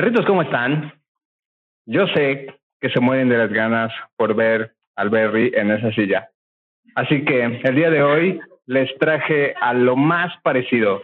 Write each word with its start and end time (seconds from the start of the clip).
Perritos, 0.00 0.24
¿cómo 0.24 0.40
están? 0.40 0.94
Yo 1.84 2.06
sé 2.06 2.46
que 2.80 2.88
se 2.88 3.00
mueren 3.00 3.28
de 3.28 3.36
las 3.36 3.52
ganas 3.52 3.92
por 4.16 4.34
ver 4.34 4.72
al 4.96 5.10
Berry 5.10 5.52
en 5.54 5.70
esa 5.70 5.92
silla. 5.92 6.30
Así 6.94 7.22
que 7.22 7.60
el 7.62 7.74
día 7.74 7.90
de 7.90 8.02
hoy 8.02 8.40
les 8.64 8.88
traje 8.96 9.52
a 9.60 9.74
lo 9.74 9.96
más 9.96 10.34
parecido. 10.42 11.02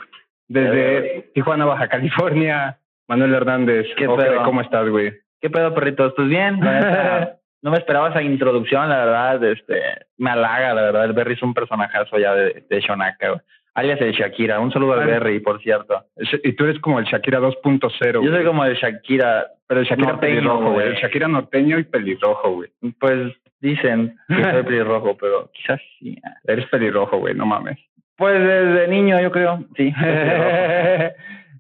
Desde 0.48 1.30
Tijuana, 1.34 1.66
Baja 1.66 1.88
California, 1.88 2.78
Manuel 3.06 3.34
Hernández. 3.34 3.86
¿Qué 3.98 4.08
pedo? 4.08 4.42
¿Cómo 4.44 4.62
estás, 4.62 4.88
güey? 4.88 5.12
¿Qué 5.42 5.50
pedo, 5.50 5.74
perritos? 5.74 6.14
Pues 6.16 6.28
bien, 6.30 6.58
no 7.62 7.70
me 7.70 7.76
esperaba 7.76 8.08
esa 8.08 8.22
introducción, 8.22 8.88
la 8.88 9.04
verdad, 9.04 9.44
este, 9.44 9.78
me 10.16 10.30
halaga, 10.30 10.72
la 10.72 10.80
verdad, 10.80 11.04
el 11.04 11.12
Berry 11.12 11.34
es 11.34 11.42
un 11.42 11.52
personajazo 11.52 12.16
ya 12.18 12.34
de, 12.34 12.64
de 12.66 12.80
Shonaka, 12.80 13.28
güey. 13.28 13.40
Alias 13.76 14.00
el 14.00 14.12
Shakira, 14.12 14.58
un 14.58 14.72
saludo 14.72 14.94
al. 14.94 15.06
Berry, 15.06 15.38
por 15.40 15.60
cierto. 15.62 16.04
Y 16.42 16.52
tú 16.54 16.64
eres 16.64 16.80
como 16.80 16.98
el 16.98 17.04
Shakira 17.04 17.40
2.0. 17.40 18.24
Yo 18.24 18.30
soy 18.30 18.44
como 18.44 18.64
el 18.64 18.74
Shakira, 18.74 19.46
Pero 19.68 19.80
el 19.80 19.86
Shakira 19.86 20.12
norteño, 20.12 20.34
pelirrojo, 20.34 20.72
güey. 20.72 20.88
El 20.88 20.94
Shakira 20.94 21.28
norteño 21.28 21.78
y 21.78 21.84
pelirrojo, 21.84 22.50
güey. 22.52 22.70
pues 22.98 23.32
dicen 23.60 24.16
que 24.28 24.42
soy 24.42 24.62
pelirrojo, 24.64 25.16
pero 25.16 25.50
quizás 25.52 25.80
sí. 25.98 26.18
Eres 26.44 26.66
pelirrojo, 26.66 27.18
güey, 27.18 27.34
no 27.34 27.44
mames. 27.44 27.78
Pues 28.16 28.40
desde 28.40 28.88
niño, 28.88 29.20
yo 29.20 29.30
creo, 29.30 29.58
sí. 29.76 29.92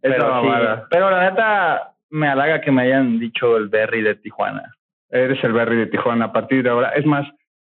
pero, 0.00 0.42
sí, 0.42 0.48
pero 0.90 1.10
la 1.10 1.30
neta, 1.30 1.92
me 2.08 2.28
halaga 2.28 2.62
que 2.62 2.72
me 2.72 2.82
hayan 2.82 3.18
dicho 3.18 3.58
el 3.58 3.68
Berry 3.68 4.00
de 4.00 4.14
Tijuana. 4.14 4.74
Eres 5.10 5.42
el 5.44 5.52
Berry 5.52 5.76
de 5.76 5.86
Tijuana 5.86 6.26
a 6.26 6.32
partir 6.32 6.62
de 6.62 6.70
ahora. 6.70 6.90
Es 6.90 7.04
más, 7.04 7.26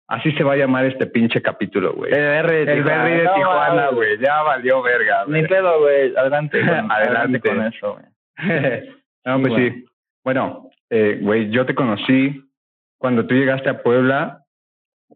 así 0.07 0.31
se 0.33 0.43
va 0.43 0.53
a 0.53 0.57
llamar 0.57 0.85
este 0.85 1.05
pinche 1.07 1.41
capítulo, 1.41 1.93
güey. 1.93 2.11
El 2.13 2.19
Berry 2.21 2.65
de 2.65 2.73
El 2.73 2.83
Tijuana. 2.83 3.03
Berry 3.03 3.17
de 3.17 3.23
No, 3.25 3.33
Tijuana, 3.35 3.73
mames. 3.75 3.95
güey. 3.95 4.17
Ya 4.19 4.41
valió 4.43 4.81
verga, 4.81 5.25
Ni 5.27 5.43
pedo, 5.43 5.79
güey. 5.81 6.15
Adelante, 6.15 6.59
con, 6.65 6.69
Adelante. 6.69 6.93
adelante 6.93 7.39
con 7.41 7.61
eso, 7.63 7.93
güey. 7.93 8.05
no, 9.25 9.41
pues 9.41 9.53
güey. 9.53 9.71
sí. 9.71 9.85
Bueno, 10.23 10.69
eh, 10.89 11.19
güey, 11.21 11.49
yo 11.49 11.65
te 11.65 11.75
conocí 11.75 12.43
cuando 12.99 13.25
tú 13.25 13.35
llegaste 13.35 13.69
a 13.69 13.81
Puebla 13.81 14.43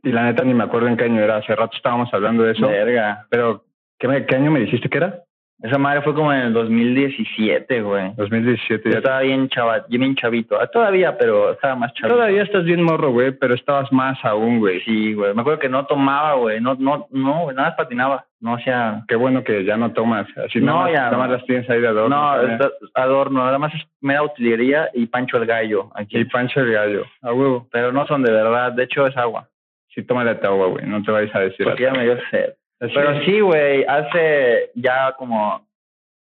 y 0.03 0.11
la 0.11 0.23
neta 0.23 0.43
ni 0.43 0.53
me 0.53 0.63
acuerdo 0.63 0.87
en 0.87 0.97
qué 0.97 1.03
año 1.05 1.21
era. 1.21 1.37
Hace 1.37 1.55
rato 1.55 1.75
estábamos 1.75 2.13
hablando 2.13 2.43
de 2.43 2.53
eso. 2.53 2.67
Verga. 2.67 3.25
Pero, 3.29 3.65
¿qué, 3.99 4.07
me- 4.07 4.25
¿qué 4.25 4.35
año 4.35 4.51
me 4.51 4.59
dijiste 4.61 4.89
que 4.89 4.97
era? 4.97 5.19
Esa 5.63 5.77
madre 5.77 6.01
fue 6.01 6.13
como 6.15 6.33
en 6.33 6.39
el 6.39 6.53
2017, 6.53 7.81
güey. 7.81 8.13
2017. 8.15 8.83
Yo 8.85 8.91
Ya 8.93 8.97
estaba 8.97 9.19
bien 9.21 9.47
chava, 9.49 9.85
bien 9.87 10.15
chavito. 10.15 10.59
Ah, 10.59 10.67
Todavía, 10.67 11.17
pero 11.17 11.51
estaba 11.51 11.75
más 11.75 11.93
chavito. 11.93 12.15
Todavía 12.15 12.43
estás 12.43 12.63
bien 12.63 12.81
morro, 12.83 13.11
güey, 13.11 13.31
pero 13.31 13.53
estabas 13.53 13.91
más 13.91 14.17
aún, 14.23 14.59
güey. 14.59 14.81
Sí, 14.81 15.13
güey. 15.13 15.33
Me 15.33 15.41
acuerdo 15.41 15.59
que 15.59 15.69
no 15.69 15.85
tomaba, 15.85 16.33
güey. 16.35 16.59
No, 16.61 16.75
no, 16.79 17.07
no, 17.11 17.41
güey. 17.43 17.55
Nada 17.55 17.69
más 17.69 17.77
patinaba. 17.77 18.25
No 18.39 18.55
hacía... 18.55 19.03
Qué 19.07 19.15
bueno 19.15 19.43
que 19.43 19.63
ya 19.63 19.77
no 19.77 19.91
tomas. 19.91 20.25
Así 20.37 20.59
No, 20.59 20.65
nada, 20.65 20.79
más, 20.81 20.91
ya 20.93 21.01
nada 21.05 21.17
más 21.17 21.29
las 21.29 21.45
tienes 21.45 21.69
ahí 21.69 21.79
de 21.79 21.87
adorno. 21.87 22.15
No, 22.15 22.41
está- 22.41 22.71
adorno. 22.95 23.45
Nada 23.45 23.59
más 23.59 23.73
es 23.75 23.81
mera 24.01 24.23
utilería 24.23 24.89
y 24.95 25.05
Pancho 25.05 25.37
el 25.37 25.45
Gallo. 25.45 25.91
Aquí. 25.93 26.17
Y 26.17 26.25
Pancho 26.25 26.61
el 26.61 26.71
gallo. 26.71 27.03
A 27.21 27.33
huevo. 27.33 27.67
Pero 27.71 27.91
no 27.91 28.07
son 28.07 28.23
de 28.23 28.31
verdad. 28.31 28.71
De 28.71 28.83
hecho, 28.85 29.05
es 29.05 29.15
agua. 29.15 29.47
Sí, 29.93 30.01
tómale 30.03 30.33
tu 30.35 30.47
agua, 30.47 30.67
güey. 30.67 30.85
No 30.87 31.03
te 31.03 31.11
vayas 31.11 31.35
a 31.35 31.39
decir 31.41 31.65
Porque 31.65 31.83
ya 31.83 31.91
me 31.91 32.03
dio 32.05 32.17
sed. 32.31 32.53
Pero 32.81 33.23
sí, 33.23 33.39
güey, 33.41 33.85
hace 33.85 34.71
ya 34.73 35.13
como, 35.17 35.67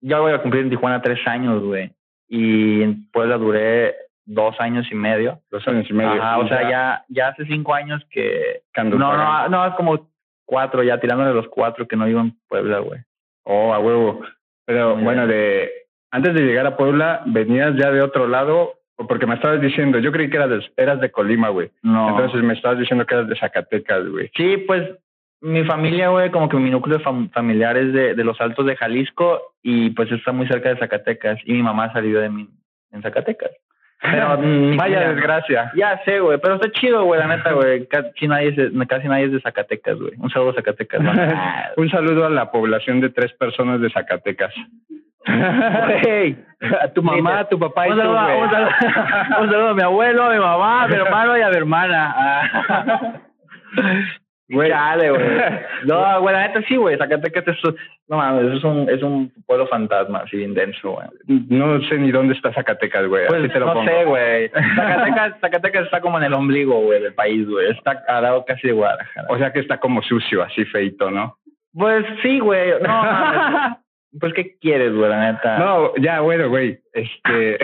ya 0.00 0.20
voy 0.20 0.32
a 0.32 0.40
cumplir 0.40 0.62
en 0.62 0.70
Tijuana 0.70 1.02
tres 1.02 1.18
años, 1.26 1.62
güey. 1.62 1.92
Y 2.28 2.82
en 2.82 3.10
Puebla 3.10 3.36
duré 3.36 3.94
dos 4.24 4.58
años 4.58 4.86
y 4.90 4.94
medio. 4.94 5.40
Dos 5.50 5.66
años 5.68 5.86
y 5.88 5.92
medio. 5.92 6.22
Ajá, 6.22 6.38
o 6.38 6.48
sea, 6.48 6.68
ya, 6.68 7.04
ya 7.08 7.28
hace 7.28 7.44
cinco 7.44 7.74
años 7.74 8.02
que... 8.10 8.62
No, 8.76 8.96
no, 8.98 9.48
no, 9.48 9.66
es 9.66 9.74
como 9.74 10.08
cuatro 10.46 10.82
ya, 10.82 10.98
tirándole 10.98 11.34
los 11.34 11.48
cuatro 11.48 11.86
que 11.86 11.96
no 11.96 12.06
vivo 12.06 12.20
en 12.20 12.34
Puebla, 12.48 12.78
güey. 12.78 13.00
Oh, 13.44 13.74
a 13.74 13.78
huevo. 13.78 14.22
Pero 14.64 14.96
Muy 14.96 15.04
bueno, 15.04 15.26
de 15.26 15.70
antes 16.10 16.34
de 16.34 16.40
llegar 16.40 16.66
a 16.66 16.76
Puebla, 16.76 17.22
venías 17.26 17.76
ya 17.76 17.90
de 17.90 18.00
otro 18.00 18.26
lado, 18.26 18.80
porque 18.96 19.26
me 19.26 19.34
estabas 19.34 19.60
diciendo, 19.60 19.98
yo 19.98 20.10
creí 20.10 20.30
que 20.30 20.36
eras 20.36 20.50
de, 20.50 20.72
eras 20.76 21.00
de 21.00 21.10
Colima, 21.10 21.50
güey. 21.50 21.70
No. 21.82 22.08
Entonces 22.10 22.42
me 22.42 22.54
estabas 22.54 22.78
diciendo 22.78 23.04
que 23.04 23.14
eras 23.14 23.28
de 23.28 23.36
Zacatecas, 23.36 24.08
güey. 24.08 24.30
Sí, 24.34 24.56
pues 24.66 24.88
mi 25.46 25.64
familia, 25.64 26.08
güey, 26.08 26.30
como 26.30 26.48
que 26.48 26.56
mi 26.56 26.70
núcleo 26.70 26.98
fam- 27.00 27.30
familiar 27.32 27.76
es 27.76 27.92
de, 27.92 28.14
de 28.14 28.24
los 28.24 28.40
Altos 28.40 28.66
de 28.66 28.76
Jalisco 28.76 29.54
y 29.62 29.90
pues 29.90 30.10
está 30.12 30.32
muy 30.32 30.46
cerca 30.48 30.68
de 30.70 30.78
Zacatecas 30.78 31.38
y 31.44 31.52
mi 31.52 31.62
mamá 31.62 31.92
salió 31.92 32.20
de 32.20 32.28
mí 32.30 32.48
en 32.92 33.02
Zacatecas. 33.02 33.50
Pero 34.02 34.36
mi 34.42 34.76
Vaya 34.76 35.08
desgracia. 35.08 35.72
Ya 35.74 36.00
sé, 36.04 36.20
güey, 36.20 36.38
pero 36.38 36.56
está 36.56 36.70
chido, 36.72 37.04
güey, 37.04 37.18
la 37.20 37.28
neta, 37.28 37.52
güey. 37.52 37.86
Casi 37.86 38.28
nadie, 38.28 38.48
es 38.48 38.56
de- 38.56 38.86
casi 38.86 39.08
nadie 39.08 39.26
es 39.26 39.32
de 39.32 39.40
Zacatecas, 39.40 39.96
güey. 39.98 40.12
Un 40.18 40.30
saludo 40.30 40.50
a 40.50 40.54
Zacatecas. 40.54 41.00
Ah, 41.06 41.70
Un 41.76 41.88
saludo 41.90 42.26
a 42.26 42.30
la 42.30 42.50
población 42.50 43.00
de 43.00 43.10
tres 43.10 43.32
personas 43.34 43.80
de 43.80 43.90
Zacatecas. 43.90 44.52
A 46.82 46.88
tu 46.94 47.02
mamá, 47.02 47.40
a 47.40 47.48
tu 47.48 47.58
papá 47.58 47.88
y 47.88 47.90
un, 47.90 47.96
tú, 47.96 48.02
saludo, 48.02 48.22
güey. 48.24 48.40
un, 48.42 48.50
saludo, 48.50 48.70
un 49.42 49.50
saludo 49.50 49.68
a 49.70 49.74
mi 49.74 49.82
abuelo, 49.82 50.22
a 50.24 50.30
mi 50.32 50.38
mamá, 50.38 50.84
a 50.84 50.88
mi 50.88 50.94
hermano 50.94 51.36
y 51.36 51.42
a 51.42 51.48
mi 51.50 51.56
hermana. 51.56 53.20
Güey. 54.48 54.70
Chale, 54.70 55.10
güey. 55.10 55.22
No, 55.86 56.20
güey, 56.20 56.34
la 56.34 56.48
neta 56.48 56.62
sí, 56.68 56.76
güey. 56.76 56.96
Zacatecas 56.96 57.46
es, 57.48 57.58
no 58.08 58.16
mames, 58.16 58.56
es 58.56 58.64
un, 58.64 58.88
es 58.88 59.02
un 59.02 59.32
pueblo 59.46 59.66
fantasma, 59.66 60.20
así 60.20 60.36
bien 60.36 60.54
denso, 60.54 60.92
güey. 60.92 61.06
No 61.48 61.80
sé 61.88 61.98
ni 61.98 62.10
dónde 62.12 62.34
está 62.34 62.52
Zacatecas, 62.52 63.06
güey. 63.08 63.26
Pues 63.26 63.40
así 63.40 63.52
te 63.52 63.58
lo 63.60 63.66
no 63.66 63.74
pongo. 63.74 63.90
sé, 63.90 64.04
güey. 64.04 64.48
Zacatecas, 64.48 65.34
Zacatecas 65.40 65.84
está 65.86 66.00
como 66.00 66.18
en 66.18 66.24
el 66.24 66.34
ombligo, 66.34 66.80
güey, 66.80 67.02
del 67.02 67.14
país, 67.14 67.48
güey. 67.48 67.70
Está 67.72 68.02
al 68.08 68.22
lado 68.22 68.44
casi 68.44 68.68
de 68.68 68.72
Guadalajara. 68.72 69.26
O 69.30 69.38
sea 69.38 69.52
que 69.52 69.60
está 69.60 69.78
como 69.78 70.02
sucio, 70.02 70.42
así 70.42 70.64
feito, 70.66 71.10
¿no? 71.10 71.36
Pues 71.72 72.04
sí, 72.22 72.38
güey. 72.38 72.70
No, 72.80 72.88
mames. 72.88 73.78
pues 74.20 74.32
¿qué 74.32 74.56
quieres, 74.58 74.94
güey, 74.94 75.10
la 75.10 75.32
neta? 75.32 75.58
No, 75.58 75.94
ya, 75.96 76.20
bueno, 76.20 76.48
güey. 76.48 76.78
Este. 76.92 77.58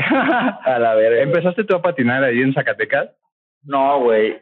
A 0.64 0.78
la 0.78 0.94
verga. 0.94 1.22
¿Empezaste 1.22 1.64
tú 1.64 1.76
a 1.76 1.82
patinar 1.82 2.22
ahí 2.24 2.42
en 2.42 2.52
Zacatecas? 2.52 3.08
No, 3.64 4.00
güey. 4.00 4.36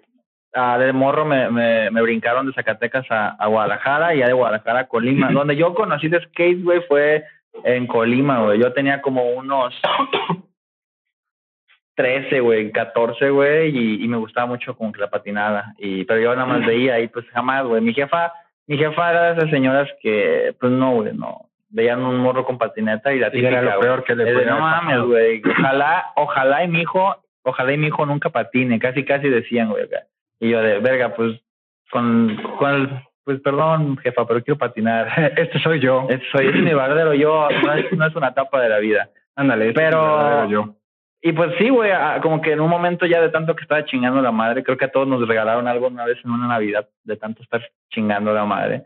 Ah, 0.52 0.78
de 0.78 0.92
morro 0.92 1.24
me, 1.24 1.48
me, 1.50 1.90
me 1.90 2.02
brincaron 2.02 2.46
de 2.46 2.52
Zacatecas 2.52 3.06
a, 3.10 3.30
a 3.30 3.46
Guadalajara 3.46 4.14
y 4.14 4.18
ya 4.18 4.26
de 4.26 4.32
Guadalajara 4.32 4.80
a 4.80 4.88
Colima. 4.88 5.30
Donde 5.30 5.56
yo 5.56 5.74
conocí 5.74 6.08
de 6.08 6.20
skate, 6.20 6.62
güey, 6.62 6.82
fue 6.88 7.24
en 7.64 7.86
Colima, 7.86 8.42
güey. 8.42 8.58
Yo 8.58 8.72
tenía 8.72 9.00
como 9.00 9.30
unos 9.30 9.80
13, 11.94 12.40
güey, 12.40 12.72
14, 12.72 13.30
güey, 13.30 13.76
y, 13.76 14.04
y 14.04 14.08
me 14.08 14.16
gustaba 14.16 14.46
mucho 14.46 14.76
como 14.76 14.90
que 14.90 15.00
la 15.00 15.10
patinada. 15.10 15.74
Y, 15.78 16.04
pero 16.04 16.20
yo 16.20 16.34
nada 16.34 16.46
más 16.46 16.66
veía 16.66 16.98
y 16.98 17.08
pues 17.08 17.26
jamás, 17.28 17.64
güey. 17.64 17.80
Mi 17.80 17.94
jefa, 17.94 18.32
mi 18.66 18.78
jefa 18.78 19.10
era 19.10 19.32
de 19.32 19.38
esas 19.38 19.50
señoras 19.50 19.88
que, 20.00 20.54
pues 20.58 20.72
no, 20.72 20.94
güey, 20.94 21.12
no. 21.14 21.46
Veían 21.68 22.02
un 22.02 22.18
morro 22.18 22.44
con 22.44 22.58
patineta 22.58 23.12
y 23.12 23.20
la 23.20 23.30
típica, 23.30 23.50
era 23.50 23.62
lo 23.62 23.80
peor 23.80 24.02
que 24.02 24.16
le 24.16 24.24
de, 24.24 24.46
no 24.46 24.58
mames, 24.58 25.02
güey. 25.02 25.42
Ojalá, 25.48 26.06
ojalá 26.16 26.64
y 26.64 26.68
mi 26.68 26.80
hijo, 26.80 27.22
ojalá 27.42 27.72
y 27.72 27.78
mi 27.78 27.86
hijo 27.86 28.04
nunca 28.06 28.30
patine. 28.30 28.80
Casi, 28.80 29.04
casi 29.04 29.28
decían, 29.28 29.70
güey. 29.70 29.84
acá. 29.84 30.00
Y 30.40 30.50
yo 30.50 30.60
de, 30.62 30.78
verga, 30.80 31.14
pues, 31.14 31.40
con, 31.90 32.36
con 32.58 32.70
el, 32.74 32.88
pues 33.24 33.40
perdón, 33.40 33.96
jefa, 33.98 34.26
pero 34.26 34.42
quiero 34.42 34.58
patinar. 34.58 35.08
Este 35.36 35.60
soy 35.60 35.80
yo. 35.80 36.06
Es, 36.08 36.20
soy, 36.32 36.48
es 36.48 36.54
mi 36.54 36.74
verdadero 36.74 37.14
yo, 37.14 37.48
no 37.64 37.72
es, 37.74 37.92
no 37.92 38.06
es 38.06 38.16
una 38.16 38.28
etapa 38.28 38.60
de 38.60 38.68
la 38.68 38.78
vida. 38.78 39.10
Ándale, 39.36 39.68
este 39.68 39.80
Pero- 39.80 40.44
es 40.44 40.50
yo. 40.50 40.74
Y 41.22 41.32
pues 41.32 41.52
sí, 41.58 41.68
güey, 41.68 41.90
ah, 41.92 42.18
como 42.22 42.40
que 42.40 42.52
en 42.52 42.60
un 42.60 42.70
momento 42.70 43.04
ya 43.04 43.20
de 43.20 43.28
tanto 43.28 43.54
que 43.54 43.62
estaba 43.62 43.84
chingando 43.84 44.22
la 44.22 44.32
madre, 44.32 44.64
creo 44.64 44.78
que 44.78 44.86
a 44.86 44.90
todos 44.90 45.06
nos 45.06 45.28
regalaron 45.28 45.68
algo 45.68 45.88
una 45.88 46.06
vez 46.06 46.16
en 46.24 46.30
una 46.30 46.46
Navidad, 46.48 46.88
de 47.04 47.16
tanto 47.16 47.42
estar 47.42 47.60
chingando 47.90 48.32
la 48.32 48.46
madre. 48.46 48.84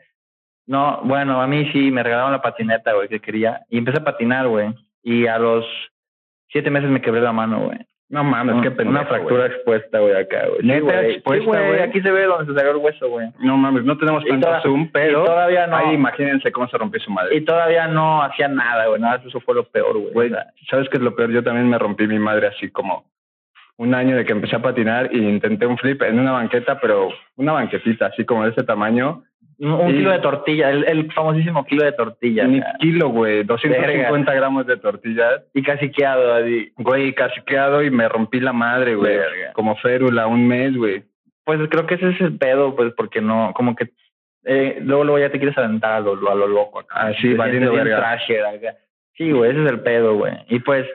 No, 0.66 1.00
bueno, 1.04 1.40
a 1.40 1.46
mí 1.46 1.70
sí 1.72 1.92
me 1.92 2.02
regalaron 2.02 2.32
la 2.32 2.42
patineta, 2.42 2.92
güey, 2.92 3.08
que 3.08 3.20
quería. 3.20 3.64
Y 3.70 3.78
empecé 3.78 3.98
a 3.98 4.04
patinar, 4.04 4.48
güey. 4.48 4.74
Y 5.02 5.28
a 5.28 5.38
los 5.38 5.64
siete 6.48 6.70
meses 6.70 6.90
me 6.90 7.00
quebré 7.00 7.20
la 7.20 7.32
mano, 7.32 7.66
güey. 7.66 7.78
No 8.14 8.22
mames, 8.22 8.62
qué 8.62 8.68
Un- 8.68 8.76
pendejo, 8.76 8.90
Una 8.90 9.06
fractura 9.06 9.46
expuesta, 9.46 9.98
güey, 9.98 10.14
acá, 10.14 10.46
güey. 10.46 10.60
Sí, 10.60 10.66
¿Neta 10.68 10.80
güey. 10.84 11.10
expuesta, 11.14 11.44
Sí, 11.44 11.66
güey? 11.66 11.80
Aquí 11.80 12.00
se 12.00 12.10
ve 12.12 12.24
donde 12.24 12.46
se 12.46 12.56
salió 12.56 12.70
el 12.70 12.76
hueso, 12.76 13.08
güey. 13.08 13.26
No 13.40 13.56
mames, 13.56 13.84
no 13.84 13.98
tenemos 13.98 14.24
tanto 14.24 14.46
toda- 14.46 14.62
zoom, 14.62 14.88
pero 14.92 15.24
todavía 15.24 15.66
no. 15.66 15.76
ahí 15.76 15.94
imagínense 15.94 16.52
cómo 16.52 16.68
se 16.68 16.78
rompió 16.78 17.00
su 17.00 17.10
madre. 17.10 17.36
Y 17.36 17.40
todavía 17.44 17.88
no 17.88 18.22
hacía 18.22 18.46
nada, 18.46 18.86
güey. 18.86 19.00
Nada, 19.00 19.20
eso 19.26 19.40
fue 19.40 19.56
lo 19.56 19.64
peor, 19.64 19.98
güey. 20.12 20.30
¿sabes 20.70 20.88
qué 20.88 20.98
es 20.98 21.02
lo 21.02 21.16
peor? 21.16 21.30
Yo 21.32 21.42
también 21.42 21.68
me 21.68 21.76
rompí 21.78 22.06
mi 22.06 22.18
madre 22.20 22.46
así 22.46 22.70
como 22.70 23.04
un 23.76 23.92
año 23.94 24.16
de 24.16 24.24
que 24.24 24.30
empecé 24.32 24.54
a 24.54 24.62
patinar 24.62 25.08
y 25.12 25.18
intenté 25.18 25.66
un 25.66 25.76
flip 25.76 26.00
en 26.02 26.20
una 26.20 26.30
banqueta, 26.30 26.78
pero 26.80 27.08
una 27.36 27.52
banquetita 27.52 28.06
así 28.06 28.24
como 28.24 28.44
de 28.44 28.50
ese 28.50 28.62
tamaño. 28.62 29.24
Un, 29.58 29.72
un 29.72 29.92
kilo 29.92 30.10
de 30.10 30.18
tortilla, 30.18 30.70
el, 30.70 30.84
el 30.84 31.12
famosísimo 31.12 31.64
kilo 31.64 31.84
de 31.84 31.92
tortilla. 31.92 32.48
Sea, 32.48 32.76
kilo, 32.80 33.08
güey, 33.08 33.44
250 33.44 34.34
gramos 34.34 34.66
de 34.66 34.76
tortillas. 34.76 35.42
y 35.54 35.62
caciqueado, 35.62 36.34
así. 36.34 36.72
Güey, 36.76 37.14
caciqueado 37.14 37.82
y 37.82 37.90
me 37.90 38.08
rompí 38.08 38.40
la 38.40 38.52
madre, 38.52 38.94
güey. 38.94 39.16
Verga. 39.16 39.52
Como 39.52 39.76
férula, 39.76 40.26
un 40.26 40.46
mes, 40.48 40.76
güey. 40.76 41.04
Pues 41.44 41.60
creo 41.70 41.86
que 41.86 41.94
ese 41.94 42.08
es 42.10 42.20
el 42.20 42.38
pedo, 42.38 42.74
pues, 42.74 42.92
porque 42.96 43.20
no, 43.20 43.52
como 43.54 43.74
que 43.76 43.90
eh, 44.44 44.78
luego, 44.82 45.04
luego 45.04 45.18
ya 45.18 45.30
te 45.30 45.38
quieres 45.38 45.56
aventar 45.56 45.92
a 45.92 46.00
lo, 46.00 46.12
a 46.30 46.34
lo 46.34 46.46
loco 46.46 46.80
acá. 46.80 46.94
Ah, 46.98 47.12
sí, 47.20 47.30
Te 47.30 47.34
valiendo 47.34 47.72
verga. 47.72 47.96
trasher 47.96 48.44
acá. 48.44 48.74
Sí, 49.16 49.30
güey, 49.30 49.50
ese 49.50 49.62
es 49.64 49.70
el 49.70 49.80
pedo, 49.80 50.16
güey. 50.16 50.32
Y 50.48 50.58
pues, 50.60 50.86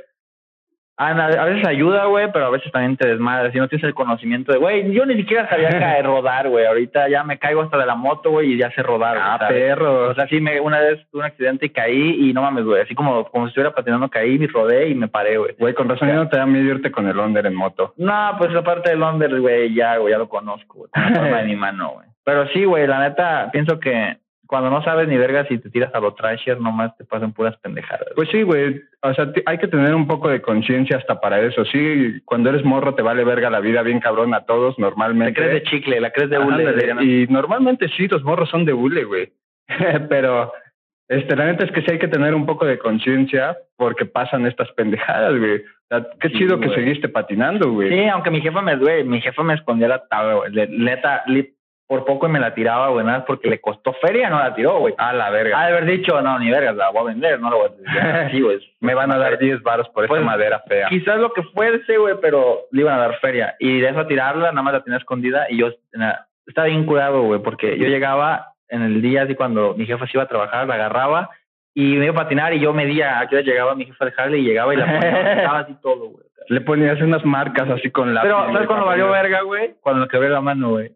A, 1.00 1.12
a 1.12 1.46
veces 1.46 1.66
ayuda, 1.66 2.07
güey, 2.07 2.30
pero 2.34 2.48
a 2.48 2.50
veces 2.50 2.69
también 2.74 2.98
te 2.98 3.07
desmadres. 3.07 3.54
Si 3.54 3.57
no 3.57 3.69
tienes 3.69 3.86
el 3.86 3.94
conocimiento 3.94 4.51
de, 4.51 4.57
güey, 4.57 4.92
yo 4.92 5.06
ni 5.06 5.16
siquiera 5.16 5.48
sabía 5.48 5.69
caer, 5.69 6.06
rodar, 6.06 6.50
güey. 6.50 6.66
Ahorita 6.66 7.07
ya 7.07 7.24
me 7.24 7.40
caigo 7.40 7.62
hasta 7.62 7.78
de 7.78 7.86
la 7.86 7.96
moto, 7.96 8.31
güey, 8.31 8.51
y 8.51 8.57
ya 8.57 8.69
sé 8.72 8.84
rodar. 8.84 9.18
Ah, 9.18 9.40
perro. 9.48 10.10
O 10.10 10.13
sea, 10.13 10.28
sí, 10.28 10.42
me, 10.42 10.60
una 10.60 10.81
vez 10.81 11.00
tuve 11.10 11.22
un 11.22 11.28
accidente 11.28 11.68
y 11.68 11.69
caí 11.69 12.30
y 12.30 12.34
no 12.34 12.42
mames, 12.42 12.66
güey. 12.66 12.81
Así 12.81 12.96
como, 12.96 13.24
como 13.31 13.46
si 13.46 13.51
estuviera 13.51 13.74
patinando, 13.74 14.10
caí, 14.10 14.38
me 14.38 14.48
rodé 14.48 14.90
y 14.90 14.96
me 14.96 15.07
paré, 15.07 15.38
güey. 15.38 15.56
Güey, 15.57 15.74
con 15.74 15.88
razón 15.88 16.10
ya 16.10 16.16
no 16.16 16.28
te 16.28 16.36
da 16.36 16.46
miedo 16.46 16.66
irte 16.66 16.92
con 16.92 17.07
el 17.07 17.18
Onder 17.18 17.46
en 17.46 17.56
moto. 17.56 17.94
No, 17.96 18.36
pues 18.38 18.54
aparte 18.54 18.90
del 18.90 19.01
Under, 19.01 19.40
güey, 19.40 19.74
ya, 19.74 19.96
güey, 19.98 20.12
ya 20.12 20.18
lo 20.18 20.28
conozco, 20.28 20.80
güey. 20.80 20.92
la 20.96 21.38
de 21.38 21.44
mi 21.46 21.56
mano, 21.56 21.92
güey. 21.94 22.07
Pero 22.25 22.46
sí, 22.50 22.66
güey, 22.66 22.86
la 22.88 23.00
neta, 23.00 23.50
pienso 23.54 23.80
que 23.80 24.18
cuando 24.50 24.72
no 24.72 24.81
sabes 24.84 25.07
ni 25.07 25.16
vergas 25.16 25.46
y 25.51 25.60
te 25.60 25.69
tiras 25.69 25.94
a 25.94 26.00
lo 26.00 26.16
trasher, 26.16 26.60
nomás 26.60 26.98
te 26.98 27.06
pasan 27.06 27.34
puras 27.34 27.56
pendejadas. 27.57 28.07
Pues 28.16 28.30
sí, 28.30 28.42
güey. 28.42 28.81
O 29.04 29.13
sea, 29.13 29.31
hay 29.46 29.60
que 29.60 29.68
tener 29.68 29.94
un 29.94 30.07
poco 30.07 30.28
de 30.28 30.42
conciencia 30.42 30.98
hasta 30.98 31.22
para 31.22 31.40
eso. 31.42 31.63
Sí, 31.66 32.19
cuando 32.25 32.50
eres 32.50 32.66
morro 32.66 32.96
te 32.96 33.04
vale 33.04 33.24
verga 33.24 33.51
la 33.51 33.60
vida 33.60 33.84
bien 33.84 34.00
cabrón 34.00 34.34
a 34.34 34.46
todos 34.46 34.75
Te 34.75 34.81
normalmente. 34.81 35.36
crees 35.40 35.51
de 35.54 35.63
chicle, 35.69 36.01
la 36.01 36.10
crees 36.10 36.31
de 36.31 36.40
hule. 36.40 37.04
Y 37.06 37.28
normalmente 37.28 37.90
sí, 37.96 38.07
los 38.07 38.24
morros 38.24 38.50
son 38.50 38.66
de 38.66 38.74
hule, 38.74 39.04
güey. 39.04 39.31
Pero 40.10 40.51
este, 41.07 41.36
la 41.36 41.46
neta 41.46 41.66
es 41.66 41.72
que 41.72 41.81
sí 41.81 41.92
hay 41.92 42.00
que 42.00 42.07
tener 42.07 42.34
un 42.34 42.48
poco 42.48 42.66
de 42.66 42.80
conciencia 42.80 43.56
porque 43.78 44.06
pasan 44.06 44.48
estas 44.48 44.72
pendejadas, 44.72 45.38
güey. 45.38 45.57
O 45.57 45.62
sea, 45.90 46.07
qué 46.19 46.30
Sí, 46.30 46.40
chido 46.40 46.60
que 46.60 46.69
seguiste 46.69 47.07
patinando, 47.07 47.72
güey. 47.72 47.90
Sí, 47.90 48.07
aunque 48.07 48.31
mi 48.31 48.42
jefa 48.42 48.63
me, 48.63 48.75
güey, 48.78 49.04
mi 49.04 49.22
jefa 49.22 49.44
me 49.44 49.54
escondía 49.54 49.88
la 49.90 50.07
tabla, 50.07 50.34
güey. 50.34 50.51
Neta, 50.69 51.24
por 51.89 52.06
poco 52.06 52.27
y 52.27 52.30
me 52.30 52.39
la 52.39 52.53
tiraba, 52.53 52.89
güey, 52.89 53.03
nada 53.03 53.25
porque 53.25 53.50
le 53.50 53.59
costó 53.59 53.94
feria, 53.94 54.30
no 54.30 54.38
la 54.38 54.53
tiró, 54.53 54.77
güey. 54.77 54.94
A 55.00 55.12
la 55.12 55.31
verga. 55.31 55.59
Ha 55.59 55.65
de 55.65 55.71
haber 55.77 55.86
dicho, 55.86 56.21
no, 56.21 56.38
ni 56.38 56.51
vergas, 56.51 56.75
la 56.75 56.91
voy 56.91 57.01
a 57.01 57.06
vender, 57.06 57.39
no 57.39 57.50
la 57.50 57.56
voy 57.56 57.65
a 57.68 57.75
tirar. 57.75 58.30
Sí, 58.31 58.41
güey. 58.41 58.59
Me 58.80 58.94
van 58.94 59.12
a 59.12 59.18
dar 59.18 59.39
10 59.39 59.63
varos 59.63 59.89
por 59.89 60.06
Pues, 60.07 60.21
esta 60.21 60.31
madera 60.31 60.63
fea. 60.68 60.88
Quizás 60.88 61.18
lo 61.19 61.33
que 61.33 61.41
fuese, 61.41 61.97
güey, 61.97 62.13
pero 62.21 62.59
le 62.71 62.81
iban 62.81 62.94
a 62.94 63.00
dar 63.00 63.15
feria. 63.19 63.56
Y 63.59 63.80
de 63.80 63.89
eso 63.89 64.00
a 64.01 64.07
tirarla, 64.07 64.51
nada 64.51 64.62
más 64.62 64.74
la 64.74 64.83
tenía 64.83 65.00
escondida. 65.00 65.47
Y 65.50 65.57
yo 65.57 65.69
na- 65.94 66.27
estaba 66.45 66.68
bien 66.68 66.86
curado, 66.86 67.24
güey, 67.24 67.41
porque 67.41 67.75
yo 67.80 67.88
llegaba 67.88 68.53
en 68.68 68.83
el 68.83 69.01
día, 69.01 69.24
así 69.24 69.33
cuando 69.33 69.74
mi 69.74 69.88
jefa 69.88 70.06
se 70.06 70.12
iba 70.13 70.24
a 70.24 70.27
trabajar, 70.27 70.68
la 70.68 70.75
agarraba 70.75 71.31
y 71.74 71.95
me 71.97 72.06
iba 72.06 72.13
a 72.13 72.24
patinar. 72.24 72.53
Y 72.53 72.59
yo 72.59 72.71
medía 72.71 73.19
a 73.19 73.27
qué 73.27 73.38
hora 73.38 73.44
llegaba 73.45 73.74
mi 73.74 73.86
jefa 73.86 74.06
a 74.06 74.09
dejarle 74.09 74.38
y 74.38 74.44
llegaba 74.44 74.75
y 74.75 74.77
la 74.77 74.86
ponía. 74.86 75.51
así 75.59 75.75
todo, 75.81 76.09
güey. 76.09 76.25
Le 76.50 76.62
ponías 76.62 77.01
unas 77.01 77.25
marcas 77.25 77.68
así 77.69 77.89
con 77.91 78.13
la. 78.13 78.21
Pero, 78.21 78.45
¿sabes 78.53 78.68
cuando 78.68 78.86
valió 78.86 79.09
verga, 79.09 79.41
güey? 79.41 79.74
Cuando 79.81 80.07
quebré 80.07 80.30
la 80.30 80.41
mano, 80.41 80.69
güey. 80.69 80.91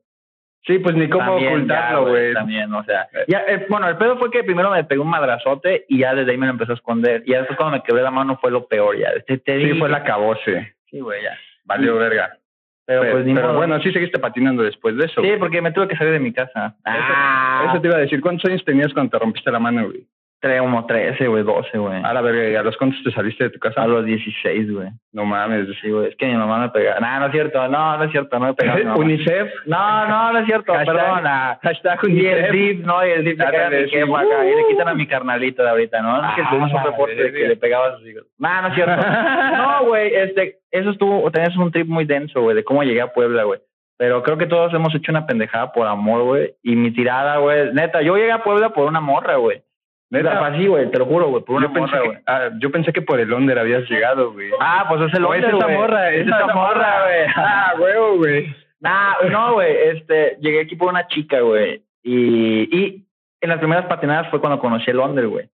Sí, 0.65 0.79
pues 0.79 0.95
ni 0.95 1.09
cómo 1.09 1.31
También, 1.33 1.53
ocultarlo, 1.55 2.07
güey. 2.07 2.33
También, 2.33 2.73
o 2.73 2.83
sea. 2.85 3.07
Ya, 3.27 3.39
eh, 3.47 3.65
bueno, 3.69 3.89
el 3.89 3.97
pedo 3.97 4.17
fue 4.17 4.31
que 4.31 4.43
primero 4.43 4.71
me 4.71 4.83
pegó 4.85 5.03
un 5.03 5.09
madrazote 5.09 5.85
y 5.89 5.99
ya 5.99 6.15
desde 6.15 6.31
ahí 6.31 6.37
me 6.37 6.45
lo 6.45 6.53
empezó 6.53 6.71
a 6.71 6.75
esconder. 6.75 7.21
Y 7.25 7.31
ya 7.31 7.39
después 7.39 7.57
cuando 7.57 7.77
me 7.77 7.83
quebré 7.83 8.01
la 8.01 8.11
mano 8.11 8.37
fue 8.39 8.49
lo 8.49 8.65
peor, 8.67 8.97
ya. 8.97 9.11
Te, 9.27 9.37
te 9.39 9.59
Sí, 9.59 9.77
fue 9.77 9.89
la 9.89 10.03
cabose. 10.03 10.75
Sí, 10.89 11.01
güey, 11.01 11.21
ya. 11.23 11.37
Valió 11.65 11.97
verga. 11.97 12.37
Pero, 12.85 13.01
Pero, 13.01 13.13
pues 13.13 13.25
ni 13.25 13.33
pero 13.33 13.47
modo. 13.47 13.57
bueno, 13.57 13.79
sí 13.81 13.91
seguiste 13.91 14.19
patinando 14.19 14.63
después 14.63 14.95
de 14.97 15.05
eso. 15.05 15.21
Sí, 15.21 15.31
porque 15.39 15.61
me 15.61 15.71
tuve 15.71 15.87
que 15.87 15.95
salir 15.95 16.13
de 16.13 16.19
mi 16.19 16.33
casa. 16.33 16.75
Ah, 16.85 17.67
Eso 17.69 17.81
te 17.81 17.87
iba 17.87 17.95
a 17.97 18.01
decir. 18.01 18.19
¿Cuántos 18.21 18.49
años 18.49 18.63
tenías 18.65 18.93
cuando 18.93 19.11
te 19.11 19.19
rompiste 19.19 19.51
la 19.51 19.59
mano, 19.59 19.85
güey? 19.85 20.05
Como 20.43 20.85
13, 20.85 21.27
güey, 21.27 21.43
12, 21.43 21.77
güey. 21.77 22.01
A 22.03 22.13
la 22.13 22.21
verga, 22.21 22.49
¿y 22.49 22.55
a 22.55 22.63
los 22.63 22.75
cuántos 22.75 23.01
te 23.03 23.11
saliste 23.11 23.45
de 23.45 23.49
tu 23.51 23.59
casa? 23.59 23.81
A 23.83 23.87
los 23.87 24.03
16, 24.05 24.73
güey. 24.73 24.89
No 25.13 25.23
mames. 25.25 25.67
Sí, 25.81 25.89
güey, 25.89 26.09
es 26.09 26.15
que 26.17 26.25
mi 26.25 26.35
mamá 26.35 26.59
me 26.59 26.69
pegaba. 26.69 26.99
No, 26.99 27.19
no 27.21 27.25
es 27.27 27.31
cierto, 27.31 27.67
no, 27.69 27.97
no 27.97 28.03
es 28.03 28.11
cierto, 28.11 28.39
no 28.39 28.45
me 28.47 28.53
pegaba. 28.53 28.95
UNICEF. 28.97 29.49
No, 29.65 30.07
no, 30.07 30.33
no 30.33 30.39
es 30.39 30.45
cierto, 30.45 30.73
Hashtag- 30.73 30.85
perdona. 30.85 31.59
Hashtag 31.63 31.99
Y 32.09 32.25
el 32.25 32.37
UNICEF. 32.37 32.51
DIP, 32.51 32.85
no, 32.85 33.07
y 33.07 33.09
el 33.11 33.23
DIP 33.23 33.39
le 33.39 33.45
caga 33.45 33.69
mi 33.69 33.89
jefa 33.89 34.19
acá, 34.19 34.45
y 34.45 34.55
le 34.55 34.67
quitan 34.67 34.87
a 34.89 34.93
mi 34.93 35.07
carnalito 35.07 35.63
de 35.63 35.69
ahorita, 35.69 36.01
¿no? 36.01 36.29
Es 36.29 36.35
que 36.35 36.41
Ah, 36.41 36.47
tuvimos 36.49 36.73
un 36.73 36.83
reporte 36.83 37.15
de 37.15 37.31
que 37.31 37.47
le 37.47 37.55
pegaba 37.55 37.87
a 37.87 37.97
sus 37.97 38.07
hijos. 38.07 38.23
No, 38.37 38.61
no 38.61 38.67
es 38.67 38.73
cierto. 38.75 38.93
No, 39.57 39.85
güey, 39.85 40.13
este, 40.13 40.57
eso 40.71 40.89
estuvo, 40.89 41.29
tenías 41.31 41.55
un 41.55 41.71
trip 41.71 41.87
muy 41.87 42.05
denso, 42.05 42.41
güey, 42.41 42.55
de 42.55 42.63
cómo 42.63 42.83
llegué 42.83 43.01
a 43.01 43.13
Puebla, 43.13 43.43
güey. 43.43 43.59
Pero 43.97 44.23
creo 44.23 44.37
que 44.37 44.47
todos 44.47 44.73
hemos 44.73 44.93
hecho 44.95 45.11
una 45.11 45.25
pendejada 45.25 45.71
por 45.71 45.87
amor, 45.87 46.23
güey. 46.23 46.53
Y 46.63 46.75
mi 46.75 46.91
tirada, 46.91 47.37
güey, 47.37 47.71
neta, 47.73 48.01
yo 48.01 48.17
llegué 48.17 48.31
a 48.31 48.43
Puebla 48.43 48.69
por 48.71 48.87
una 48.87 48.99
morra, 48.99 49.35
güey. 49.35 49.61
Neta, 50.13 50.45
así, 50.45 50.67
güey, 50.67 50.91
te 50.91 50.99
lo 50.99 51.05
juro, 51.05 51.29
güey, 51.29 51.43
por 51.43 51.55
una 51.55 51.67
Yo 51.67 51.73
pensé, 51.73 51.89
morra, 51.95 52.01
que, 52.01 52.07
güey. 52.07 52.19
ah, 52.27 52.49
yo 52.59 52.71
pensé 52.71 52.93
que 52.93 53.01
por 53.01 53.19
el 53.19 53.33
Onder 53.33 53.57
habías 53.57 53.89
llegado, 53.89 54.31
güey. 54.31 54.51
Ah, 54.59 54.85
pues 54.87 55.01
es 55.01 55.13
el 55.15 55.25
O 55.25 55.33
es 55.33 55.43
esa 55.43 55.67
morra, 55.67 56.11
es 56.11 56.27
esa 56.27 56.47
morra, 56.53 57.03
güey. 57.03 57.25
Ah, 57.35 57.73
huevo, 57.79 58.17
güey. 58.17 58.55
Nah, 58.79 59.13
no, 59.31 59.53
güey, 59.53 59.75
este, 59.95 60.37
llegué 60.39 60.61
aquí 60.61 60.75
por 60.75 60.89
una 60.89 61.07
chica, 61.07 61.39
güey. 61.39 61.81
Y, 62.03 62.77
y 62.77 63.05
en 63.41 63.49
las 63.49 63.57
primeras 63.57 63.85
patinadas 63.85 64.29
fue 64.29 64.39
cuando 64.39 64.59
conocí 64.59 64.91
el 64.91 64.99
Onder, 64.99 65.27
güey. 65.27 65.49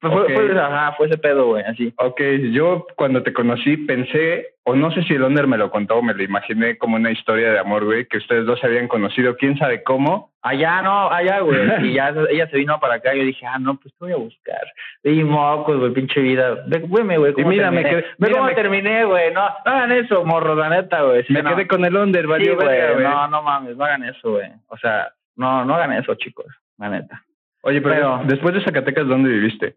Fue, 0.00 0.10
fue- 0.10 0.34
fue- 0.34 0.60
ajá, 0.60 0.92
fue 0.96 1.06
ese 1.06 1.16
pedo, 1.18 1.46
güey, 1.46 1.64
así. 1.64 1.92
Ok, 1.98 2.20
yo 2.52 2.86
cuando 2.96 3.22
te 3.22 3.32
conocí 3.32 3.78
pensé, 3.78 4.48
o 4.64 4.76
no 4.76 4.90
sé 4.92 5.02
si 5.04 5.14
el 5.14 5.22
Onder 5.22 5.46
me 5.46 5.56
lo 5.56 5.70
contó 5.70 6.02
me 6.02 6.12
lo 6.12 6.22
imaginé 6.22 6.76
como 6.76 6.96
una 6.96 7.10
historia 7.10 7.50
de 7.50 7.58
amor, 7.58 7.84
güey, 7.86 8.06
que 8.06 8.18
ustedes 8.18 8.44
dos 8.44 8.60
se 8.60 8.66
habían 8.66 8.88
conocido, 8.88 9.36
quién 9.36 9.56
sabe 9.56 9.82
cómo. 9.82 10.32
Allá, 10.42 10.82
no, 10.82 11.10
allá, 11.10 11.40
güey. 11.40 11.56
Y 11.90 11.94
ya 11.94 12.14
ella 12.30 12.46
se 12.50 12.58
vino 12.58 12.78
para 12.78 12.94
acá 12.96 13.14
y 13.14 13.18
yo 13.20 13.24
dije, 13.24 13.46
ah, 13.46 13.58
no, 13.58 13.76
pues 13.80 13.94
te 13.98 14.04
voy 14.04 14.12
a 14.12 14.16
buscar. 14.16 14.66
Y 15.02 15.24
mocos, 15.24 15.78
güey, 15.78 15.92
pinche 15.92 16.20
vida. 16.20 16.64
Güey, 16.66 17.16
güey, 17.16 17.32
cómo 17.32 17.46
Y 17.52 17.54
mira, 17.56 17.70
me 17.70 17.82
terminé. 17.82 18.02
quedé- 18.02 18.14
Ve 18.18 18.30
cómo 18.32 18.48
terminé, 18.50 19.04
güey. 19.06 19.32
No, 19.32 19.48
no 19.64 19.72
hagan 19.72 19.92
eso, 19.92 20.24
morro, 20.26 20.54
la 20.54 20.68
neta, 20.68 21.02
güey. 21.02 21.24
Sí, 21.24 21.32
me 21.32 21.42
no. 21.42 21.50
quedé 21.56 21.66
con 21.66 21.84
el 21.84 21.96
Onder, 21.96 22.22
Sí, 22.22 22.28
valió 22.28 22.56
verga, 22.58 22.92
güey. 22.92 22.94
güey. 23.02 23.06
No, 23.08 23.28
no 23.28 23.42
mames, 23.42 23.76
no 23.78 23.84
hagan 23.84 24.04
eso, 24.04 24.32
güey. 24.32 24.48
O 24.68 24.76
sea, 24.76 25.08
no, 25.36 25.64
no 25.64 25.74
hagan 25.74 25.94
eso, 25.94 26.14
chicos, 26.16 26.46
la 26.78 26.90
neta. 26.90 27.22
Oye, 27.62 27.80
pero, 27.80 27.94
pero- 27.94 28.20
después 28.26 28.54
de 28.54 28.62
Zacatecas, 28.62 29.08
¿dónde 29.08 29.28
viviste? 29.30 29.74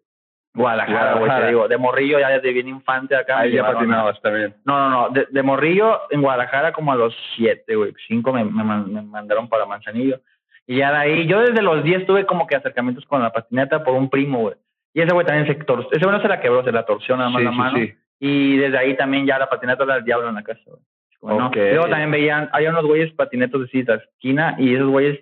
Guadalajara, 0.54 1.14
güey, 1.16 1.32
te 1.32 1.48
digo. 1.48 1.68
De 1.68 1.78
morrillo, 1.78 2.20
ya 2.20 2.30
desde 2.30 2.52
bien 2.54 2.68
infante 2.68 3.16
acá. 3.16 3.40
Ahí 3.40 3.52
ya 3.54 3.66
patinabas 3.72 4.20
también. 4.22 4.56
No, 4.66 4.78
no, 4.78 4.90
no. 4.90 5.10
De, 5.10 5.28
de 5.30 5.44
morrillo 5.44 6.02
en 6.10 6.22
Guadalajara 6.22 6.74
como 6.74 6.92
a 6.92 6.96
los 6.96 7.16
siete, 7.36 7.76
güey. 7.76 7.94
Cinco 8.08 8.34
me, 8.34 8.44
me, 8.44 8.64
me 8.64 9.02
mandaron 9.04 9.48
para 9.48 9.66
Manzanillo. 9.66 10.20
Y 10.66 10.78
ya 10.78 10.92
de 10.92 10.98
ahí, 10.98 11.28
yo 11.28 11.40
desde 11.42 11.62
los 11.62 11.84
diez 11.84 12.06
tuve 12.06 12.26
como 12.26 12.46
que 12.48 12.56
acercamientos 12.56 13.06
con 13.06 13.22
la 13.22 13.32
patineta 13.32 13.84
por 13.84 13.94
un 13.94 14.10
primo, 14.10 14.40
güey. 14.42 14.56
Y 14.94 15.02
ese 15.02 15.14
güey 15.14 15.26
también 15.26 15.48
se 15.48 15.56
torció. 15.64 15.90
Ese 15.92 16.04
güey 16.06 16.16
no 16.18 16.22
se 16.22 16.28
la 16.28 16.40
quebró, 16.42 16.64
se 16.64 16.72
la 16.72 16.86
torció 16.86 17.16
nada 17.16 17.30
más 17.30 17.40
Sí, 17.40 17.46
la 17.46 17.52
mano. 17.52 17.78
sí. 17.78 17.94
Y 18.20 18.58
desde 18.58 18.78
ahí 18.78 18.98
también 18.98 19.26
ya 19.26 19.40
la 19.40 19.48
patineta 19.50 19.84
era 19.84 19.96
el 19.98 20.04
diablo 20.04 20.30
en 20.30 20.36
la 20.36 20.44
casa, 20.44 20.62
güey. 20.66 20.82
Como, 21.20 21.40
¿no? 21.40 21.48
Ok. 21.48 21.56
Luego 21.56 21.88
también 21.90 22.12
veían, 22.12 22.50
había 22.54 22.70
unos 22.72 22.86
güeyes 22.86 23.12
patinetos 23.14 23.62
de 23.62 23.68
cita 23.68 23.96
esquina 23.96 24.56
y 24.58 24.74
esos 24.76 24.88
güeyes 24.90 25.20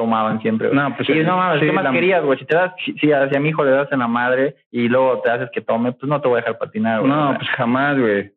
tomaban 0.00 0.40
siempre. 0.40 0.70
No, 0.72 0.96
pues 0.96 1.06
y 1.10 1.22
no 1.22 1.36
mames, 1.36 1.60
sí, 1.60 1.66
¿qué 1.66 1.72
más 1.72 1.84
la- 1.84 1.92
querías, 1.92 2.24
güey? 2.24 2.38
Si 2.38 2.46
te 2.46 2.56
das, 2.56 2.72
si, 2.82 2.94
si 2.94 3.12
a, 3.12 3.26
mi 3.38 3.50
hijo 3.50 3.62
le 3.62 3.72
das 3.72 3.92
en 3.92 3.98
la 3.98 4.08
madre 4.08 4.56
y 4.70 4.88
luego 4.88 5.20
te 5.20 5.30
haces 5.30 5.50
que 5.52 5.60
tome, 5.60 5.92
pues 5.92 6.08
no 6.08 6.18
te 6.22 6.28
voy 6.28 6.38
a 6.38 6.40
dejar 6.40 6.56
patinar, 6.56 7.00
güey. 7.00 7.12
No, 7.12 7.34
pues 7.36 7.48
jamás, 7.50 7.98
güey. 7.98 8.32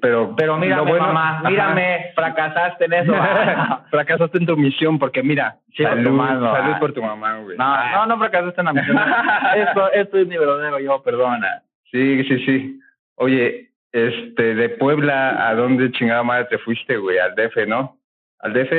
Pero, 0.00 0.34
pero 0.36 0.56
mírame, 0.56 0.90
bueno- 0.90 1.06
mamá, 1.06 1.38
Ajá. 1.38 1.50
mírame, 1.50 2.06
fracasaste 2.16 2.86
en 2.86 2.92
eso. 2.94 3.12
Fracasaste 3.90 4.38
en 4.38 4.46
tu 4.46 4.56
misión 4.56 4.98
porque 4.98 5.22
mira, 5.22 5.56
Sí, 5.76 5.82
salud, 5.84 6.18
salud 6.18 6.72
ah. 6.74 6.78
por 6.80 6.92
tu 6.92 7.02
mamá, 7.02 7.36
güey. 7.38 7.56
no, 7.58 7.90
no, 7.92 8.06
no 8.06 8.18
fracasaste 8.18 8.60
en 8.60 8.64
la 8.64 8.72
misión. 8.72 8.98
esto, 9.56 9.92
esto 9.92 10.18
es 10.18 10.26
mi 10.26 10.36
verdadero 10.36 10.80
yo, 10.80 11.00
perdona. 11.02 11.62
Sí, 11.92 12.24
sí, 12.24 12.38
sí. 12.44 12.80
Oye, 13.16 13.68
este, 13.92 14.54
de 14.56 14.68
Puebla, 14.70 15.46
¿a 15.48 15.54
dónde 15.54 15.92
chingada 15.92 16.22
madre 16.24 16.46
te 16.46 16.58
fuiste, 16.58 16.96
güey? 16.96 17.18
Al 17.18 17.34
DF, 17.36 17.66
¿no? 17.68 17.96
¿Al 18.40 18.52
DF? 18.54 18.72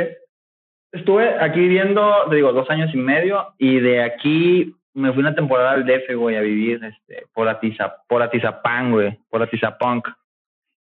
Estuve 0.95 1.35
aquí 1.39 1.59
viviendo, 1.59 2.13
te 2.29 2.35
digo, 2.37 2.51
dos 2.53 2.69
años 2.69 2.89
y 2.93 2.97
medio 2.97 3.53
y 3.57 3.79
de 3.79 4.03
aquí 4.03 4.75
me 4.93 5.11
fui 5.11 5.21
una 5.21 5.35
temporada 5.35 5.71
al 5.71 5.85
DF, 5.85 6.15
güey, 6.15 6.37
a 6.37 6.41
vivir 6.41 6.83
este, 6.83 7.25
por, 7.33 7.47
Atiza, 7.49 7.97
por 8.07 8.21
Atizapán, 8.21 8.91
güey, 8.91 9.17
por 9.29 9.41
Atizapunk. 9.43 10.07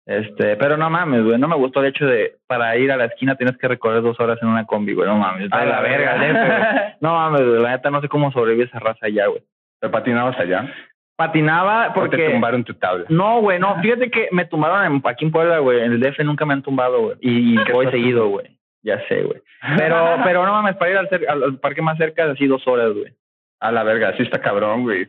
Este, 0.04 0.56
pero 0.56 0.76
no 0.76 0.90
mames, 0.90 1.22
güey, 1.24 1.38
no 1.38 1.46
me 1.46 1.54
gustó 1.54 1.80
el 1.80 1.86
hecho 1.86 2.04
de 2.06 2.36
para 2.48 2.76
ir 2.76 2.90
a 2.90 2.96
la 2.96 3.04
esquina 3.04 3.36
tienes 3.36 3.56
que 3.56 3.68
recorrer 3.68 4.02
dos 4.02 4.18
horas 4.18 4.36
en 4.42 4.48
una 4.48 4.66
combi, 4.66 4.94
güey, 4.94 5.08
no 5.08 5.16
mames. 5.16 5.48
de 5.48 5.66
la 5.66 5.80
verga, 5.80 6.14
DF, 6.16 6.32
güey. 6.46 6.92
No 7.00 7.14
mames, 7.14 7.46
güey, 7.46 7.62
la 7.62 7.70
neta 7.70 7.90
no 7.90 8.00
sé 8.00 8.08
cómo 8.08 8.32
sobrevive 8.32 8.64
esa 8.64 8.80
raza 8.80 9.06
allá, 9.06 9.26
güey. 9.28 9.42
¿Te 9.80 9.88
patinabas 9.88 10.38
allá? 10.38 10.72
Patinaba 11.16 11.88
¿O 11.90 11.92
te 11.92 12.00
porque... 12.00 12.30
tumbaron 12.30 12.64
tu 12.64 12.74
tabla? 12.74 13.04
No, 13.08 13.40
güey, 13.40 13.58
no. 13.60 13.80
Fíjate 13.80 14.10
que 14.10 14.28
me 14.32 14.44
tumbaron 14.44 14.84
en- 14.84 15.02
aquí 15.04 15.24
en 15.24 15.30
Puebla, 15.30 15.58
güey. 15.58 15.80
En 15.80 15.92
el 15.92 16.00
DF 16.00 16.18
nunca 16.24 16.44
me 16.44 16.54
han 16.54 16.62
tumbado, 16.62 17.00
güey. 17.00 17.16
Y, 17.20 17.60
y 17.60 17.64
¿Qué 17.64 17.72
voy 17.72 17.86
seguido, 17.90 18.28
güey. 18.28 18.46
Ya 18.82 19.00
sé, 19.08 19.22
güey. 19.22 19.40
Pero, 19.76 20.16
pero 20.24 20.44
no 20.44 20.52
mames, 20.52 20.76
para 20.76 20.90
ir 20.90 20.96
al, 21.28 21.58
parque 21.58 21.82
más 21.82 21.98
cerca, 21.98 22.30
así 22.30 22.46
dos 22.46 22.66
horas, 22.66 22.92
güey. 22.92 23.12
A 23.60 23.70
la 23.70 23.84
verga, 23.84 24.16
sí 24.16 24.22
está 24.22 24.40
cabrón, 24.40 24.82
güey. 24.82 25.08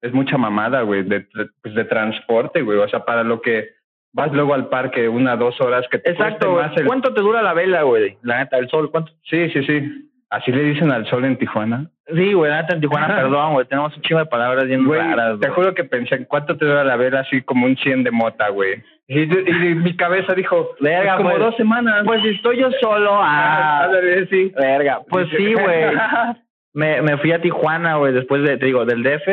Es 0.00 0.12
mucha 0.12 0.36
mamada, 0.36 0.82
güey, 0.82 1.02
de, 1.02 1.26
pues 1.62 1.74
de 1.74 1.84
transporte, 1.84 2.62
güey. 2.62 2.78
O 2.78 2.88
sea, 2.88 3.04
para 3.04 3.22
lo 3.22 3.40
que 3.40 3.74
vas 4.12 4.32
luego 4.32 4.54
al 4.54 4.68
parque 4.68 5.08
una, 5.08 5.36
dos 5.36 5.60
horas 5.60 5.86
que 5.90 5.98
te 5.98 6.10
Exacto, 6.10 6.52
más 6.52 6.76
el... 6.76 6.86
¿Cuánto 6.86 7.14
te 7.14 7.20
dura 7.20 7.42
la 7.42 7.54
vela, 7.54 7.82
güey? 7.82 8.18
La 8.22 8.38
neta, 8.38 8.58
el 8.58 8.68
sol, 8.68 8.90
¿cuánto? 8.90 9.12
Sí, 9.22 9.50
sí, 9.50 9.64
sí. 9.64 10.10
Así 10.32 10.50
le 10.50 10.62
dicen 10.62 10.90
al 10.90 11.06
sol 11.08 11.26
en 11.26 11.36
Tijuana. 11.36 11.90
Sí, 12.06 12.32
güey, 12.32 12.50
en 12.50 12.80
Tijuana, 12.80 13.16
perdón, 13.16 13.52
güey. 13.52 13.66
Tenemos 13.66 13.94
un 13.94 14.02
chingo 14.02 14.18
de 14.20 14.26
palabras 14.26 14.64
bien 14.66 14.86
Güey, 14.86 14.98
raras, 14.98 15.38
te 15.38 15.48
güey. 15.48 15.50
juro 15.54 15.74
que 15.74 15.84
pensé, 15.84 16.26
¿cuánto 16.26 16.56
te 16.56 16.64
dura 16.64 16.84
la 16.84 16.96
vela? 16.96 17.20
Así 17.20 17.42
como 17.42 17.66
un 17.66 17.76
100 17.76 18.02
de 18.04 18.10
mota, 18.10 18.48
güey. 18.48 18.82
Y, 19.08 19.24
y 19.24 19.74
mi 19.74 19.94
cabeza 19.94 20.32
dijo, 20.32 20.70
Verga, 20.80 21.18
como 21.18 21.28
pues. 21.28 21.38
dos 21.42 21.56
semanas. 21.56 22.02
Pues 22.06 22.24
estoy 22.24 22.60
yo 22.60 22.70
solo, 22.80 23.10
ah, 23.12 23.84
Ándale, 23.84 24.26
sí. 24.28 24.50
verga. 24.56 25.00
Pues 25.06 25.28
sí, 25.36 25.52
güey. 25.52 25.84
Me, 26.74 27.02
me 27.02 27.18
fui 27.18 27.30
a 27.32 27.42
Tijuana, 27.42 27.96
güey, 27.96 28.14
después 28.14 28.42
de, 28.42 28.56
te 28.56 28.64
digo, 28.64 28.86
del 28.86 29.02
DF, 29.02 29.28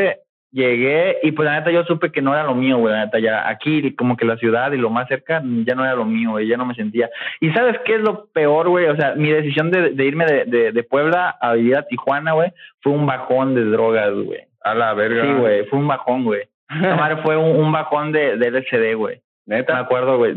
llegué 0.52 1.18
y 1.24 1.32
pues 1.32 1.46
la 1.46 1.60
neta 1.60 1.72
yo 1.72 1.84
supe 1.84 2.12
que 2.12 2.22
no 2.22 2.34
era 2.34 2.44
lo 2.44 2.56
mío, 2.56 2.78
güey, 2.78 2.94
la 2.94 3.06
neta 3.06 3.20
ya 3.20 3.48
aquí 3.48 3.96
como 3.96 4.18
que 4.18 4.26
la 4.26 4.38
ciudad 4.38 4.72
y 4.72 4.78
lo 4.78 4.90
más 4.90 5.08
cerca 5.08 5.42
ya 5.44 5.76
no 5.76 5.84
era 5.84 5.96
lo 5.96 6.06
mío, 6.06 6.32
güey, 6.32 6.48
ya 6.48 6.58
no 6.58 6.66
me 6.66 6.76
sentía. 6.76 7.10
Y 7.40 7.52
sabes 7.52 7.78
qué 7.86 7.96
es 7.96 8.02
lo 8.02 8.26
peor, 8.28 8.70
güey, 8.70 8.88
o 8.88 8.96
sea, 8.96 9.14
mi 9.16 9.30
decisión 9.30 9.72
de, 9.72 9.92
de 9.92 10.06
irme 10.06 10.26
de, 10.26 10.46
de, 10.46 10.72
de, 10.72 10.84
Puebla 10.84 11.38
a 11.40 11.54
vivir 11.54 11.76
a 11.78 11.84
Tijuana, 11.84 12.34
güey, 12.34 12.52
fue 12.82 12.94
un 12.94 13.06
bajón 13.06 13.56
de 13.56 13.66
drogas, 13.66 14.14
güey. 14.14 14.42
A 14.62 14.74
la 14.74 14.94
verga. 14.94 15.24
Sí, 15.24 15.34
güey, 15.34 15.66
fue 15.66 15.80
un 15.80 15.88
bajón, 15.88 16.24
güey. 16.24 16.44
madre 16.70 17.18
fue 17.24 17.38
un, 17.38 17.60
un 17.60 17.72
bajón 17.72 18.12
de, 18.12 18.38
de 18.38 18.52
LSD, 18.52 18.96
güey. 18.96 19.22
Neta. 19.46 19.74
Me 19.74 19.80
acuerdo, 19.80 20.18
güey. 20.18 20.36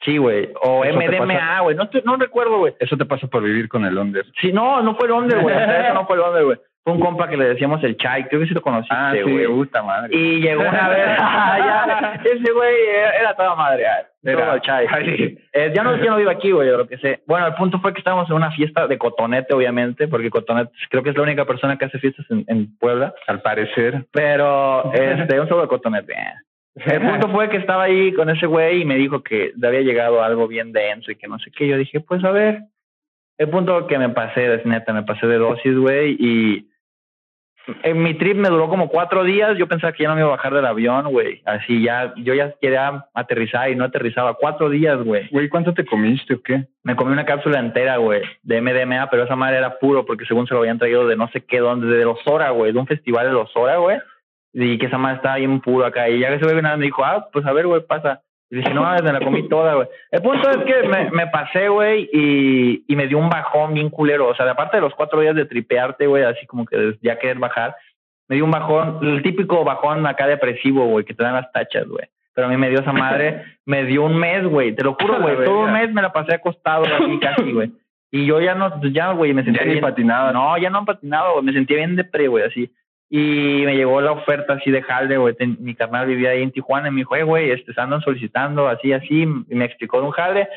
Sí, 0.00 0.18
güey. 0.18 0.50
O 0.62 0.84
MDMA, 0.84 1.60
güey. 1.60 1.76
No, 1.76 1.88
no 2.04 2.16
recuerdo, 2.16 2.58
güey. 2.58 2.74
Eso 2.78 2.96
te 2.96 3.04
pasa 3.04 3.26
por 3.26 3.42
vivir 3.42 3.68
con 3.68 3.84
el 3.84 3.96
Onder. 3.98 4.24
Sí, 4.40 4.52
no, 4.52 4.82
no 4.82 4.94
fue 4.96 5.06
el 5.06 5.12
Onder, 5.12 5.40
güey. 5.40 5.54
Eso 5.54 5.94
no 5.94 6.06
fue 6.06 6.16
el 6.16 6.22
Onder, 6.22 6.44
güey. 6.44 6.58
Fue 6.86 6.92
un 6.94 7.00
compa 7.00 7.28
que 7.28 7.36
le 7.36 7.46
decíamos 7.48 7.82
el 7.82 7.96
Chai, 7.96 8.28
creo 8.28 8.40
que 8.42 8.46
sí 8.46 8.54
lo 8.54 8.62
conociste, 8.62 8.94
Ah, 8.96 9.10
sí, 9.12 9.20
güey. 9.22 9.34
me 9.34 9.46
gusta, 9.46 9.82
madre. 9.82 10.16
Y 10.16 10.38
llegó 10.40 10.60
una 10.62 10.88
vez, 10.88 11.04
ya, 11.18 12.20
ese 12.24 12.52
güey 12.52 12.74
era, 13.20 13.34
toda 13.34 13.56
madre, 13.56 13.86
ah, 13.88 14.06
Era. 14.22 14.44
todo 14.44 14.54
el 14.54 14.60
Chai. 14.60 14.86
Ay. 14.92 15.36
Eh, 15.52 15.72
ya, 15.74 15.82
no, 15.82 15.96
ya 15.96 16.10
no 16.12 16.16
vive 16.16 16.30
aquí, 16.30 16.52
güey, 16.52 16.68
lo 16.70 16.86
que 16.86 16.96
sé. 16.98 17.22
Bueno, 17.26 17.48
el 17.48 17.54
punto 17.54 17.80
fue 17.80 17.92
que 17.92 17.98
estábamos 17.98 18.30
en 18.30 18.36
una 18.36 18.52
fiesta 18.52 18.86
de 18.86 18.98
Cotonete, 18.98 19.52
obviamente, 19.52 20.06
porque 20.06 20.30
Cotonete 20.30 20.70
creo 20.88 21.02
que 21.02 21.10
es 21.10 21.16
la 21.16 21.24
única 21.24 21.44
persona 21.44 21.76
que 21.76 21.86
hace 21.86 21.98
fiestas 21.98 22.24
en, 22.30 22.44
en 22.46 22.78
Puebla. 22.78 23.12
Al 23.26 23.42
parecer. 23.42 24.04
Pero, 24.12 24.92
este, 24.92 25.40
un 25.40 25.48
saludo 25.48 25.62
de 25.62 25.68
Cotonete. 25.68 26.14
El 26.76 27.00
punto 27.00 27.28
fue 27.30 27.48
que 27.48 27.56
estaba 27.56 27.82
ahí 27.82 28.12
con 28.12 28.30
ese 28.30 28.46
güey 28.46 28.82
y 28.82 28.84
me 28.84 28.94
dijo 28.94 29.24
que 29.24 29.50
le 29.56 29.66
había 29.66 29.80
llegado 29.80 30.22
algo 30.22 30.46
bien 30.46 30.70
denso 30.70 31.10
y 31.10 31.16
que 31.16 31.26
no 31.26 31.40
sé 31.40 31.50
qué. 31.50 31.66
Yo 31.66 31.76
dije, 31.78 31.98
pues 31.98 32.22
a 32.22 32.30
ver. 32.30 32.60
El 33.38 33.50
punto 33.50 33.88
que 33.88 33.98
me 33.98 34.08
pasé, 34.10 34.54
es 34.54 34.64
neta, 34.64 34.92
me 34.92 35.02
pasé 35.02 35.26
de 35.26 35.36
dosis, 35.36 35.76
güey, 35.76 36.16
y 36.18 36.68
en 37.82 38.02
mi 38.02 38.14
trip 38.14 38.36
me 38.36 38.48
duró 38.48 38.68
como 38.68 38.88
cuatro 38.88 39.24
días. 39.24 39.56
Yo 39.58 39.66
pensaba 39.66 39.92
que 39.92 40.02
ya 40.02 40.08
no 40.08 40.14
me 40.14 40.20
iba 40.20 40.28
a 40.28 40.36
bajar 40.36 40.54
del 40.54 40.66
avión, 40.66 41.10
güey. 41.10 41.42
Así 41.44 41.82
ya, 41.82 42.12
yo 42.16 42.34
ya 42.34 42.52
quería 42.60 43.06
aterrizar 43.14 43.70
y 43.70 43.76
no 43.76 43.84
aterrizaba. 43.84 44.34
Cuatro 44.34 44.70
días, 44.70 45.02
güey. 45.02 45.28
Güey, 45.30 45.48
¿cuánto 45.48 45.74
te 45.74 45.84
comiste 45.84 46.34
o 46.34 46.42
qué? 46.42 46.66
Me 46.82 46.94
comí 46.94 47.12
una 47.12 47.26
cápsula 47.26 47.58
entera, 47.58 47.96
güey, 47.96 48.22
de 48.42 48.60
MDMA, 48.60 49.10
pero 49.10 49.24
esa 49.24 49.36
madre 49.36 49.58
era 49.58 49.78
puro 49.78 50.06
porque 50.06 50.24
según 50.26 50.46
se 50.46 50.54
lo 50.54 50.60
habían 50.60 50.78
traído 50.78 51.06
de 51.06 51.16
no 51.16 51.28
sé 51.28 51.44
qué, 51.44 51.58
dónde, 51.58 51.88
de 51.88 52.04
los 52.04 52.18
Hora, 52.26 52.50
güey, 52.50 52.72
de 52.72 52.78
un 52.78 52.86
festival 52.86 53.26
de 53.26 53.32
los 53.32 53.50
Hora, 53.56 53.76
güey. 53.76 53.98
Y 54.52 54.78
que 54.78 54.86
esa 54.86 54.98
madre 54.98 55.16
estaba 55.16 55.36
bien 55.36 55.60
puro 55.60 55.84
acá. 55.84 56.08
Y 56.08 56.20
ya 56.20 56.28
que 56.28 56.36
ese 56.36 56.44
güey 56.44 56.62
nada 56.62 56.76
me 56.76 56.86
dijo, 56.86 57.04
ah, 57.04 57.28
pues 57.32 57.44
a 57.44 57.52
ver, 57.52 57.66
güey, 57.66 57.82
pasa. 57.86 58.22
Y 58.50 58.56
dije, 58.56 58.72
no, 58.72 58.82
me 58.82 59.12
la 59.12 59.20
comí 59.20 59.48
toda, 59.48 59.74
güey. 59.74 59.88
El 60.12 60.22
punto 60.22 60.48
es 60.50 60.58
que 60.58 60.88
me, 60.88 61.10
me 61.10 61.26
pasé, 61.26 61.68
güey, 61.68 62.08
y, 62.12 62.84
y 62.86 62.96
me 62.96 63.08
dio 63.08 63.18
un 63.18 63.28
bajón 63.28 63.74
bien 63.74 63.90
culero. 63.90 64.28
O 64.28 64.34
sea, 64.36 64.48
aparte 64.50 64.76
de 64.76 64.82
los 64.82 64.94
cuatro 64.94 65.20
días 65.20 65.34
de 65.34 65.46
tripearte, 65.46 66.06
güey, 66.06 66.22
así 66.22 66.46
como 66.46 66.64
que 66.64 66.96
ya 67.02 67.18
querer 67.18 67.38
bajar, 67.38 67.74
me 68.28 68.36
dio 68.36 68.44
un 68.44 68.50
bajón, 68.52 68.98
el 69.02 69.22
típico 69.22 69.64
bajón 69.64 70.06
acá 70.06 70.26
depresivo, 70.26 70.86
güey, 70.86 71.04
que 71.04 71.14
te 71.14 71.24
dan 71.24 71.34
las 71.34 71.50
tachas, 71.52 71.86
güey. 71.88 72.06
Pero 72.34 72.46
a 72.46 72.50
mí 72.50 72.56
me 72.56 72.68
dio 72.68 72.80
esa 72.80 72.92
madre, 72.92 73.44
me 73.66 73.84
dio 73.84 74.04
un 74.04 74.16
mes, 74.16 74.44
güey, 74.44 74.74
te 74.74 74.84
lo 74.84 74.94
juro, 74.94 75.20
güey, 75.20 75.44
todo 75.44 75.60
un 75.60 75.72
mes 75.72 75.92
me 75.92 76.02
la 76.02 76.12
pasé 76.12 76.34
acostado 76.34 76.84
así 76.84 77.18
casi, 77.18 77.50
güey. 77.52 77.72
Y 78.12 78.26
yo 78.26 78.40
ya 78.40 78.54
no, 78.54 78.80
ya, 78.92 79.10
güey, 79.12 79.34
me 79.34 79.42
sentía 79.42 79.64
Ya 79.64 79.70
bien. 79.72 79.80
patinabas. 79.80 80.32
No, 80.32 80.56
ya 80.58 80.70
no 80.70 80.84
patinaba, 80.84 81.32
güey, 81.32 81.44
me 81.44 81.52
sentía 81.52 81.78
bien 81.78 81.96
depre, 81.96 82.28
güey, 82.28 82.44
así. 82.44 82.70
Y 83.08 83.62
me 83.64 83.76
llegó 83.76 84.00
la 84.00 84.12
oferta 84.12 84.54
así 84.54 84.70
de 84.70 84.82
jalde, 84.82 85.16
güey. 85.16 85.34
Mi 85.60 85.74
carnal 85.74 86.06
vivía 86.06 86.30
ahí 86.30 86.42
en 86.42 86.50
Tijuana 86.50 86.88
y 86.88 86.90
me 86.90 86.98
dijo, 86.98 87.14
güey, 87.24 87.50
este, 87.50 87.72
se 87.72 87.80
andan 87.80 88.00
solicitando 88.00 88.68
así, 88.68 88.92
así. 88.92 89.22
Y 89.22 89.54
me 89.54 89.64
explicó 89.64 90.00
de 90.00 90.06
un 90.06 90.10
jalde. 90.12 90.48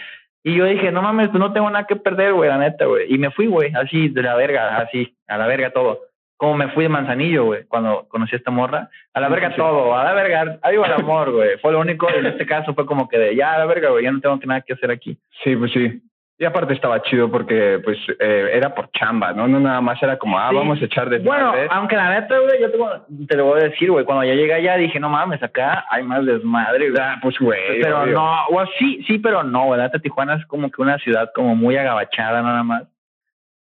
Y 0.43 0.55
yo 0.55 0.65
dije, 0.65 0.91
no 0.91 1.01
mames, 1.01 1.29
pues 1.29 1.39
no 1.39 1.51
tengo 1.53 1.69
nada 1.69 1.85
que 1.85 1.95
perder, 1.97 2.33
güey, 2.33 2.49
la 2.49 2.57
neta, 2.57 2.85
güey. 2.85 3.13
Y 3.13 3.17
me 3.17 3.29
fui, 3.29 3.47
güey, 3.47 3.71
así, 3.75 4.07
de 4.09 4.23
la 4.23 4.35
verga, 4.35 4.77
así, 4.77 5.15
a 5.27 5.37
la 5.37 5.45
verga 5.47 5.71
todo. 5.71 5.99
Como 6.37 6.55
me 6.55 6.69
fui 6.69 6.83
de 6.83 6.89
Manzanillo, 6.89 7.43
güey, 7.43 7.65
cuando 7.65 8.07
conocí 8.07 8.33
a 8.33 8.37
esta 8.37 8.49
morra. 8.49 8.89
A 9.13 9.19
la 9.19 9.27
verga 9.27 9.49
Sí. 9.49 9.57
todo, 9.57 9.93
a 9.95 10.03
la 10.05 10.13
verga, 10.13 10.57
adiós 10.61 10.87
el 10.87 10.93
amor, 10.93 11.31
güey. 11.31 11.57
Fue 11.57 11.73
lo 11.73 11.79
único, 11.81 12.09
en 12.09 12.25
este 12.25 12.45
caso 12.45 12.73
fue 12.73 12.85
como 12.85 13.09
que 13.09 13.17
de, 13.17 13.35
ya, 13.35 13.55
a 13.55 13.59
la 13.59 13.65
verga, 13.65 13.89
güey, 13.89 14.05
ya 14.05 14.11
no 14.11 14.21
tengo 14.21 14.39
nada 14.45 14.61
que 14.61 14.73
hacer 14.73 14.89
aquí. 14.89 15.17
Sí, 15.43 15.55
pues 15.57 15.71
sí. 15.73 16.01
Y 16.41 16.45
aparte 16.45 16.73
estaba 16.73 17.01
chido 17.01 17.29
porque, 17.29 17.81
pues, 17.83 17.97
eh, 18.17 18.51
era 18.53 18.73
por 18.73 18.89
chamba, 18.91 19.33
¿no? 19.33 19.45
No 19.45 19.59
nada 19.59 19.81
más 19.81 20.01
era 20.01 20.17
como, 20.17 20.39
ah, 20.39 20.47
Sí. 20.49 20.55
vamos 20.55 20.81
a 20.81 20.85
echar 20.85 21.09
de 21.09 21.19
Bueno, 21.19 21.53
aunque 21.69 21.97
la 21.97 22.11
neta, 22.17 22.39
güey, 22.39 22.61
yo 22.61 22.71
te, 22.71 23.25
te 23.27 23.35
lo 23.35 23.43
voy 23.43 23.59
a 23.59 23.63
decir, 23.65 23.91
güey, 23.91 24.05
cuando 24.05 24.23
ya 24.23 24.33
llegué 24.35 24.53
allá 24.53 24.77
dije, 24.77 25.01
no 25.01 25.09
mames, 25.09 25.43
acá 25.43 25.85
hay 25.89 26.01
más 26.03 26.25
desmadre, 26.25 26.91
güey. 26.91 27.01
Ah, 27.03 27.17
pues, 27.21 27.37
güey. 27.39 27.81
pero 27.81 28.03
obvio. 28.03 28.13
no, 28.13 28.45
o 28.51 28.65
sí, 28.77 29.03
sí, 29.05 29.19
pero 29.19 29.43
no, 29.43 29.65
güey, 29.65 29.79
la 29.79 29.87
neta 29.87 29.99
Tijuana 29.99 30.35
es 30.35 30.45
como 30.45 30.71
que 30.71 30.81
una 30.81 30.97
ciudad 30.99 31.29
como 31.35 31.57
muy 31.57 31.75
agabachada 31.75 32.41
nada 32.41 32.63
más. 32.63 32.83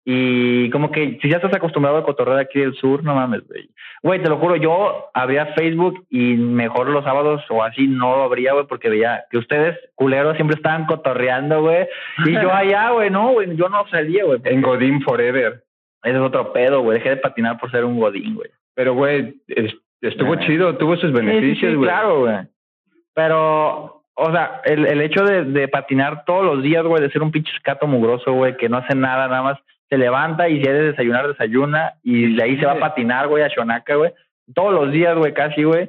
Y 0.06 0.68
como 0.70 0.90
que 0.90 1.18
si 1.23 1.30
ya 1.30 1.37
estás 1.37 1.54
acostumbrado 1.54 1.96
a 1.96 2.04
cotorrear 2.04 2.38
aquí 2.38 2.61
del 2.61 2.75
sur, 2.75 3.02
no 3.02 3.14
mames, 3.14 3.46
güey. 3.49 3.70
Güey, 4.02 4.23
te 4.23 4.28
lo 4.28 4.37
juro, 4.37 4.56
yo 4.56 5.06
abría 5.14 5.46
Facebook 5.54 6.04
y 6.11 6.34
mejor 6.34 6.88
los 6.90 7.04
sábados 7.04 7.42
o 7.49 7.62
así 7.62 7.87
no 7.88 8.14
lo 8.16 8.23
abría, 8.25 8.52
güey, 8.52 8.66
porque 8.66 8.90
veía 8.90 9.25
que 9.30 9.38
ustedes, 9.38 9.78
culeros, 9.94 10.37
siempre 10.37 10.56
estaban 10.56 10.84
cotorreando, 10.84 11.62
güey. 11.62 11.87
Y 12.26 12.32
yo 12.32 12.52
allá, 12.54 12.90
güey, 12.90 13.08
no, 13.08 13.32
güey, 13.32 13.56
yo 13.56 13.70
no 13.70 13.87
salía, 13.88 14.25
güey. 14.25 14.40
En 14.44 14.61
Godín 14.61 15.00
Forever. 15.00 15.62
Ese 16.02 16.16
es 16.16 16.20
otro 16.20 16.52
pedo, 16.52 16.82
güey. 16.82 16.99
Dejé 16.99 17.11
de 17.11 17.16
patinar 17.16 17.58
por 17.58 17.70
ser 17.70 17.87
un 17.87 17.99
godín, 17.99 18.34
güey. 18.34 18.50
Pero, 18.75 18.92
güey, 18.92 19.37
es- 19.49 19.75
estuvo 20.02 20.34
Ah. 20.34 20.40
chido, 20.40 20.76
tuvo 20.76 20.96
sus 20.96 21.11
Sí, 21.12 21.16
sí, 21.16 21.25
beneficios, 21.25 21.70
sí, 21.70 21.76
güey. 21.76 21.88
claro, 21.88 22.20
güey. 22.20 22.37
Pero, 23.14 24.02
o 24.16 24.30
sea, 24.32 24.61
el, 24.64 24.87
el 24.87 25.00
hecho 25.00 25.25
de, 25.25 25.44
de 25.44 25.68
patinar 25.68 26.25
todos 26.25 26.44
los 26.44 26.62
días, 26.62 26.84
güey, 26.84 27.02
de 27.02 27.11
ser 27.11 27.23
un 27.23 27.30
pinche 27.30 27.52
escato 27.56 27.87
mugroso, 27.87 28.32
güey, 28.32 28.56
que 28.56 28.68
no 28.68 28.76
hace 28.78 28.94
nada, 28.94 29.28
nada 29.28 29.42
más 29.42 29.58
se 29.94 29.98
levanta 29.98 30.48
y 30.48 30.60
si 30.60 30.68
hay 30.68 30.74
de 30.74 30.90
desayunar, 30.90 31.28
desayuna 31.28 31.94
y 32.02 32.34
de 32.34 32.42
ahí 32.42 32.58
se 32.58 32.66
va 32.66 32.72
a 32.72 32.78
patinar, 32.80 33.28
güey, 33.28 33.44
a 33.44 33.50
Xonaca, 33.50 33.94
güey. 33.94 34.12
Todos 34.54 34.72
los 34.74 34.90
días, 34.90 35.16
güey, 35.16 35.32
casi, 35.32 35.62
güey. 35.62 35.88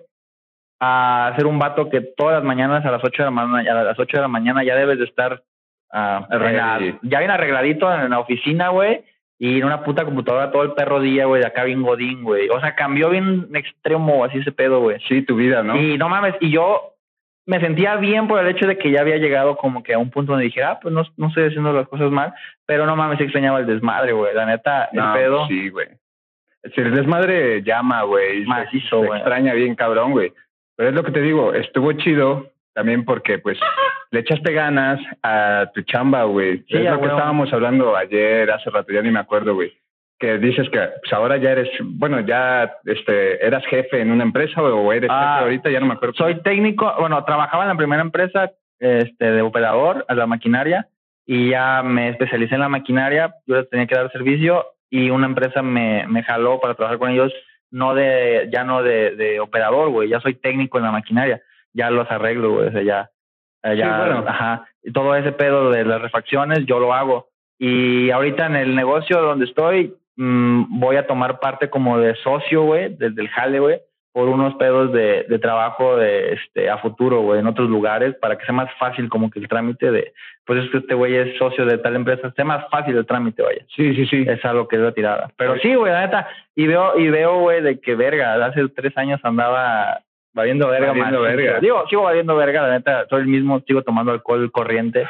A 0.80 1.34
ser 1.36 1.46
un 1.48 1.58
vato 1.58 1.90
que 1.90 2.02
todas 2.02 2.36
las 2.36 2.44
mañanas 2.44 2.86
a 2.86 2.92
las 2.92 3.04
8 3.04 3.24
de 3.24 3.26
la 3.26 3.32
mañana, 3.32 3.82
a 3.82 3.84
las 3.84 3.98
8 4.00 4.18
de 4.18 4.22
la 4.22 4.28
mañana 4.28 4.64
ya 4.64 4.76
debes 4.76 5.00
de 5.00 5.06
estar 5.06 5.42
la- 5.92 6.28
ya 7.02 7.20
bien 7.20 7.32
arregladito 7.32 7.92
en 7.94 8.10
la 8.10 8.20
oficina, 8.20 8.70
güey. 8.70 9.04
Y 9.38 9.60
en 9.60 9.66
una 9.66 9.84
puta 9.84 10.06
computadora 10.06 10.52
todo 10.52 10.64
el 10.64 10.74
perro 10.74 11.00
día, 11.02 11.26
güey, 11.26 11.42
de 11.42 11.48
acá 11.48 11.64
bien 11.64 11.82
godín, 11.82 12.24
güey. 12.24 12.48
O 12.50 12.60
sea, 12.62 12.76
cambió 12.76 13.10
bien 13.10 13.48
extremo 13.54 14.24
así 14.24 14.38
ese 14.38 14.52
pedo, 14.52 14.80
güey. 14.82 15.00
Sí, 15.08 15.24
tu 15.24 15.36
vida, 15.36 15.62
¿no? 15.64 15.76
Y 15.78 15.98
no 15.98 16.08
mames, 16.08 16.36
y 16.40 16.52
yo 16.52 16.95
me 17.46 17.60
sentía 17.60 17.96
bien 17.98 18.28
por 18.28 18.40
el 18.40 18.48
hecho 18.48 18.68
de 18.68 18.78
que 18.78 18.92
ya 18.92 19.02
había 19.02 19.18
llegado 19.18 19.56
como 19.56 19.84
que 19.84 19.94
a 19.94 20.00
un 20.00 20.10
punto 20.10 20.32
donde 20.32 20.46
dije, 20.46 20.64
ah, 20.64 20.80
pues 20.82 20.94
no, 20.94 21.04
no 21.18 21.28
estoy 21.28 21.46
haciendo 21.46 21.72
las 21.74 21.88
cosas 21.88 22.12
mal, 22.12 22.34
pero 22.66 22.86
no 22.86 22.96
mames, 22.96 23.20
extrañaba 23.22 23.60
el 23.60 23.68
desmadre, 23.68 24.14
güey. 24.14 24.34
La 24.34 24.46
neta, 24.46 24.90
el 24.92 25.00
No, 25.00 25.14
pedo. 25.14 25.48
Sí, 25.48 25.70
güey. 25.70 25.88
Si 26.74 26.82
el 26.82 26.96
desmadre 26.96 27.62
llama, 27.62 28.02
güey. 28.04 28.46
Macizo, 28.46 28.98
güey. 29.04 29.20
extraña 29.20 29.54
bien 29.54 29.76
cabrón, 29.76 30.12
güey. 30.12 30.34
Pero 30.76 30.90
es 30.90 30.96
lo 30.96 31.04
que 31.04 31.12
te 31.12 31.22
digo, 31.22 31.54
estuvo 31.54 31.94
chido 31.94 32.52
también 32.74 33.06
porque, 33.06 33.38
pues, 33.38 33.58
le 34.12 34.20
echaste 34.22 34.52
ganas 34.52 35.00
a 35.24 35.72
tu 35.74 35.82
chamba, 35.84 36.24
güey. 36.24 36.58
Sí, 36.68 36.78
es 36.78 36.92
lo 36.92 37.00
que 37.00 37.06
estábamos 37.06 37.54
hablando 37.54 37.96
ayer, 37.96 38.52
hace 38.52 38.70
rato, 38.70 38.92
ya 38.92 39.02
ni 39.02 39.12
me 39.12 39.20
acuerdo, 39.20 39.54
güey. 39.54 39.72
Que 40.18 40.38
dices 40.38 40.70
que, 40.70 40.80
pues, 40.80 41.12
ahora 41.14 41.38
ya 41.38 41.52
eres, 41.52 41.70
bueno, 41.82 42.22
ya, 42.22 42.72
este, 42.86 43.46
eras 43.46 43.66
jefe 43.66 44.00
en 44.00 44.12
una 44.12 44.24
empresa 44.24 44.62
o 44.62 44.94
eres 44.94 45.10
Ah, 45.12 45.34
jefe 45.34 45.44
ahorita, 45.44 45.70
ya 45.70 45.80
no 45.82 45.88
me 45.88 45.94
acuerdo. 45.96 46.16
Soy 46.16 46.42
técnico, 46.42 46.94
bueno, 47.00 47.24
trabajaba 47.26 47.64
en 47.64 47.70
la 47.70 47.76
primera 47.76 48.02
empresa 48.02 48.52
este, 48.80 49.32
de 49.32 49.42
operador 49.42 50.06
a 50.08 50.14
la 50.16 50.26
maquinaria 50.26 50.88
y 51.26 51.50
ya 51.50 51.82
me 51.84 52.10
especialicé 52.10 52.56
en 52.56 52.62
la 52.62 52.70
maquinaria, 52.70 53.36
yo 53.46 53.56
les 53.58 53.70
tenía 53.70 53.88
que 53.88 53.96
dar 53.96 54.12
servicio 54.12 54.66
y 54.90 55.10
una 55.10 55.26
empresa 55.26 55.62
me, 55.62 56.06
me 56.08 56.24
jaló 56.24 56.60
para 56.62 56.76
trabajar 56.76 57.00
con 57.00 57.10
ellos, 57.10 57.34
no 57.72 57.94
de, 57.96 58.48
ya 58.54 58.64
no 58.64 58.84
de, 58.84 59.16
de 59.16 59.40
operador, 59.40 59.90
güey, 59.90 60.08
ya 60.10 60.20
soy 60.22 60.36
técnico 60.36 60.78
en 60.78 60.86
la 60.86 60.92
maquinaria, 60.92 61.42
ya 61.74 61.90
los 61.90 62.10
arreglo, 62.10 62.52
güey, 62.54 62.68
o 62.68 62.72
sea, 62.72 62.84
ya, 62.84 63.10
eh, 63.64 63.76
ya, 63.76 63.86
Sí, 63.86 64.12
bueno. 64.12 64.24
ajá, 64.28 64.66
y 64.84 64.94
todo 64.94 65.16
ese 65.16 65.32
pedo 65.32 65.72
de 65.72 65.84
las 65.84 66.02
refacciones 66.02 66.66
yo 66.66 66.80
lo 66.80 66.94
hago 66.94 67.28
y 67.58 68.12
ahorita 68.12 68.46
en 68.46 68.56
el 68.58 68.76
negocio 68.76 69.22
donde 69.22 69.46
estoy 69.46 69.94
mm, 70.16 70.80
voy 70.80 70.96
a 70.98 71.08
tomar 71.08 71.40
parte 71.40 71.70
como 71.70 72.00
de 72.00 72.16
socio, 72.16 72.64
güey, 72.64 72.96
desde 72.96 73.22
el 73.22 73.30
jale, 73.30 73.60
güey, 73.60 73.82
por 74.12 74.30
unos 74.30 74.56
pedos 74.56 74.94
de, 74.94 75.26
de 75.28 75.40
trabajo 75.40 75.98
de 75.98 76.34
este 76.34 76.70
a 76.70 76.78
futuro, 76.78 77.22
güey, 77.22 77.42
en 77.42 77.48
otros 77.48 77.70
lugares, 77.70 78.16
para 78.16 78.38
que 78.38 78.46
sea 78.46 78.54
más 78.54 78.74
fácil 78.80 79.10
como 79.10 79.30
que 79.30 79.40
el 79.40 79.50
trámite 79.50 79.92
de, 79.92 80.14
pues 80.46 80.64
es 80.64 80.72
que 80.72 80.78
este 80.78 80.94
güey 80.94 81.16
es 81.16 81.38
socio 81.38 81.66
de 81.66 81.78
tal 81.80 81.96
empresa, 81.96 82.32
sea 82.32 82.46
más 82.46 82.66
fácil 82.70 82.96
el 82.96 83.06
trámite, 83.06 83.44
vaya. 83.44 83.66
Sí, 83.76 83.94
sí, 83.94 84.06
sí. 84.06 84.26
Es 84.26 84.44
algo 84.46 84.68
que 84.68 84.78
es 84.78 84.82
la 84.82 84.94
tirada. 84.94 85.32
Pero 85.36 85.58
sí, 85.58 85.76
güey, 85.76 85.92
la 85.92 86.06
neta, 86.06 86.30
y 86.56 86.66
veo, 86.66 86.98
y 86.98 87.10
veo, 87.10 87.40
güey, 87.40 87.62
de 87.62 87.80
que 87.82 87.96
verga, 87.96 88.46
hace 88.46 88.68
tres 88.70 88.98
años 88.98 89.20
andaba 89.24 90.00
valiendo 90.36 90.68
verga, 90.70 90.90
Valiendo 90.90 91.22
verga. 91.22 91.60
Digo, 91.62 91.84
sigo 91.90 92.04
valiendo 92.04 92.36
verga, 92.36 92.68
la 92.68 92.74
neta, 92.74 93.08
soy 93.10 93.22
el 93.22 93.28
mismo, 93.28 93.60
sigo 93.62 93.82
tomando 93.82 94.12
alcohol 94.12 94.52
corriente, 94.52 95.08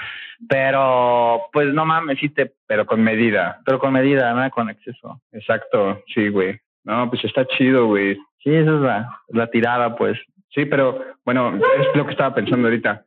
pero 0.48 1.42
pues 1.52 1.74
no 1.74 1.86
mames, 1.86 2.20
sí 2.20 2.32
Pero 2.68 2.86
con 2.86 3.04
medida. 3.04 3.60
pero 3.66 3.80
con 3.80 3.92
medida, 3.92 4.34
nada 4.34 4.50
con 4.50 4.70
exceso. 4.70 5.20
Exacto, 5.34 6.02
sí, 6.14 6.30
güey. 6.30 6.58
No, 6.86 7.10
pues 7.10 7.26
está 7.26 7.46
chido, 7.46 7.88
güey. 7.88 8.16
Sí, 8.44 8.54
esa 8.54 8.76
es 8.76 8.82
la, 8.82 9.10
la 9.30 9.48
tirada, 9.48 9.96
pues. 9.96 10.18
Sí, 10.50 10.66
pero 10.66 11.04
bueno, 11.26 11.58
es 11.58 11.96
lo 11.96 12.06
que 12.06 12.12
estaba 12.12 12.34
pensando 12.36 12.68
ahorita. 12.68 13.04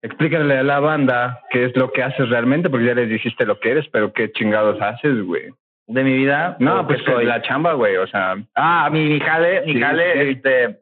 Explícale 0.00 0.58
a 0.58 0.62
la 0.62 0.78
banda 0.78 1.40
qué 1.50 1.64
es 1.64 1.76
lo 1.76 1.90
que 1.90 2.04
haces 2.04 2.28
realmente, 2.30 2.70
porque 2.70 2.86
ya 2.86 2.94
les 2.94 3.08
dijiste 3.08 3.44
lo 3.44 3.58
que 3.58 3.72
eres, 3.72 3.88
pero 3.90 4.12
qué 4.12 4.30
chingados 4.30 4.80
haces, 4.80 5.20
güey. 5.24 5.50
de 5.88 6.04
mi 6.04 6.12
vida. 6.16 6.56
No, 6.60 6.86
pues 6.86 7.02
soy 7.04 7.24
la 7.24 7.42
chamba, 7.42 7.72
güey, 7.72 7.96
o 7.96 8.06
sea. 8.06 8.36
Ah, 8.54 8.88
mi, 8.92 9.08
mi 9.08 9.18
jale, 9.20 9.62
mi 9.66 9.80
jale, 9.80 10.30
este. 10.30 10.78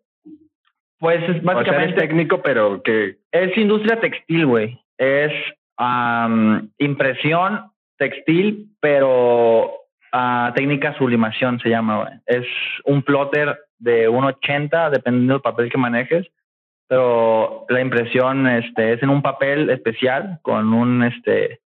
Pues 0.99 1.23
es 1.29 1.43
básicamente. 1.43 1.95
O 1.95 1.99
técnico, 1.99 2.43
pero 2.43 2.83
que. 2.83 3.17
Es 3.33 3.57
industria 3.57 4.01
textil, 4.01 4.47
güey. 4.47 4.81
Es 4.99 5.33
impresión 6.79 7.71
textil, 7.99 8.71
pero 8.81 9.67
uh, 10.13 10.53
técnica 10.55 10.97
sublimación 10.97 11.61
se 11.61 11.69
llama, 11.69 11.99
güey. 11.99 12.13
Es 12.27 12.47
un 12.85 13.03
plotter 13.03 13.59
de 13.79 14.09
1.80, 14.09 14.91
dependiendo 14.91 15.35
del 15.35 15.43
papel 15.43 15.71
que 15.71 15.79
manejes. 15.79 16.27
Pero 16.89 17.67
la 17.69 17.81
impresión 17.81 18.47
este, 18.47 18.93
es 18.93 19.03
en 19.03 19.11
un 19.11 19.21
papel 19.21 19.71
especial 19.71 20.39
con 20.43 20.73
un 20.73 21.03
este 21.03 21.61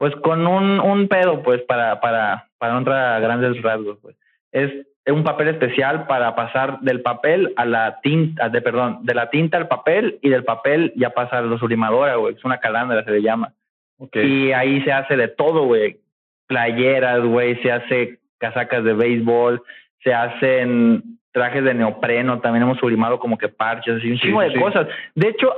pues 0.00 0.16
con 0.16 0.46
un, 0.46 0.80
un 0.80 1.08
pedo, 1.08 1.42
pues, 1.42 1.60
para, 1.64 2.00
para, 2.00 2.48
para 2.56 2.72
no 2.72 2.78
entrar 2.78 3.16
a 3.16 3.20
grandes 3.20 3.60
rasgos, 3.60 3.98
pues. 4.00 4.16
Es 4.50 4.72
un 5.12 5.24
papel 5.24 5.48
especial 5.48 6.06
para 6.06 6.34
pasar 6.34 6.80
del 6.80 7.00
papel 7.00 7.52
a 7.56 7.64
la 7.64 8.00
tinta, 8.00 8.48
de 8.48 8.60
perdón, 8.60 9.00
de 9.02 9.14
la 9.14 9.30
tinta 9.30 9.56
al 9.56 9.68
papel 9.68 10.18
y 10.22 10.28
del 10.28 10.44
papel 10.44 10.92
ya 10.96 11.10
pasa 11.10 11.38
a 11.38 11.42
la 11.42 11.58
sublimadora, 11.58 12.16
güey. 12.16 12.34
Es 12.34 12.44
una 12.44 12.58
calandra, 12.58 13.04
se 13.04 13.10
le 13.10 13.22
llama. 13.22 13.52
Y 14.12 14.52
ahí 14.52 14.82
se 14.82 14.92
hace 14.92 15.16
de 15.16 15.28
todo, 15.28 15.64
güey. 15.64 15.98
Playeras, 16.46 17.22
güey, 17.22 17.56
se 17.62 17.70
hace 17.70 18.18
casacas 18.38 18.82
de 18.84 18.94
béisbol, 18.94 19.62
se 20.02 20.14
hacen 20.14 21.18
trajes 21.32 21.62
de 21.62 21.74
neopreno, 21.74 22.40
también 22.40 22.64
hemos 22.64 22.78
sublimado 22.78 23.20
como 23.20 23.38
que 23.38 23.48
parches, 23.48 23.96
así 23.96 24.10
un 24.10 24.18
chingo 24.18 24.40
de 24.40 24.58
cosas. 24.58 24.88
De 25.14 25.28
hecho, 25.28 25.54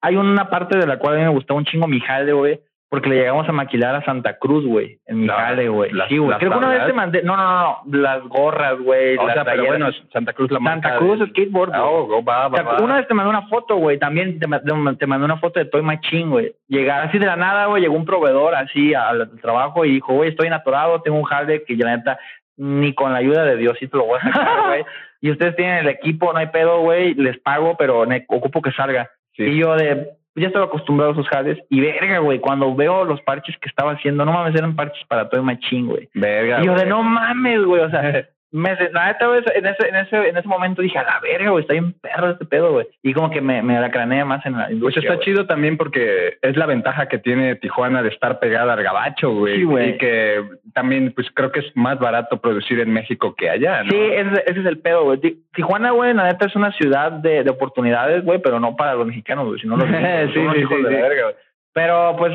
hay 0.00 0.16
una 0.16 0.50
parte 0.50 0.76
de 0.76 0.86
la 0.86 0.98
cual 0.98 1.14
a 1.14 1.18
mí 1.18 1.24
me 1.24 1.30
gustaba 1.30 1.58
un 1.58 1.64
chingo 1.64 1.86
mi 1.86 2.00
jale, 2.00 2.32
güey, 2.32 2.60
porque 2.90 3.10
le 3.10 3.16
llegamos 3.16 3.46
a 3.46 3.52
maquilar 3.52 3.94
a 3.94 4.04
Santa 4.04 4.38
Cruz, 4.38 4.64
güey, 4.64 4.98
en 5.06 5.20
mi 5.20 5.28
jale, 5.28 5.68
güey. 5.68 5.90
Sí, 6.08 6.16
güey. 6.16 6.38
Creo 6.38 6.52
que 6.52 6.58
una 6.58 6.70
vez 6.70 6.86
te 6.86 6.92
mandé, 6.94 7.22
no, 7.22 7.36
no, 7.36 7.82
no, 7.84 7.98
las 7.98 8.22
gorras, 8.24 8.78
güey. 8.78 9.18
O 9.18 9.30
sea, 9.30 9.44
pero 9.44 9.66
bueno, 9.66 9.90
Santa 10.10 10.32
Cruz 10.32 10.50
la 10.50 10.58
Santa 10.58 10.96
Cruz 10.96 11.20
skateboard. 11.28 11.72
Ah, 11.74 11.84
oh, 11.84 12.24
va, 12.24 12.48
va, 12.48 12.78
Una 12.80 12.96
vez 12.96 13.06
te 13.06 13.12
mandé 13.12 13.28
una 13.28 13.46
foto, 13.48 13.76
güey, 13.76 13.98
también 13.98 14.38
te, 14.38 14.46
te 14.46 15.06
mandé 15.06 15.24
una 15.24 15.36
foto 15.36 15.60
de 15.60 15.66
Toy 15.66 15.82
Machine, 15.82 16.30
güey. 16.30 16.52
Llegar 16.66 17.06
así 17.06 17.18
de 17.18 17.26
la 17.26 17.36
nada, 17.36 17.66
güey, 17.66 17.82
llegó 17.82 17.94
un 17.94 18.06
proveedor 18.06 18.54
así 18.54 18.94
al 18.94 19.38
trabajo 19.42 19.84
y 19.84 19.94
dijo, 19.94 20.14
güey, 20.14 20.30
estoy 20.30 20.46
inatorado, 20.46 21.02
tengo 21.02 21.18
un 21.18 21.24
jale 21.24 21.64
que 21.64 21.76
la 21.76 21.96
neta 21.96 22.18
ni 22.56 22.94
con 22.94 23.12
la 23.12 23.18
ayuda 23.18 23.44
de 23.44 23.56
Diosito 23.56 23.98
lo 23.98 24.06
voy 24.06 24.18
a 24.18 24.22
sacar, 24.22 24.66
güey. 24.66 24.84
y 25.20 25.30
ustedes 25.30 25.56
tienen 25.56 25.78
el 25.78 25.88
equipo, 25.88 26.32
no 26.32 26.38
hay 26.38 26.46
pedo, 26.46 26.80
güey, 26.80 27.14
les 27.14 27.38
pago, 27.38 27.76
pero 27.76 28.06
ocupo 28.28 28.62
que 28.62 28.72
salga. 28.72 29.10
Y 29.36 29.56
yo 29.56 29.76
de, 29.76 30.08
ya 30.34 30.48
estaba 30.48 30.66
acostumbrado 30.66 31.10
a 31.10 31.14
esos 31.14 31.28
jales 31.28 31.58
y 31.68 31.80
verga, 31.80 32.18
güey, 32.18 32.38
cuando 32.40 32.74
veo 32.74 33.04
los 33.04 33.20
parches 33.22 33.56
que 33.58 33.68
estaba 33.68 33.92
haciendo, 33.92 34.24
no 34.24 34.32
mames, 34.32 34.54
eran 34.54 34.76
parches 34.76 35.04
para 35.08 35.28
todo 35.28 35.40
el 35.40 35.46
machín, 35.46 35.86
güey. 35.86 36.08
Verga. 36.14 36.62
Y 36.62 36.66
yo 36.66 36.74
de 36.74 36.86
no 36.86 37.02
mames, 37.02 37.64
güey, 37.64 37.82
o 37.82 37.90
sea, 37.90 38.28
me, 38.50 38.74
la 38.92 39.08
neta, 39.08 39.26
en 39.54 39.66
ese, 39.66 39.88
en 39.88 39.96
ese, 39.96 40.28
en 40.28 40.36
ese 40.36 40.48
momento 40.48 40.80
dije, 40.80 40.98
a 40.98 41.02
la 41.02 41.20
verga, 41.20 41.50
güey, 41.50 41.62
está 41.62 41.74
bien 41.74 41.92
perro 42.00 42.30
este 42.30 42.46
pedo, 42.46 42.72
güey. 42.72 42.86
Y 43.02 43.12
como 43.12 43.30
que 43.30 43.42
me, 43.42 43.62
me 43.62 43.78
la 43.78 43.90
craneé 43.90 44.24
más 44.24 44.44
en 44.46 44.56
la 44.56 44.72
industria. 44.72 45.02
Pues 45.02 45.12
está 45.12 45.24
chido 45.24 45.46
también 45.46 45.76
porque 45.76 46.38
es 46.40 46.56
la 46.56 46.64
ventaja 46.64 47.08
que 47.08 47.18
tiene 47.18 47.56
Tijuana 47.56 48.02
de 48.02 48.08
estar 48.08 48.38
pegada 48.40 48.72
al 48.72 48.82
gabacho, 48.82 49.30
güey. 49.32 49.56
Sí, 49.56 49.64
güey. 49.64 49.90
Y 49.90 49.98
que 49.98 50.42
también, 50.72 51.12
pues 51.12 51.28
creo 51.34 51.52
que 51.52 51.60
es 51.60 51.76
más 51.76 51.98
barato 51.98 52.40
producir 52.40 52.80
en 52.80 52.90
México 52.90 53.34
que 53.34 53.50
allá, 53.50 53.82
¿no? 53.82 53.90
Sí, 53.90 53.98
ese, 53.98 54.42
ese 54.46 54.60
es 54.60 54.66
el 54.66 54.78
pedo, 54.78 55.04
güey. 55.04 55.20
Tijuana, 55.52 55.90
güey, 55.90 56.14
la 56.14 56.24
neta 56.24 56.46
es 56.46 56.56
una 56.56 56.72
ciudad 56.72 57.12
de, 57.12 57.44
de 57.44 57.50
oportunidades, 57.50 58.24
güey, 58.24 58.40
pero 58.40 58.60
no 58.60 58.76
para 58.76 58.94
los 58.94 59.06
mexicanos, 59.06 59.46
güey, 59.46 59.60
sino 59.60 59.76
los, 59.76 59.88
mexicanos, 59.90 60.32
sí, 60.32 60.40
sí, 60.54 60.60
hijos 60.60 60.82
de 60.84 60.90
la 60.90 61.02
verga. 61.02 61.22
Pero, 61.74 62.16
pues, 62.16 62.32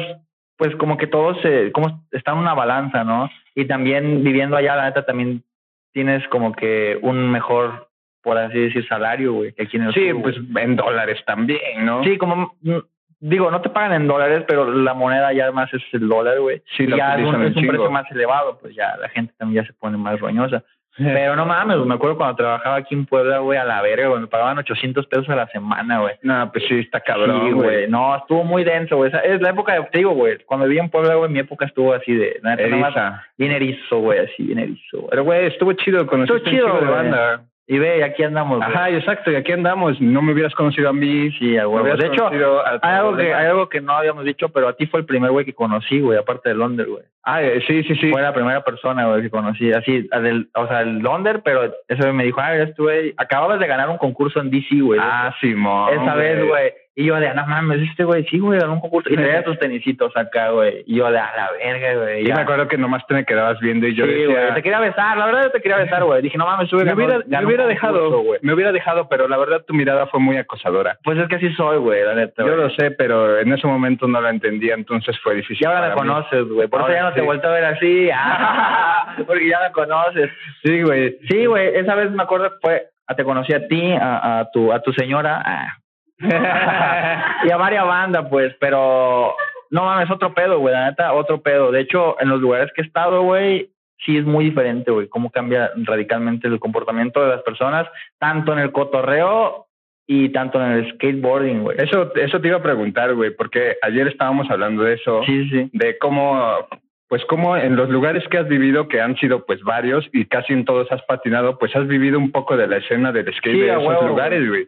pues 0.57 0.75
como 0.75 0.97
que 0.97 1.07
todo 1.07 1.33
se, 1.41 1.71
como 1.71 2.05
está 2.11 2.33
en 2.33 2.37
una 2.37 2.53
balanza, 2.53 3.03
¿no? 3.03 3.31
Y 3.55 3.65
también 3.65 4.23
viviendo 4.23 4.55
allá, 4.55 4.75
la 4.75 4.85
neta, 4.85 5.05
también 5.05 5.43
tienes 5.93 6.27
como 6.27 6.51
que 6.51 6.97
un 7.01 7.31
mejor, 7.31 7.89
por 8.21 8.37
así 8.37 8.59
decir, 8.59 8.85
salario, 8.87 9.33
güey, 9.33 9.53
que 9.53 9.63
aquí 9.63 9.77
en 9.77 9.83
el 9.83 9.93
Sí, 9.93 10.11
pues 10.21 10.35
en 10.55 10.75
dólares 10.75 11.23
también, 11.25 11.85
¿no? 11.85 12.03
Sí, 12.03 12.17
como 12.17 12.55
mm, 12.61 12.77
digo, 13.19 13.49
no 13.51 13.61
te 13.61 13.69
pagan 13.69 13.93
en 13.93 14.07
dólares, 14.07 14.43
pero 14.47 14.69
la 14.69 14.93
moneda 14.93 15.31
ya 15.31 15.51
más 15.51 15.73
es 15.73 15.81
el 15.93 16.09
dólar, 16.09 16.39
güey. 16.39 16.61
Sí, 16.75 16.85
ya 16.87 17.15
es 17.15 17.25
un, 17.25 17.43
es 17.43 17.55
un 17.55 17.67
precio 17.67 17.89
más 17.89 18.09
elevado, 18.11 18.59
pues 18.59 18.75
ya 18.75 18.97
la 18.97 19.09
gente 19.09 19.33
también 19.37 19.63
ya 19.63 19.67
se 19.67 19.73
pone 19.73 19.97
más 19.97 20.19
roñosa. 20.19 20.63
Pero 20.97 21.35
no 21.35 21.45
mames, 21.45 21.77
me 21.77 21.95
acuerdo 21.95 22.17
cuando 22.17 22.35
trabajaba 22.35 22.75
aquí 22.75 22.93
en 22.93 23.05
Puebla, 23.05 23.39
güey, 23.39 23.57
a 23.57 23.63
la 23.63 23.81
verga, 23.81 24.09
güey, 24.09 24.21
me 24.21 24.27
pagaban 24.27 24.57
800 24.59 25.07
pesos 25.07 25.27
a 25.29 25.35
la 25.35 25.47
semana, 25.47 25.99
güey. 25.99 26.15
No, 26.21 26.51
pues 26.51 26.65
sí, 26.67 26.79
está 26.79 26.99
cabrón, 26.99 27.51
güey. 27.53 27.87
No, 27.87 28.15
estuvo 28.15 28.43
muy 28.43 28.63
denso, 28.63 28.97
güey. 28.97 29.11
Es 29.23 29.41
la 29.41 29.49
época 29.49 29.73
de, 29.73 29.83
te 29.91 29.99
digo, 29.99 30.11
güey, 30.11 30.37
cuando 30.45 30.67
vivía 30.67 30.83
en 30.83 30.89
Puebla, 30.89 31.15
güey, 31.15 31.31
mi 31.31 31.39
época 31.39 31.65
estuvo 31.65 31.93
así 31.93 32.13
de, 32.13 32.39
nada, 32.43 33.25
bien 33.37 33.51
erizo, 33.51 33.99
güey, 33.99 34.19
así, 34.19 34.43
bien 34.43 34.59
erizo. 34.59 35.07
Pero, 35.09 35.23
güey, 35.23 35.47
estuvo 35.47 35.73
chido, 35.73 36.05
con 36.05 36.21
estuvo 36.21 36.39
chido, 36.39 36.79
de 36.79 36.85
banda. 36.85 37.43
Y 37.65 37.79
ve, 37.79 38.03
aquí 38.03 38.23
andamos. 38.23 38.61
Ajá, 38.61 38.89
exacto, 38.89 39.31
y 39.31 39.35
aquí 39.35 39.53
andamos. 39.53 39.99
No 40.01 40.21
me 40.21 40.33
hubieras 40.33 40.53
conocido 40.53 40.89
a 40.89 40.93
mí. 40.93 41.31
Sí, 41.39 41.57
a 41.57 41.67
huevo. 41.67 41.95
De 41.95 42.07
hecho, 42.07 42.27
hay 42.27 42.95
algo, 42.95 43.15
que, 43.15 43.33
hay 43.33 43.45
algo 43.45 43.69
que 43.69 43.79
no 43.79 43.93
habíamos 43.93 44.25
dicho, 44.25 44.49
pero 44.49 44.67
a 44.67 44.73
ti 44.73 44.85
fue 44.85 44.99
el 44.99 45.05
primer 45.05 45.31
güey 45.31 45.45
que 45.45 45.53
conocí, 45.53 46.01
güey, 46.01 46.17
aparte 46.17 46.49
de 46.49 46.55
Londres, 46.55 46.89
güey. 46.89 47.03
Ah, 47.23 47.41
eh, 47.41 47.63
sí, 47.65 47.83
sí, 47.83 47.95
sí. 47.95 48.11
Fue 48.11 48.21
la 48.21 48.33
primera 48.33 48.65
persona, 48.65 49.07
güey, 49.07 49.21
que 49.21 49.29
conocí. 49.29 49.71
Así, 49.71 50.09
del, 50.21 50.49
o 50.55 50.67
sea, 50.67 50.81
el 50.81 50.99
Londres, 50.99 51.41
pero 51.45 51.73
ese 51.87 52.11
me 52.11 52.25
dijo, 52.25 52.41
ah, 52.41 52.53
estuve, 52.55 53.13
acababas 53.15 53.61
de 53.61 53.67
ganar 53.67 53.89
un 53.89 53.97
concurso 53.97 54.41
en 54.41 54.51
DC, 54.51 54.81
güey. 54.81 54.99
Ah, 55.01 55.33
Simón. 55.39 55.93
Esa 55.93 56.15
vez, 56.15 56.45
güey. 56.45 56.73
Y 56.95 57.05
yo 57.05 57.15
de, 57.15 57.33
no 57.33 57.47
mames, 57.47 57.81
este 57.89 58.03
güey, 58.03 58.23
sí, 58.25 58.37
güey, 58.37 58.59
ganó 58.59 58.73
un 58.73 58.79
concurso. 58.79 59.11
Y 59.11 59.15
traía 59.15 59.43
tus 59.43 59.57
tenisitos 59.57 60.15
acá, 60.15 60.49
güey. 60.49 60.83
Y 60.85 60.97
yo 60.97 61.09
de, 61.09 61.17
a 61.17 61.35
la 61.35 61.49
verga, 61.51 62.03
güey. 62.03 62.21
Y 62.21 62.31
me 62.31 62.41
acuerdo 62.41 62.67
que 62.67 62.77
nomás 62.77 63.05
te 63.07 63.15
me 63.15 63.25
quedabas 63.25 63.59
viendo 63.59 63.87
y 63.87 63.95
yo 63.95 64.05
sí, 64.05 64.11
decía... 64.11 64.27
güey, 64.27 64.53
te 64.53 64.61
quería 64.61 64.79
besar, 64.79 65.17
la 65.17 65.25
verdad 65.25 65.51
te 65.51 65.59
quería 65.59 65.77
besar, 65.77 66.03
güey. 66.03 66.21
Dije, 66.21 66.37
no 66.37 66.45
mames, 66.45 66.69
sube. 66.69 66.85
Me 66.85 66.93
hubiera, 66.93 67.19
me 67.25 67.45
hubiera 67.45 67.65
dejado, 67.65 68.21
güey. 68.21 68.39
Me 68.43 68.53
hubiera 68.53 68.71
dejado, 68.71 69.09
pero 69.09 69.27
la 69.27 69.37
verdad 69.37 69.63
tu 69.65 69.73
mirada 69.73 70.05
fue 70.05 70.19
muy 70.19 70.37
acosadora. 70.37 70.99
Pues 71.03 71.17
es 71.17 71.27
que 71.27 71.37
así 71.37 71.51
soy, 71.53 71.77
güey, 71.77 72.03
la 72.03 72.13
neta. 72.13 72.45
Yo 72.45 72.55
lo 72.55 72.69
sé, 72.69 72.91
pero 72.91 73.39
en 73.39 73.51
ese 73.51 73.65
momento 73.65 74.07
no 74.07 74.21
lo 74.21 74.29
entendía, 74.29 74.75
entonces 74.75 75.19
fue 75.21 75.33
difícil. 75.35 75.65
Y 75.65 75.65
ahora 75.65 75.89
me 75.89 75.95
conoces, 75.95 76.47
güey. 76.47 76.67
Por 76.67 76.81
eso 76.81 76.91
ya 76.91 77.03
no 77.03 77.13
te 77.13 77.21
he 77.21 77.23
vuelto 77.23 77.47
a 77.47 77.51
ver 77.53 77.65
así. 77.65 78.09
Ah, 78.13 79.15
porque 79.25 79.49
ya 79.49 79.61
me 79.61 79.71
conoces. 79.71 80.29
Sí, 80.63 80.83
güey. 80.83 81.17
Sí, 81.27 81.47
güey. 81.47 81.75
Esa 81.75 81.95
vez 81.95 82.11
me 82.11 82.21
acuerdo 82.21 82.51
que 82.51 82.57
fue, 82.61 82.87
te 83.15 83.23
conocí 83.23 83.51
a 83.53 83.67
ti, 83.67 83.93
a, 83.93 84.39
a 84.39 84.51
tu, 84.51 84.71
a 84.71 84.79
tu 84.81 84.93
señora. 84.93 85.41
Ah, 85.43 85.77
y 87.45 87.51
a 87.51 87.57
varias 87.57 87.85
bandas, 87.85 88.27
pues, 88.29 88.55
pero 88.59 89.35
no 89.69 89.85
mames, 89.85 90.09
otro 90.11 90.33
pedo, 90.33 90.59
güey, 90.59 90.73
la 90.73 90.89
neta, 90.89 91.13
otro 91.13 91.41
pedo. 91.41 91.71
De 91.71 91.81
hecho, 91.81 92.15
en 92.21 92.29
los 92.29 92.39
lugares 92.39 92.71
que 92.73 92.81
he 92.81 92.85
estado, 92.85 93.23
güey, 93.23 93.71
sí 94.05 94.17
es 94.17 94.25
muy 94.25 94.45
diferente, 94.45 94.91
güey, 94.91 95.07
cómo 95.07 95.31
cambia 95.31 95.71
radicalmente 95.75 96.47
el 96.47 96.59
comportamiento 96.59 97.21
de 97.21 97.29
las 97.29 97.41
personas, 97.41 97.87
tanto 98.19 98.53
en 98.53 98.59
el 98.59 98.71
cotorreo 98.71 99.67
y 100.05 100.29
tanto 100.29 100.63
en 100.63 100.71
el 100.73 100.93
skateboarding, 100.93 101.63
güey. 101.63 101.77
Eso, 101.79 102.13
eso 102.15 102.39
te 102.41 102.47
iba 102.49 102.57
a 102.57 102.63
preguntar, 102.63 103.13
güey, 103.15 103.31
porque 103.31 103.77
ayer 103.81 104.07
estábamos 104.07 104.49
hablando 104.49 104.83
de 104.83 104.93
eso, 104.93 105.21
sí, 105.25 105.49
sí. 105.49 105.69
de 105.73 105.97
cómo, 105.97 106.67
pues 107.07 107.23
cómo 107.25 107.55
en 107.55 107.75
los 107.75 107.89
lugares 107.89 108.27
que 108.29 108.37
has 108.37 108.47
vivido, 108.47 108.87
que 108.87 109.01
han 109.01 109.15
sido 109.17 109.45
pues 109.45 109.61
varios 109.63 110.07
y 110.11 110.25
casi 110.25 110.53
en 110.53 110.65
todos 110.65 110.91
has 110.91 111.01
patinado, 111.03 111.57
pues 111.57 111.75
has 111.75 111.87
vivido 111.87 112.19
un 112.19 112.31
poco 112.31 112.57
de 112.57 112.67
la 112.67 112.77
escena 112.77 113.11
del 113.11 113.33
skate 113.33 113.57
de 113.57 113.71
esos 113.71 114.07
lugares, 114.07 114.47
güey. 114.47 114.67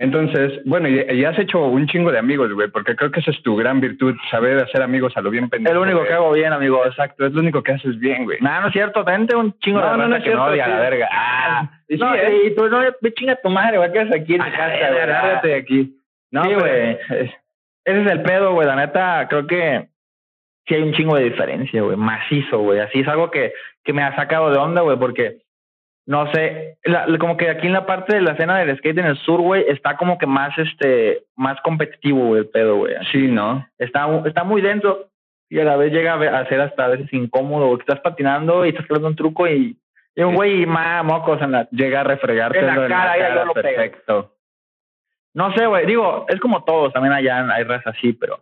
Entonces, 0.00 0.62
bueno, 0.64 0.88
y, 0.88 1.24
has 1.26 1.38
hecho 1.38 1.62
un 1.62 1.86
chingo 1.86 2.10
de 2.10 2.18
amigos, 2.18 2.50
güey, 2.54 2.68
porque 2.68 2.96
creo 2.96 3.10
que 3.10 3.20
esa 3.20 3.32
es 3.32 3.42
tu 3.42 3.54
gran 3.54 3.82
virtud, 3.82 4.16
saber 4.30 4.56
hacer 4.56 4.80
amigos 4.80 5.14
a 5.14 5.20
lo 5.20 5.28
bien 5.28 5.50
pendiente. 5.50 5.72
Es 5.72 5.74
lo 5.74 5.82
único 5.82 6.02
que 6.04 6.14
hago 6.14 6.32
bien, 6.32 6.54
amigo. 6.54 6.86
Exacto, 6.86 7.26
es 7.26 7.34
lo 7.34 7.40
único 7.40 7.62
que 7.62 7.72
haces 7.72 7.98
bien, 7.98 8.24
güey. 8.24 8.38
No, 8.40 8.62
no 8.62 8.68
es 8.68 8.72
cierto, 8.72 9.04
vente 9.04 9.36
un 9.36 9.52
chingo 9.58 9.78
de 9.78 9.98
no, 9.98 10.08
no, 10.08 10.16
es 10.16 10.22
cierto, 10.22 10.42
odia 10.42 10.64
sí. 10.64 10.70
la 10.70 10.80
verga. 10.80 11.08
Ah, 11.12 11.70
y 11.86 11.98
no, 11.98 12.14
¿eh? 12.14 12.46
y 12.46 12.54
tú 12.54 12.66
no, 12.70 12.80
me 12.98 13.12
chinga 13.12 13.36
tu 13.36 13.50
madre, 13.50 13.76
güey, 13.76 13.92
que 13.92 14.00
aquí 14.00 14.34
en 14.36 14.42
tu 14.42 14.50
casa, 14.50 14.90
güey. 14.90 15.40
De 15.42 15.54
aquí. 15.54 15.96
No, 16.30 16.44
güey. 16.44 16.98
Ese 17.10 18.02
es 18.02 18.10
el 18.10 18.22
pedo, 18.22 18.54
güey, 18.54 18.66
la 18.66 18.76
neta, 18.76 19.26
creo 19.28 19.46
que 19.46 19.86
sí 20.66 20.76
hay 20.76 20.82
un 20.82 20.94
chingo 20.94 21.16
de 21.16 21.24
diferencia, 21.24 21.82
güey, 21.82 21.98
macizo, 21.98 22.60
güey. 22.60 22.80
Así 22.80 23.00
es 23.00 23.08
algo 23.08 23.30
que, 23.30 23.52
que 23.84 23.92
me 23.92 24.02
ha 24.02 24.16
sacado 24.16 24.50
de 24.50 24.56
onda, 24.56 24.80
güey, 24.80 24.96
porque 24.96 25.42
no 26.10 26.28
sé, 26.32 26.76
la, 26.82 27.06
como 27.20 27.36
que 27.36 27.48
aquí 27.48 27.68
en 27.68 27.72
la 27.72 27.86
parte 27.86 28.16
de 28.16 28.20
la 28.20 28.32
escena 28.32 28.58
del 28.58 28.76
skate 28.78 28.98
en 28.98 29.06
el 29.06 29.16
sur, 29.18 29.40
güey, 29.40 29.64
está 29.68 29.96
como 29.96 30.18
que 30.18 30.26
más, 30.26 30.58
este, 30.58 31.22
más 31.36 31.60
competitivo, 31.60 32.26
güey, 32.26 32.40
el 32.40 32.48
pedo, 32.48 32.78
güey. 32.78 32.96
Sí, 33.12 33.28
¿no? 33.28 33.64
Está, 33.78 34.08
está 34.26 34.42
muy 34.42 34.60
denso 34.60 35.06
y 35.48 35.60
a 35.60 35.64
la 35.64 35.76
vez 35.76 35.92
llega 35.92 36.14
a 36.14 36.48
ser 36.48 36.62
hasta 36.62 36.86
a 36.86 36.88
veces 36.88 37.12
incómodo, 37.12 37.66
güey, 37.66 37.76
que 37.76 37.82
estás 37.82 38.00
patinando 38.00 38.66
y 38.66 38.70
estás 38.70 38.86
haciendo 38.86 39.06
un 39.06 39.14
truco 39.14 39.46
y, 39.46 39.76
y 40.16 40.22
un 40.24 40.34
güey 40.34 40.66
más 40.66 41.04
mocos 41.04 41.40
en 41.42 41.52
la... 41.52 41.68
Llega 41.70 42.00
a 42.00 42.04
refregarte 42.04 42.58
en 42.58 42.66
la 42.66 42.74
cara, 42.88 43.14
en 43.14 43.22
la 43.22 43.28
cara 43.28 43.44
lo 43.44 43.52
perfecto. 43.52 44.34
No 45.32 45.54
sé, 45.54 45.64
güey, 45.64 45.86
digo, 45.86 46.26
es 46.26 46.40
como 46.40 46.64
todos, 46.64 46.92
también 46.92 47.14
allá 47.14 47.48
hay 47.54 47.62
razas 47.62 47.94
así, 47.96 48.14
pero, 48.14 48.40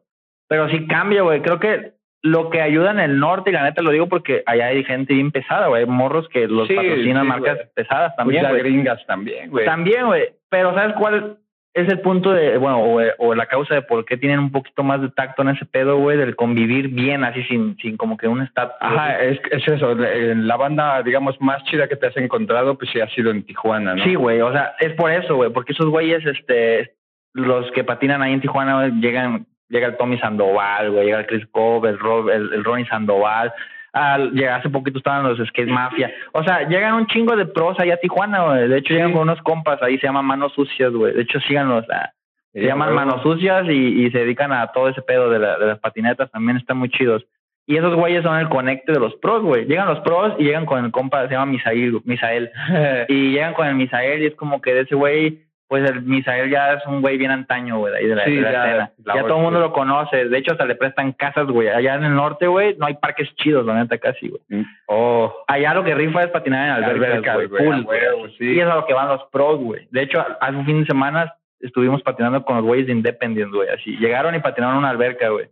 pero 0.49 0.71
sí 0.71 0.87
cambia, 0.87 1.21
güey, 1.21 1.43
creo 1.43 1.61
que 1.61 1.98
lo 2.23 2.51
que 2.51 2.61
ayuda 2.61 2.91
en 2.91 3.01
el 3.01 3.19
norte, 3.19 3.51
y 3.51 3.53
la 3.53 3.63
neta 3.63 3.83
lo 3.83 3.91
digo 3.91 4.09
porque 4.09 4.43
allá 4.47 4.67
hay 4.67 4.85
gente 4.85 5.15
bien 5.15 5.31
pesada, 5.31 5.69
güey. 5.69 5.87
Morros 5.87 6.29
que 6.29 6.49
los 6.49 6.69
patrocinan 6.69 7.27
marcas 7.27 7.59
pesadas 7.75 8.15
también. 8.17 8.45
Pues 8.49 8.63
gringas 8.63 9.07
también, 9.07 9.51
güey. 9.51 9.65
También, 9.65 10.07
güey. 10.07 10.29
Pero 10.49 10.75
¿sabes 10.75 10.95
cuál 10.97 11.39
es 11.75 11.89
el 11.89 12.01
punto 12.01 12.33
de, 12.33 12.57
bueno, 12.59 12.81
o, 12.81 13.01
o, 13.19 13.35
la 13.35 13.47
causa 13.47 13.75
de 13.75 13.83
por 13.83 14.05
qué 14.05 14.17
tienen 14.17 14.41
un 14.41 14.51
poquito 14.51 14.83
más 14.83 15.01
de 15.01 15.11
tacto 15.11 15.43
en 15.43 15.51
ese 15.51 15.65
pedo, 15.65 15.99
güey, 15.99 16.17
del 16.17 16.35
convivir 16.35 16.89
bien, 16.89 17.25
así 17.25 17.45
sin, 17.45 17.77
sin 17.77 17.97
como 17.97 18.17
que 18.17 18.27
un 18.27 18.43
estatus. 18.43 18.77
Ajá, 18.81 19.23
es, 19.23 19.39
es 19.51 19.69
eso, 19.69 19.95
la 19.95 20.57
banda, 20.57 21.03
digamos, 21.03 21.41
más 21.41 21.63
chida 21.65 21.87
que 21.87 21.97
te 21.97 22.07
has 22.07 22.17
encontrado, 22.17 22.77
pues 22.77 22.91
sí 22.91 23.01
ha 23.01 23.09
sido 23.11 23.31
en 23.31 23.45
Tijuana, 23.45 23.95
¿no? 23.95 24.05
Sí, 24.05 24.15
güey, 24.15 24.41
o 24.41 24.51
sea, 24.51 24.75
es 24.81 24.93
por 24.95 25.11
eso, 25.13 25.37
güey, 25.37 25.51
porque 25.51 25.73
esos 25.73 25.87
güeyes, 25.87 26.25
este, 26.27 26.95
los 27.33 27.71
que 27.73 27.85
patinan 27.85 28.23
ahí 28.23 28.33
en 28.33 28.41
Tijuana, 28.41 28.89
llegan, 28.89 29.47
llega 29.69 29.89
el 29.89 29.97
Tommy 29.97 30.19
Sandoval, 30.19 30.91
güey, 30.91 31.07
llega 31.07 31.21
el 31.21 31.27
Chris 31.27 31.47
Cove, 31.51 31.91
el, 31.91 31.99
Rob, 31.99 32.29
el, 32.31 32.53
el 32.53 32.65
Ronnie 32.65 32.87
Sandoval, 32.87 33.53
al, 33.93 34.33
hace 34.45 34.69
poquito 34.69 34.99
estaban 34.99 35.25
los 35.25 35.39
Skate 35.49 35.69
Mafia. 35.69 36.13
O 36.33 36.43
sea, 36.43 36.69
llegan 36.69 36.95
un 36.95 37.07
chingo 37.07 37.37
de 37.37 37.47
pros 37.47 37.79
allá 37.81 37.95
a 37.95 37.99
Tijuana, 37.99 38.45
güey. 38.45 38.69
De 38.69 38.79
hecho, 38.79 38.95
llegan 38.95 39.13
con 39.13 39.23
unos 39.23 39.41
compas 39.43 39.83
ahí, 39.83 39.99
se 39.99 40.07
llaman 40.07 40.27
Manos 40.27 40.53
Sucias, 40.53 40.93
güey. 40.93 41.15
De 41.15 41.23
hecho, 41.23 41.41
síganlos. 41.41 41.85
Ah, 41.91 42.11
se 42.53 42.65
llaman 42.65 42.95
Manos 42.95 43.23
Sucias 43.23 43.67
y, 43.67 44.05
y, 44.05 44.11
se 44.11 44.19
dedican 44.19 44.53
a 44.53 44.69
todo 44.69 44.89
ese 44.89 45.03
pedo 45.03 45.31
de, 45.31 45.39
la, 45.39 45.59
de 45.59 45.67
las 45.67 45.79
patinetas. 45.79 46.31
También 46.31 46.57
están 46.57 46.77
muy 46.77 46.91
chidos. 46.91 47.25
Y 47.67 47.77
esos 47.77 47.95
güeyes 47.95 48.23
son 48.23 48.39
el 48.39 48.49
conecte 48.49 48.93
de 48.93 49.01
los 49.01 49.15
pros, 49.17 49.43
güey. 49.43 49.67
Llegan 49.67 49.89
los 49.89 50.01
pros 50.01 50.35
y 50.39 50.45
llegan 50.45 50.65
con 50.65 50.85
el 50.85 50.91
compa, 50.91 51.27
se 51.29 51.35
llama 51.35 51.53
Misael, 51.53 52.01
Misael. 52.05 52.51
y 53.09 53.33
llegan 53.33 53.55
con 53.55 53.67
el 53.67 53.75
Misael 53.75 54.23
y 54.23 54.27
es 54.27 54.35
como 54.35 54.63
que 54.63 54.73
de 54.73 54.81
ese 54.83 54.95
güey 54.95 55.48
pues 55.69 55.89
el 55.89 56.03
Misael 56.03 56.51
ya 56.51 56.73
es 56.73 56.87
un 56.87 57.03
güey 57.03 57.19
bien 57.19 57.31
antaño, 57.31 57.79
güey, 57.79 57.95
ahí 57.95 58.07
de 58.07 58.15
la, 58.15 58.25
sí, 58.25 58.41
ya, 58.41 58.91
Ya 59.05 59.23
todo 59.23 59.37
el 59.37 59.43
mundo 59.43 59.61
lo 59.61 59.73
conoce. 59.73 60.25
De 60.25 60.39
hecho, 60.39 60.53
hasta 60.53 60.65
le 60.65 60.77
prestan 60.77 61.13
casas, 61.13 61.47
güey. 61.47 61.69
Allá 61.69 61.95
en 61.95 62.05
el 62.05 62.15
norte, 62.15 62.47
güey, 62.47 62.75
no 62.79 62.87
hay 62.87 62.95
parques 62.95 63.29
chidos, 63.37 63.67
la 63.67 63.75
neta, 63.75 63.99
casi, 63.99 64.29
güey. 64.29 64.41
Mm. 64.49 64.65
Oh. 64.87 65.45
Allá 65.47 65.75
lo 65.75 65.85
que 65.85 65.95
rifa 65.95 66.25
es 66.25 66.31
patinar 66.31 66.79
en 66.79 66.85
albercas, 66.85 67.35
güey. 67.35 67.49
Cool, 67.49 67.83
güey. 67.83 68.01
Sí. 68.39 68.55
Y 68.55 68.61
es 68.61 68.67
a 68.67 68.77
lo 68.77 68.87
que 68.87 68.95
van 68.95 69.09
los 69.09 69.25
pros, 69.31 69.59
güey. 69.61 69.87
De 69.91 70.03
hecho, 70.03 70.25
hace 70.41 70.57
un 70.57 70.65
fin 70.65 70.81
de 70.81 70.87
semana 70.87 71.35
estuvimos 71.61 72.03
patinando 72.03 72.43
con 72.45 72.57
los 72.57 72.65
güeyes 72.65 72.87
de 72.87 72.93
Independent, 72.93 73.53
güey. 73.53 73.69
Así, 73.69 73.97
llegaron 73.99 74.35
y 74.35 74.41
patinaron 74.41 74.77
en 74.77 74.79
una 74.79 74.91
alberca, 74.91 75.29
güey. 75.29 75.49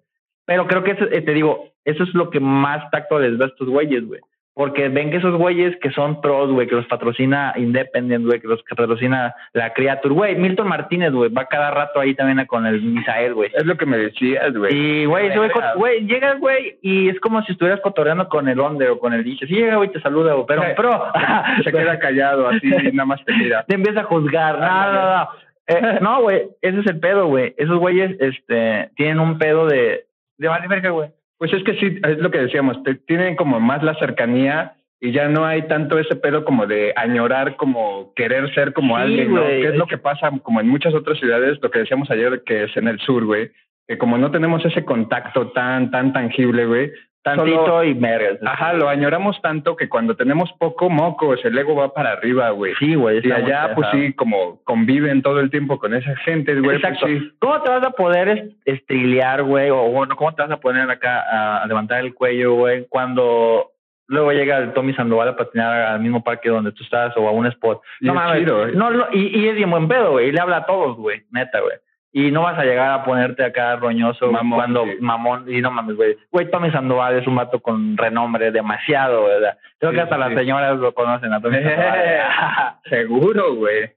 Pero 0.46 0.66
creo 0.66 0.83
que, 0.83 0.92
eso, 0.92 1.05
eh, 1.11 1.20
te 1.20 1.35
digo, 1.35 1.72
eso 1.85 2.05
es 2.05 2.14
lo 2.14 2.31
que 2.31 2.40
más 2.40 2.90
tacto 2.90 3.18
les 3.18 3.37
da 3.37 3.44
a 3.44 3.48
estos 3.48 3.68
güeyes, 3.68 4.07
güey. 4.07 4.20
Porque 4.57 4.88
ven 4.88 5.11
que 5.11 5.19
esos 5.19 5.37
güeyes 5.37 5.77
que 5.83 5.90
son 5.90 6.23
pros, 6.23 6.51
güey, 6.51 6.66
que 6.66 6.77
los 6.77 6.87
patrocina 6.87 7.53
Independent, 7.57 8.25
güey, 8.25 8.40
que 8.40 8.49
los 8.49 8.62
patrocina 8.62 9.35
la 9.53 9.75
Creature, 9.75 10.14
güey, 10.14 10.35
Milton 10.35 10.66
Martínez, 10.66 11.12
güey, 11.12 11.31
va 11.31 11.45
cada 11.45 11.71
rato 11.71 12.01
ahí 12.01 12.14
también 12.14 12.47
con 12.47 12.64
el 12.64 12.81
Misael, 12.81 13.35
güey. 13.35 13.51
Es 13.53 13.66
lo 13.66 13.77
que 13.77 13.85
me 13.85 13.99
decías, 13.99 14.57
güey. 14.57 14.75
Y, 14.75 15.05
güey, 15.05 15.31
güey, 15.77 16.07
llegas, 16.07 16.40
güey, 16.40 16.79
y 16.81 17.11
es 17.11 17.21
como 17.21 17.42
si 17.42 17.53
estuvieras 17.53 17.83
cotorreando 17.83 18.31
con 18.31 18.49
el 18.49 18.59
Onder 18.59 18.88
o 18.88 18.99
con 18.99 19.12
el 19.12 19.25
dicho. 19.25 19.47
Sí, 19.47 19.57
llega, 19.57 19.77
güey, 19.77 19.92
te 19.92 20.01
saluda, 20.01 20.33
güey, 20.33 20.47
pero, 20.49 20.62
pro. 20.75 21.12
Se 21.62 21.71
queda 21.71 21.99
callado 21.99 22.49
así, 22.49 22.66
nada 22.95 23.05
más 23.05 23.23
te 23.27 23.35
mira. 23.35 23.62
Te 23.64 23.75
empieza 23.75 24.01
a 24.01 24.05
juzgar, 24.05 24.59
no, 24.59 24.92
no. 24.92 25.29
Eh, 25.66 25.99
no, 26.01 26.23
güey, 26.23 26.49
ese 26.62 26.81
es 26.81 26.87
el 26.87 26.99
pedo, 26.99 27.27
güey. 27.27 27.55
Esos 27.59 27.79
güeyes, 27.79 28.16
este, 28.21 28.90
tienen 28.97 29.21
un 29.21 29.38
pedo 29.38 29.66
de, 29.66 30.07
de 30.38 30.49
verga, 30.66 30.90
güey. 30.90 31.11
Pues 31.38 31.53
es 31.53 31.62
que 31.64 31.75
sí, 31.75 31.99
es 32.03 32.18
lo 32.18 32.31
que 32.31 32.38
decíamos, 32.38 32.83
te, 32.83 32.94
tienen 32.94 33.37
como 33.37 33.61
más 33.61 33.83
la 33.83 33.94
cercanía 33.96 34.75
y 35.01 35.12
ya 35.12 35.29
no 35.29 35.44
hay 35.44 35.62
tanto 35.68 35.99
ese 35.99 36.16
pedo 36.16 36.44
como 36.44 36.66
de 36.66 36.92
añorar, 36.96 37.57
como 37.57 38.12
querer 38.14 38.53
ser 38.55 38.72
como 38.72 38.96
alguien, 38.96 39.35
¿no? 39.35 39.42
Que 39.42 39.68
es 39.68 39.77
lo 39.77 39.87
que 39.87 39.99
pasa 39.99 40.31
como 40.42 40.61
en 40.61 40.68
muchas 40.68 40.94
otras 40.94 41.18
ciudades, 41.18 41.59
lo 41.61 41.70
que 41.70 41.81
decíamos 41.81 42.11
ayer 42.11 42.42
que 42.46 42.64
es 42.64 42.77
en 42.77 42.88
el 42.88 42.99
sur, 43.01 43.25
güey, 43.25 43.51
que 43.87 43.99
como 43.99 44.16
no 44.16 44.31
tenemos 44.31 44.64
ese 44.64 44.85
contacto 44.85 45.49
tan, 45.49 45.90
tan 45.90 46.12
tangible, 46.12 46.64
güey, 46.64 46.92
Tantito 47.27 47.83
y 47.83 47.93
mergas. 47.97 48.39
Ajá, 48.45 48.73
lo 48.75 48.89
añoramos 48.89 49.43
tanto 49.43 49.75
que 49.75 49.89
cuando 49.89 50.15
tenemos 50.15 50.53
poco 50.61 50.89
mocos, 50.89 51.45
el 51.45 51.59
ego 51.59 51.75
va 51.75 51.93
para 51.93 52.12
arriba, 52.12 52.51
güey. 52.51 52.75
Sí, 52.79 52.95
güey. 52.95 53.21
Y 53.27 53.33
allá, 53.33 53.75
pues 53.75 53.89
sí, 53.91 54.12
como 54.12 54.62
conviven 54.62 55.23
todo 55.23 55.41
el 55.41 55.51
tiempo 55.51 55.81
con 55.81 55.93
esa 55.93 56.15
gente, 56.19 56.53
güey. 56.53 56.81
Pues 56.81 56.85
Exacto. 56.85 57.07
¿Cómo 57.41 57.61
te 57.62 57.71
vas 57.71 57.85
a 57.85 57.91
poder 57.91 58.51
estrilear, 58.65 59.43
güey? 59.43 59.71
O 59.71 59.91
bueno, 59.91 60.15
¿cómo 60.15 60.37
te 60.37 60.43
vas 60.43 60.53
a 60.53 60.61
poner 60.61 60.89
acá 60.89 61.62
a 61.62 61.67
levantar 61.67 61.99
el 62.05 62.15
cuello, 62.15 62.55
güey? 62.55 62.87
Cuando 62.89 63.73
luego 64.07 64.31
llega 64.31 64.59
el 64.59 64.73
Tommy 64.73 64.95
Sandoval 64.95 65.31
a 65.31 65.37
patinar 65.37 65.83
al 65.83 65.99
mismo 65.99 66.23
parque 66.23 66.49
donde 66.49 66.71
tú 66.71 66.85
estás 66.85 67.12
o 67.17 67.27
a 67.27 67.33
un 67.33 67.47
spot. 67.47 67.83
No 68.03 68.15
mames. 68.15 68.47
no, 68.47 68.91
no, 68.93 69.07
y, 69.12 69.37
y 69.37 69.49
es 69.49 69.57
bien 69.57 69.71
buen 69.73 69.89
pedo, 69.89 70.12
güey. 70.12 70.29
Y 70.29 70.33
le 70.33 70.41
habla 70.41 70.59
a 70.59 70.67
todos, 70.67 70.97
güey. 70.97 71.25
Neta, 71.33 71.59
güey. 71.59 71.75
Y 72.12 72.31
no 72.31 72.42
vas 72.42 72.59
a 72.59 72.64
llegar 72.64 72.90
a 72.92 73.05
ponerte 73.05 73.45
acá 73.45 73.77
roñoso 73.77 74.31
cuando 74.31 74.87
mamón, 75.01 75.45
y 75.53 75.61
no 75.61 75.71
mames, 75.71 75.97
güey. 75.97 76.16
Güey, 76.31 76.51
Tommy 76.51 76.71
Sandoval 76.71 77.19
es 77.19 77.27
un 77.27 77.37
vato 77.37 77.61
con 77.61 77.97
renombre 77.97 78.51
demasiado, 78.51 79.25
¿verdad? 79.25 79.59
Creo 79.79 79.92
que 79.92 80.01
hasta 80.01 80.16
las 80.16 80.33
señoras 80.33 80.79
lo 80.79 80.95
conocen 80.95 81.33
a 81.33 81.40
Tommy 81.40 81.62
Sandoval. 81.62 82.79
Seguro, 82.88 83.55
güey. 83.57 83.90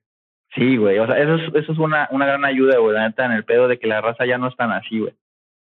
Sí, 0.54 0.78
güey. 0.78 1.00
O 1.00 1.08
sea, 1.08 1.18
eso 1.18 1.36
es, 1.36 1.56
eso 1.56 1.72
es 1.72 1.78
una, 1.78 2.08
una 2.12 2.26
gran 2.26 2.44
ayuda, 2.44 2.78
güey, 2.80 2.94
la 2.94 3.08
neta, 3.08 3.26
en 3.26 3.32
el 3.32 3.46
pedo 3.46 3.68
de 3.68 3.80
que 3.80 3.88
la 3.88 4.02
raza 4.02 4.26
ya 4.26 4.38
no 4.38 4.48
es 4.48 4.56
tan 4.56 4.72
así, 4.72 5.00
güey. 5.00 5.14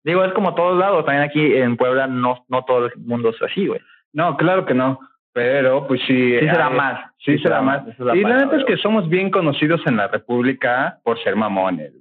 Digo, 0.04 0.22
es 0.22 0.32
como 0.34 0.54
todos 0.54 0.78
lados. 0.78 1.04
También 1.06 1.24
aquí 1.24 1.56
en 1.56 1.76
Puebla 1.76 2.06
no, 2.06 2.44
no 2.48 2.64
todo 2.64 2.86
el 2.86 2.92
mundo 2.98 3.30
es 3.30 3.42
así, 3.42 3.66
güey. 3.66 3.80
No, 4.12 4.36
claro 4.36 4.66
que 4.66 4.74
no. 4.74 5.00
Pero, 5.32 5.86
pues 5.88 6.00
sí. 6.06 6.38
Sí 6.38 6.46
será 6.46 6.70
más. 6.70 7.10
Sí, 7.18 7.38
será, 7.38 7.60
más. 7.60 7.82
y 7.98 8.20
la 8.20 8.36
neta 8.36 8.56
es 8.56 8.64
que 8.66 8.76
somos 8.76 9.08
bien 9.08 9.30
conocidos 9.30 9.80
en 9.86 9.96
la 9.96 10.06
República 10.08 10.98
por 11.02 11.20
ser 11.24 11.34
mamones. 11.34 11.92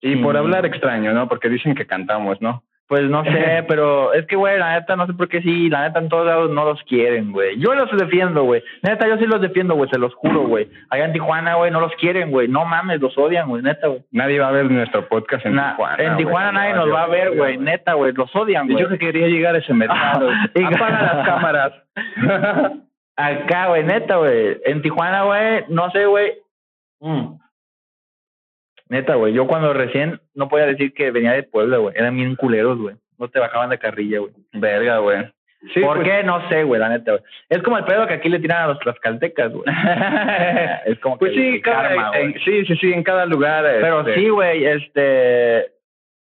Y 0.00 0.16
por 0.16 0.36
hablar 0.36 0.64
extraño, 0.64 1.12
¿no? 1.12 1.28
Porque 1.28 1.48
dicen 1.48 1.74
que 1.74 1.86
cantamos, 1.86 2.40
¿no? 2.40 2.62
Pues 2.88 3.02
no 3.02 3.22
sé, 3.22 3.64
pero 3.68 4.14
es 4.14 4.26
que, 4.26 4.34
güey, 4.34 4.58
la 4.58 4.78
neta, 4.78 4.96
no 4.96 5.06
sé 5.06 5.12
por 5.12 5.28
qué 5.28 5.42
sí, 5.42 5.68
la 5.68 5.86
neta 5.86 5.98
en 5.98 6.08
todos 6.08 6.26
lados 6.26 6.50
no 6.50 6.64
los 6.64 6.82
quieren, 6.84 7.32
güey. 7.32 7.58
Yo 7.60 7.74
los 7.74 7.94
defiendo, 7.96 8.44
güey. 8.44 8.62
Neta, 8.82 9.06
yo 9.06 9.18
sí 9.18 9.26
los 9.26 9.42
defiendo, 9.42 9.74
güey, 9.74 9.90
se 9.90 9.98
los 9.98 10.14
juro, 10.14 10.46
güey. 10.46 10.68
Allá 10.88 11.04
en 11.04 11.12
Tijuana, 11.12 11.56
güey, 11.56 11.70
no 11.70 11.80
los 11.80 11.92
quieren, 11.96 12.30
güey. 12.30 12.48
No 12.48 12.64
mames, 12.64 13.00
los 13.00 13.16
odian, 13.18 13.48
güey, 13.48 13.62
neta, 13.62 13.88
güey. 13.88 14.00
Nadie 14.10 14.40
va 14.40 14.48
a 14.48 14.52
ver 14.52 14.70
nuestro 14.70 15.06
podcast 15.06 15.44
en 15.44 15.52
Tijuana. 15.52 16.02
En 16.02 16.16
Tijuana 16.16 16.52
nadie 16.52 16.74
nos 16.74 16.90
va 16.90 17.02
a 17.02 17.08
ver, 17.08 17.36
güey, 17.36 17.58
neta, 17.58 17.92
güey. 17.92 18.12
Los 18.14 18.34
odian, 18.34 18.66
güey. 18.66 18.78
Yo 18.78 18.88
que 18.88 18.98
quería 18.98 19.28
llegar 19.28 19.54
a 19.54 19.58
ese 19.58 19.74
mercado. 19.74 20.30
Apaga 20.64 21.02
las 21.14 21.26
cámaras. 21.26 21.72
Acá, 23.16 23.66
güey, 23.66 23.84
neta, 23.84 24.16
güey. 24.16 24.58
En 24.64 24.80
Tijuana, 24.80 25.24
güey, 25.24 25.64
no 25.68 25.90
sé, 25.90 26.06
güey. 26.06 26.32
Mm. 27.00 27.34
Neta, 28.88 29.14
güey. 29.14 29.32
Yo 29.32 29.46
cuando 29.46 29.72
recién 29.72 30.20
no 30.34 30.48
podía 30.48 30.66
decir 30.66 30.94
que 30.94 31.10
venía 31.10 31.32
de 31.32 31.42
Puebla, 31.42 31.78
güey. 31.78 31.94
Eran 31.96 32.16
bien 32.16 32.36
culeros, 32.36 32.78
güey. 32.78 32.96
No 33.18 33.28
te 33.28 33.38
bajaban 33.38 33.70
de 33.70 33.78
carrilla, 33.78 34.20
güey. 34.20 34.32
Verga, 34.52 34.98
güey. 34.98 35.26
Sí, 35.74 35.80
¿Por 35.80 35.96
pues 35.96 36.08
qué? 36.08 36.22
No 36.22 36.48
sé, 36.48 36.62
güey, 36.62 36.80
la 36.80 36.88
neta, 36.88 37.12
güey. 37.12 37.22
Es 37.48 37.62
como 37.62 37.78
el 37.78 37.84
pedo 37.84 38.06
que 38.06 38.14
aquí 38.14 38.28
le 38.28 38.38
tiran 38.38 38.62
a 38.62 38.66
los 38.68 38.78
tlaxcaltecas, 38.78 39.52
güey. 39.52 39.64
es 40.86 40.98
como 41.00 41.18
pues 41.18 41.32
sí, 41.34 41.60
cada, 41.60 42.12
sí, 42.44 42.64
sí, 42.64 42.76
sí, 42.76 42.92
en 42.92 43.02
cada 43.02 43.26
lugar. 43.26 43.64
Pero 43.64 44.00
este 44.00 44.14
sí, 44.14 44.28
güey, 44.28 44.64
este 44.64 45.72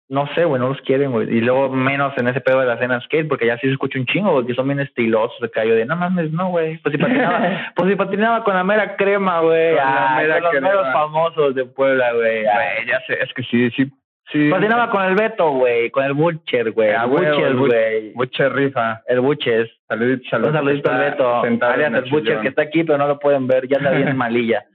no 0.07 0.27
sé, 0.35 0.45
güey, 0.45 0.61
no 0.61 0.69
los 0.69 0.81
quieren, 0.81 1.11
güey. 1.11 1.27
Y 1.29 1.41
luego 1.41 1.69
menos 1.69 2.13
en 2.17 2.27
ese 2.27 2.39
pedo 2.39 2.59
de 2.59 2.67
la 2.67 2.77
cena 2.77 3.01
skate, 3.01 3.27
porque 3.27 3.47
ya 3.47 3.57
sí 3.57 3.67
se 3.67 3.73
escucha 3.73 3.97
un 3.97 4.05
chingo, 4.05 4.33
güey, 4.33 4.45
que 4.45 4.53
son 4.53 4.67
bien 4.67 4.79
estilosos. 4.79 5.35
Se 5.39 5.49
cayó 5.49 5.73
de, 5.73 5.85
no 5.85 5.95
mames, 5.95 6.31
no, 6.31 6.49
güey. 6.49 6.77
Pues 6.77 6.93
si 6.93 7.01
patinaba, 7.01 7.71
pues 7.75 7.89
si 7.89 7.95
patinaba 7.95 8.43
con 8.43 8.53
la 8.53 8.63
mera 8.63 8.95
crema, 8.95 9.41
güey. 9.41 9.75
Ah, 9.81 10.21
los 10.23 10.61
meros 10.61 10.93
famosos 10.93 11.55
de 11.55 11.65
Puebla, 11.65 12.13
güey. 12.13 12.43
Güey, 12.43 12.87
ya 12.87 12.99
sé, 13.07 13.17
es 13.21 13.33
que 13.33 13.43
sí, 13.43 13.71
sí. 13.71 13.91
Sí. 14.31 14.49
Patinaba 14.49 14.89
con 14.89 15.03
el 15.03 15.13
Beto, 15.15 15.51
güey, 15.51 15.91
con 15.91 16.03
el 16.03 16.13
Butcher, 16.13 16.71
güey. 16.71 16.89
El 16.89 17.07
Butcher, 17.07 17.55
güey. 17.55 18.13
Butcher 18.13 18.53
rifa. 18.53 19.01
El 19.07 19.21
Butcher. 19.21 19.69
Saluditos, 19.87 20.27
saluditos. 20.29 20.47
Un 20.47 20.53
saludito 20.53 20.91
al 20.91 20.99
Beto. 20.99 21.65
Alias 21.65 21.93
el 21.93 22.09
Butcher 22.09 22.39
que 22.41 22.47
está 22.47 22.63
aquí, 22.63 22.83
pero 22.83 22.97
no 22.97 23.07
lo 23.07 23.19
pueden 23.19 23.45
ver, 23.45 23.67
ya 23.67 23.77
está 23.77 23.91
bien 23.91 24.15
malilla. 24.17 24.65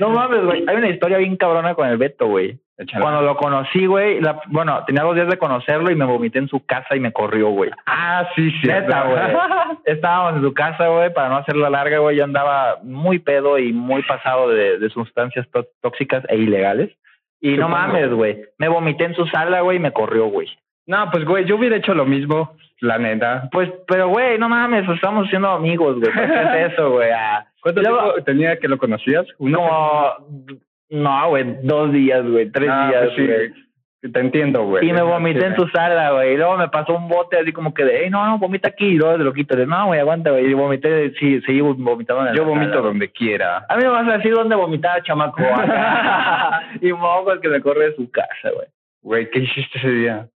No 0.00 0.10
mames, 0.10 0.44
güey. 0.44 0.64
Hay 0.66 0.76
una 0.76 0.88
historia 0.88 1.18
bien 1.18 1.36
cabrona 1.36 1.74
con 1.74 1.88
el 1.88 1.96
Beto, 1.96 2.26
güey. 2.26 2.58
Cuando 3.00 3.22
lo 3.22 3.36
conocí, 3.36 3.86
güey, 3.86 4.20
bueno, 4.46 4.84
tenía 4.86 5.02
dos 5.02 5.16
días 5.16 5.28
de 5.28 5.36
conocerlo 5.36 5.90
y 5.90 5.96
me 5.96 6.04
vomité 6.04 6.38
en 6.38 6.46
su 6.46 6.64
casa 6.64 6.94
y 6.94 7.00
me 7.00 7.12
corrió, 7.12 7.48
güey. 7.48 7.70
Ah, 7.86 8.28
sí, 8.36 8.52
sí. 8.60 8.68
Neta, 8.68 9.02
güey. 9.02 9.20
Estábamos 9.84 10.36
en 10.36 10.42
su 10.42 10.54
casa, 10.54 10.86
güey, 10.86 11.12
para 11.12 11.28
no 11.28 11.38
hacerla 11.38 11.70
larga, 11.70 11.98
güey. 11.98 12.16
Yo 12.16 12.22
andaba 12.22 12.78
muy 12.84 13.18
pedo 13.18 13.58
y 13.58 13.72
muy 13.72 14.02
pasado 14.04 14.48
de, 14.48 14.78
de 14.78 14.90
sustancias 14.90 15.48
tóxicas 15.80 16.22
e 16.28 16.36
ilegales. 16.36 16.90
Y 17.40 17.56
no 17.56 17.68
mames, 17.68 18.12
güey. 18.12 18.44
Me 18.58 18.68
vomité 18.68 19.04
en 19.04 19.14
su 19.14 19.26
sala, 19.26 19.60
güey, 19.60 19.78
y 19.78 19.80
me 19.80 19.92
corrió, 19.92 20.26
güey. 20.26 20.48
No, 20.88 21.10
pues, 21.12 21.24
güey, 21.26 21.44
yo 21.44 21.56
hubiera 21.56 21.76
hecho 21.76 21.94
lo 21.94 22.06
mismo, 22.06 22.56
la 22.80 22.98
neta. 22.98 23.48
Pues, 23.52 23.70
pero, 23.86 24.08
güey, 24.08 24.38
no 24.38 24.48
mames, 24.48 24.88
estamos 24.88 25.28
siendo 25.28 25.50
amigos, 25.50 26.00
güey. 26.00 26.10
¿Qué 26.10 26.64
es 26.64 26.72
eso, 26.72 26.92
güey? 26.92 27.10
Ah. 27.10 27.46
¿Cuánto 27.60 27.82
tiempo 27.82 28.14
tenía 28.24 28.58
que 28.58 28.68
lo 28.68 28.78
conocías? 28.78 29.26
No, 29.38 30.14
no, 30.88 31.28
güey, 31.28 31.44
dos 31.62 31.92
días, 31.92 32.26
güey, 32.26 32.50
tres 32.50 32.70
ah, 32.72 32.88
días, 32.88 33.12
pues 33.14 33.52
sí. 33.54 34.10
Te 34.12 34.20
entiendo, 34.20 34.64
güey. 34.64 34.88
Y 34.88 34.92
me 34.92 35.02
vomité 35.02 35.44
en 35.44 35.56
tu 35.56 35.68
sala, 35.68 36.12
güey. 36.12 36.34
Y 36.34 36.36
luego 36.36 36.56
me 36.56 36.68
pasó 36.68 36.94
un 36.94 37.08
bote 37.08 37.36
así 37.36 37.52
como 37.52 37.74
que 37.74 37.84
de, 37.84 38.04
hey, 38.04 38.10
no, 38.10 38.24
no, 38.24 38.38
vomita 38.38 38.68
aquí. 38.68 38.86
Y 38.86 38.96
luego 38.96 39.18
lo 39.18 39.32
quito. 39.32 39.56
De, 39.56 39.66
no, 39.66 39.86
güey, 39.86 39.98
aguanta, 39.98 40.30
güey. 40.30 40.46
Y 40.46 40.54
vomité, 40.54 41.12
sí, 41.18 41.40
seguí 41.40 41.60
vomitando 41.60 42.28
en 42.28 42.34
Yo 42.34 42.44
vomito 42.44 42.80
donde 42.80 43.10
quiera. 43.10 43.66
A 43.68 43.76
mí 43.76 43.82
me 43.82 43.88
vas 43.88 44.06
a 44.06 44.18
decir 44.18 44.32
dónde 44.32 44.54
vomitar, 44.54 45.02
chamaco. 45.02 45.42
y 46.80 46.92
moco 46.92 47.32
el 47.32 47.40
que 47.40 47.48
me 47.48 47.60
corre 47.60 47.90
de 47.90 47.96
su 47.96 48.08
casa, 48.08 48.50
güey. 48.54 48.68
Güey, 49.02 49.30
¿qué 49.30 49.40
hiciste 49.40 49.78
ese 49.78 49.90
día? 49.90 50.28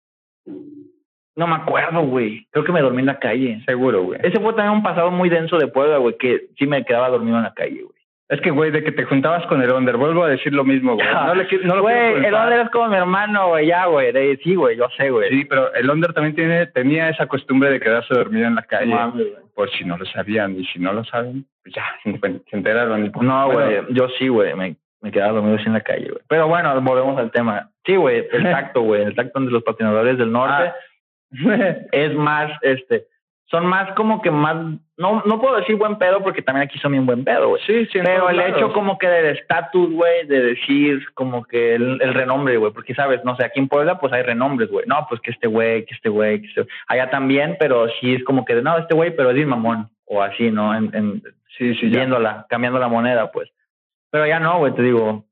No 1.37 1.47
me 1.47 1.57
acuerdo, 1.57 2.03
güey. 2.03 2.47
Creo 2.51 2.65
que 2.65 2.73
me 2.73 2.83
dormí 2.83 3.01
en 3.01 3.07
la 3.07 3.19
calle. 3.19 3.63
Seguro, 3.65 4.03
güey. 4.03 4.21
Ese 4.23 4.41
fue 4.41 4.53
también 4.53 4.77
un 4.77 4.83
pasado 4.83 5.11
muy 5.11 5.29
denso 5.29 5.59
de 5.59 5.69
Puebla, 5.69 5.99
güey, 5.99 6.17
que 6.19 6.49
sí 6.59 6.67
me 6.67 6.85
quedaba 6.85 7.09
dormido 7.09 7.37
en 7.39 7.45
la 7.45 7.55
calle, 7.55 7.83
güey. 7.83 8.01
Es 8.31 8.41
que, 8.43 8.51
güey, 8.51 8.71
de 8.71 8.85
que 8.85 8.93
te 8.93 9.05
juntabas 9.05 9.45
con 9.47 9.61
el 9.61 9.73
Onder, 9.73 9.97
vuelvo 9.97 10.23
a 10.23 10.29
decir 10.29 10.53
lo 10.53 10.65
mismo, 10.65 10.95
güey. 10.95 11.07
No, 11.07 11.35
le, 11.35 11.49
no 11.65 11.75
lo 11.77 11.83
Güey, 11.83 12.25
el. 12.25 12.33
Onder 12.33 12.61
es 12.61 12.71
como 12.71 12.89
mi 12.89 12.95
hermano, 12.95 13.49
güey, 13.49 13.67
ya, 13.67 13.87
güey. 13.87 14.13
Sí, 14.45 14.55
güey, 14.55 14.77
yo 14.77 14.87
sé, 14.97 15.11
güey. 15.11 15.31
Sí, 15.31 15.45
pero 15.47 15.75
el 15.75 15.91
Onder 15.91 16.13
también 16.13 16.37
tiene, 16.37 16.67
tenía 16.67 17.09
esa 17.09 17.27
costumbre 17.27 17.71
de 17.71 17.81
quedarse 17.81 18.15
dormido 18.15 18.47
en 18.47 18.55
la 18.55 18.63
calle. 18.63 18.95
Por 19.53 19.69
si 19.73 19.85
no 19.85 19.97
lo 19.97 20.05
sabían. 20.07 20.57
Y 20.57 20.65
si 20.67 20.79
no 20.79 20.93
lo 20.93 21.03
saben, 21.05 21.45
pues 21.65 21.75
ya 21.75 21.85
se 22.51 22.57
enteraron. 22.57 23.05
Y 23.05 23.11
pues, 23.11 23.27
No, 23.27 23.47
güey, 23.47 23.57
bueno, 23.57 23.89
yo 23.91 24.09
sí, 24.17 24.29
güey, 24.29 24.55
me, 24.55 24.77
me 25.01 25.11
quedaba 25.11 25.33
dormido 25.33 25.57
así 25.57 25.67
en 25.67 25.73
la 25.73 25.81
calle, 25.81 26.11
güey. 26.11 26.23
Pero 26.29 26.47
bueno, 26.47 26.81
volvemos 26.83 27.19
al 27.19 27.33
tema. 27.33 27.70
Sí, 27.85 27.97
güey, 27.97 28.27
el 28.33 28.43
tacto, 28.45 28.83
güey, 28.83 29.03
el 29.03 29.15
tacto 29.15 29.41
de 29.41 29.51
los 29.51 29.63
patinadores 29.63 30.19
del 30.19 30.33
norte 30.33 30.73
es 31.93 32.15
más, 32.15 32.53
este, 32.63 33.07
son 33.47 33.67
más 33.67 33.93
como 33.95 34.23
que 34.23 34.31
más, 34.31 34.57
no, 34.97 35.23
no 35.25 35.41
puedo 35.41 35.57
decir 35.57 35.77
buen 35.77 35.99
pedo 35.99 36.23
porque 36.23 36.43
también 36.43 36.67
aquí 36.67 36.79
son 36.79 36.93
bien 36.93 37.07
buen 37.07 37.25
pedo, 37.25 37.49
güey. 37.49 37.63
sí, 37.67 37.87
sí. 37.87 37.99
Pero 38.03 38.31
el 38.31 38.37
lados. 38.37 38.57
hecho 38.57 38.73
como 38.73 38.99
que 38.99 39.09
del 39.09 39.37
estatus, 39.37 39.93
güey, 39.93 40.27
de 40.27 40.41
decir 40.41 41.05
como 41.15 41.45
que 41.45 41.75
el, 41.75 42.01
el 42.01 42.15
renombre, 42.15 42.57
güey, 42.57 42.73
porque 42.73 42.95
sabes, 42.95 43.25
no 43.25 43.37
sé, 43.37 43.45
aquí 43.45 43.59
en 43.59 43.69
Puebla 43.69 43.99
pues 43.99 44.13
hay 44.13 44.23
renombres, 44.23 44.71
güey. 44.71 44.87
No, 44.87 45.07
pues 45.09 45.21
que 45.21 45.33
este 45.33 45.49
güey, 45.49 45.85
que 45.85 45.95
este 45.95 46.09
güey, 46.09 46.41
que 46.41 46.47
este... 46.49 46.67
Allá 46.87 47.11
también, 47.11 47.57
pero 47.59 47.89
sí 48.01 48.15
es 48.15 48.25
como 48.25 48.45
que, 48.45 48.55
no, 48.63 48.79
este 48.79 48.95
güey, 48.95 49.15
pero 49.17 49.31
es 49.31 49.37
bien 49.37 49.49
mamón, 49.49 49.89
o 50.05 50.23
así, 50.23 50.51
¿no? 50.51 50.75
En, 50.77 50.95
en, 50.95 51.23
Sí, 51.57 51.75
sí, 51.75 51.91
ya. 51.91 51.99
viéndola, 51.99 52.47
cambiando 52.49 52.79
la 52.79 52.89
moneda, 52.89 53.31
pues. 53.31 53.51
Pero 54.11 54.27
ya 54.27 54.41
no, 54.41 54.59
güey, 54.59 54.75
te 54.75 54.83
digo. 54.83 55.27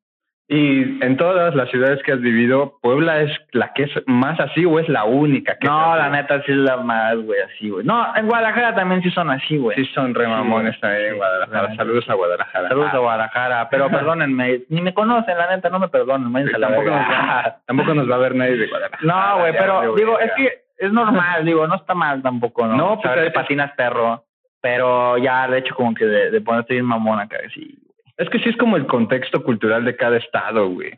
Y 0.50 1.04
en 1.04 1.18
todas 1.18 1.54
las 1.54 1.68
ciudades 1.68 2.02
que 2.04 2.12
has 2.12 2.20
vivido, 2.22 2.78
Puebla 2.80 3.20
es 3.20 3.30
la 3.52 3.74
que 3.74 3.82
es 3.82 3.90
más 4.06 4.40
así 4.40 4.64
o 4.64 4.78
es 4.78 4.88
la 4.88 5.04
única 5.04 5.58
que 5.58 5.66
No, 5.68 5.94
la 5.94 6.08
neta 6.08 6.42
sí 6.44 6.52
es 6.52 6.56
la 6.56 6.78
más, 6.78 7.16
güey, 7.16 7.38
así, 7.42 7.68
güey. 7.68 7.84
No, 7.84 8.16
en 8.16 8.26
Guadalajara 8.26 8.74
también 8.74 9.02
sí 9.02 9.10
son 9.10 9.28
así, 9.28 9.58
güey. 9.58 9.76
Sí, 9.76 9.84
son 9.92 10.14
re 10.14 10.24
Sí, 10.24 10.80
también 10.80 11.04
en 11.06 11.12
Sí, 11.12 11.16
Guadalajara. 11.18 11.70
sí. 11.72 11.76
Saludos 11.76 12.08
a 12.08 12.14
Guadalajara. 12.14 12.68
Saludos 12.68 12.88
Ah, 12.92 12.96
a 12.96 12.98
Guadalajara, 13.00 13.68
pero 13.68 13.90
perdónenme, 13.90 14.60
ni 14.70 14.80
me 14.80 14.94
conocen, 14.94 15.36
la 15.36 15.54
neta, 15.54 15.68
no 15.68 15.80
me 15.80 15.88
perdonen, 15.88 16.34
a 16.54 16.58
la 16.58 16.68
tampoco, 16.68 16.90
nos 16.90 17.00
va, 17.10 17.56
tampoco 17.66 17.94
nos 17.94 18.10
va 18.10 18.14
a 18.14 18.18
ver 18.18 18.34
nadie 18.34 18.56
de 18.56 18.66
Guadalajara. 18.68 19.02
No, 19.34 19.40
güey, 19.40 19.52
pero 19.52 19.94
digo, 19.96 20.18
es 20.18 20.32
que 20.32 20.62
es 20.78 20.90
normal, 20.92 21.44
digo, 21.44 21.66
no 21.66 21.74
está 21.74 21.92
mal 21.92 22.22
tampoco, 22.22 22.66
¿no? 22.66 22.74
No, 22.74 22.94
pues, 23.00 23.02
Saber 23.14 23.32
patinas 23.34 23.72
perro, 23.72 24.24
pero 24.62 25.18
ya 25.18 25.44
el 25.44 25.54
hecho 25.54 25.74
como 25.74 25.92
que 25.92 26.06
de, 26.06 26.30
de 26.30 26.40
ponerte 26.40 26.72
bien 26.72 26.86
mamón 26.86 27.20
acá, 27.20 27.36
sí. 27.52 27.76
Es 28.18 28.28
que 28.30 28.38
sí 28.40 28.48
es 28.48 28.56
como 28.56 28.76
el 28.76 28.86
contexto 28.86 29.42
cultural 29.42 29.84
de 29.84 29.96
cada 29.96 30.16
estado, 30.16 30.68
güey. 30.68 30.92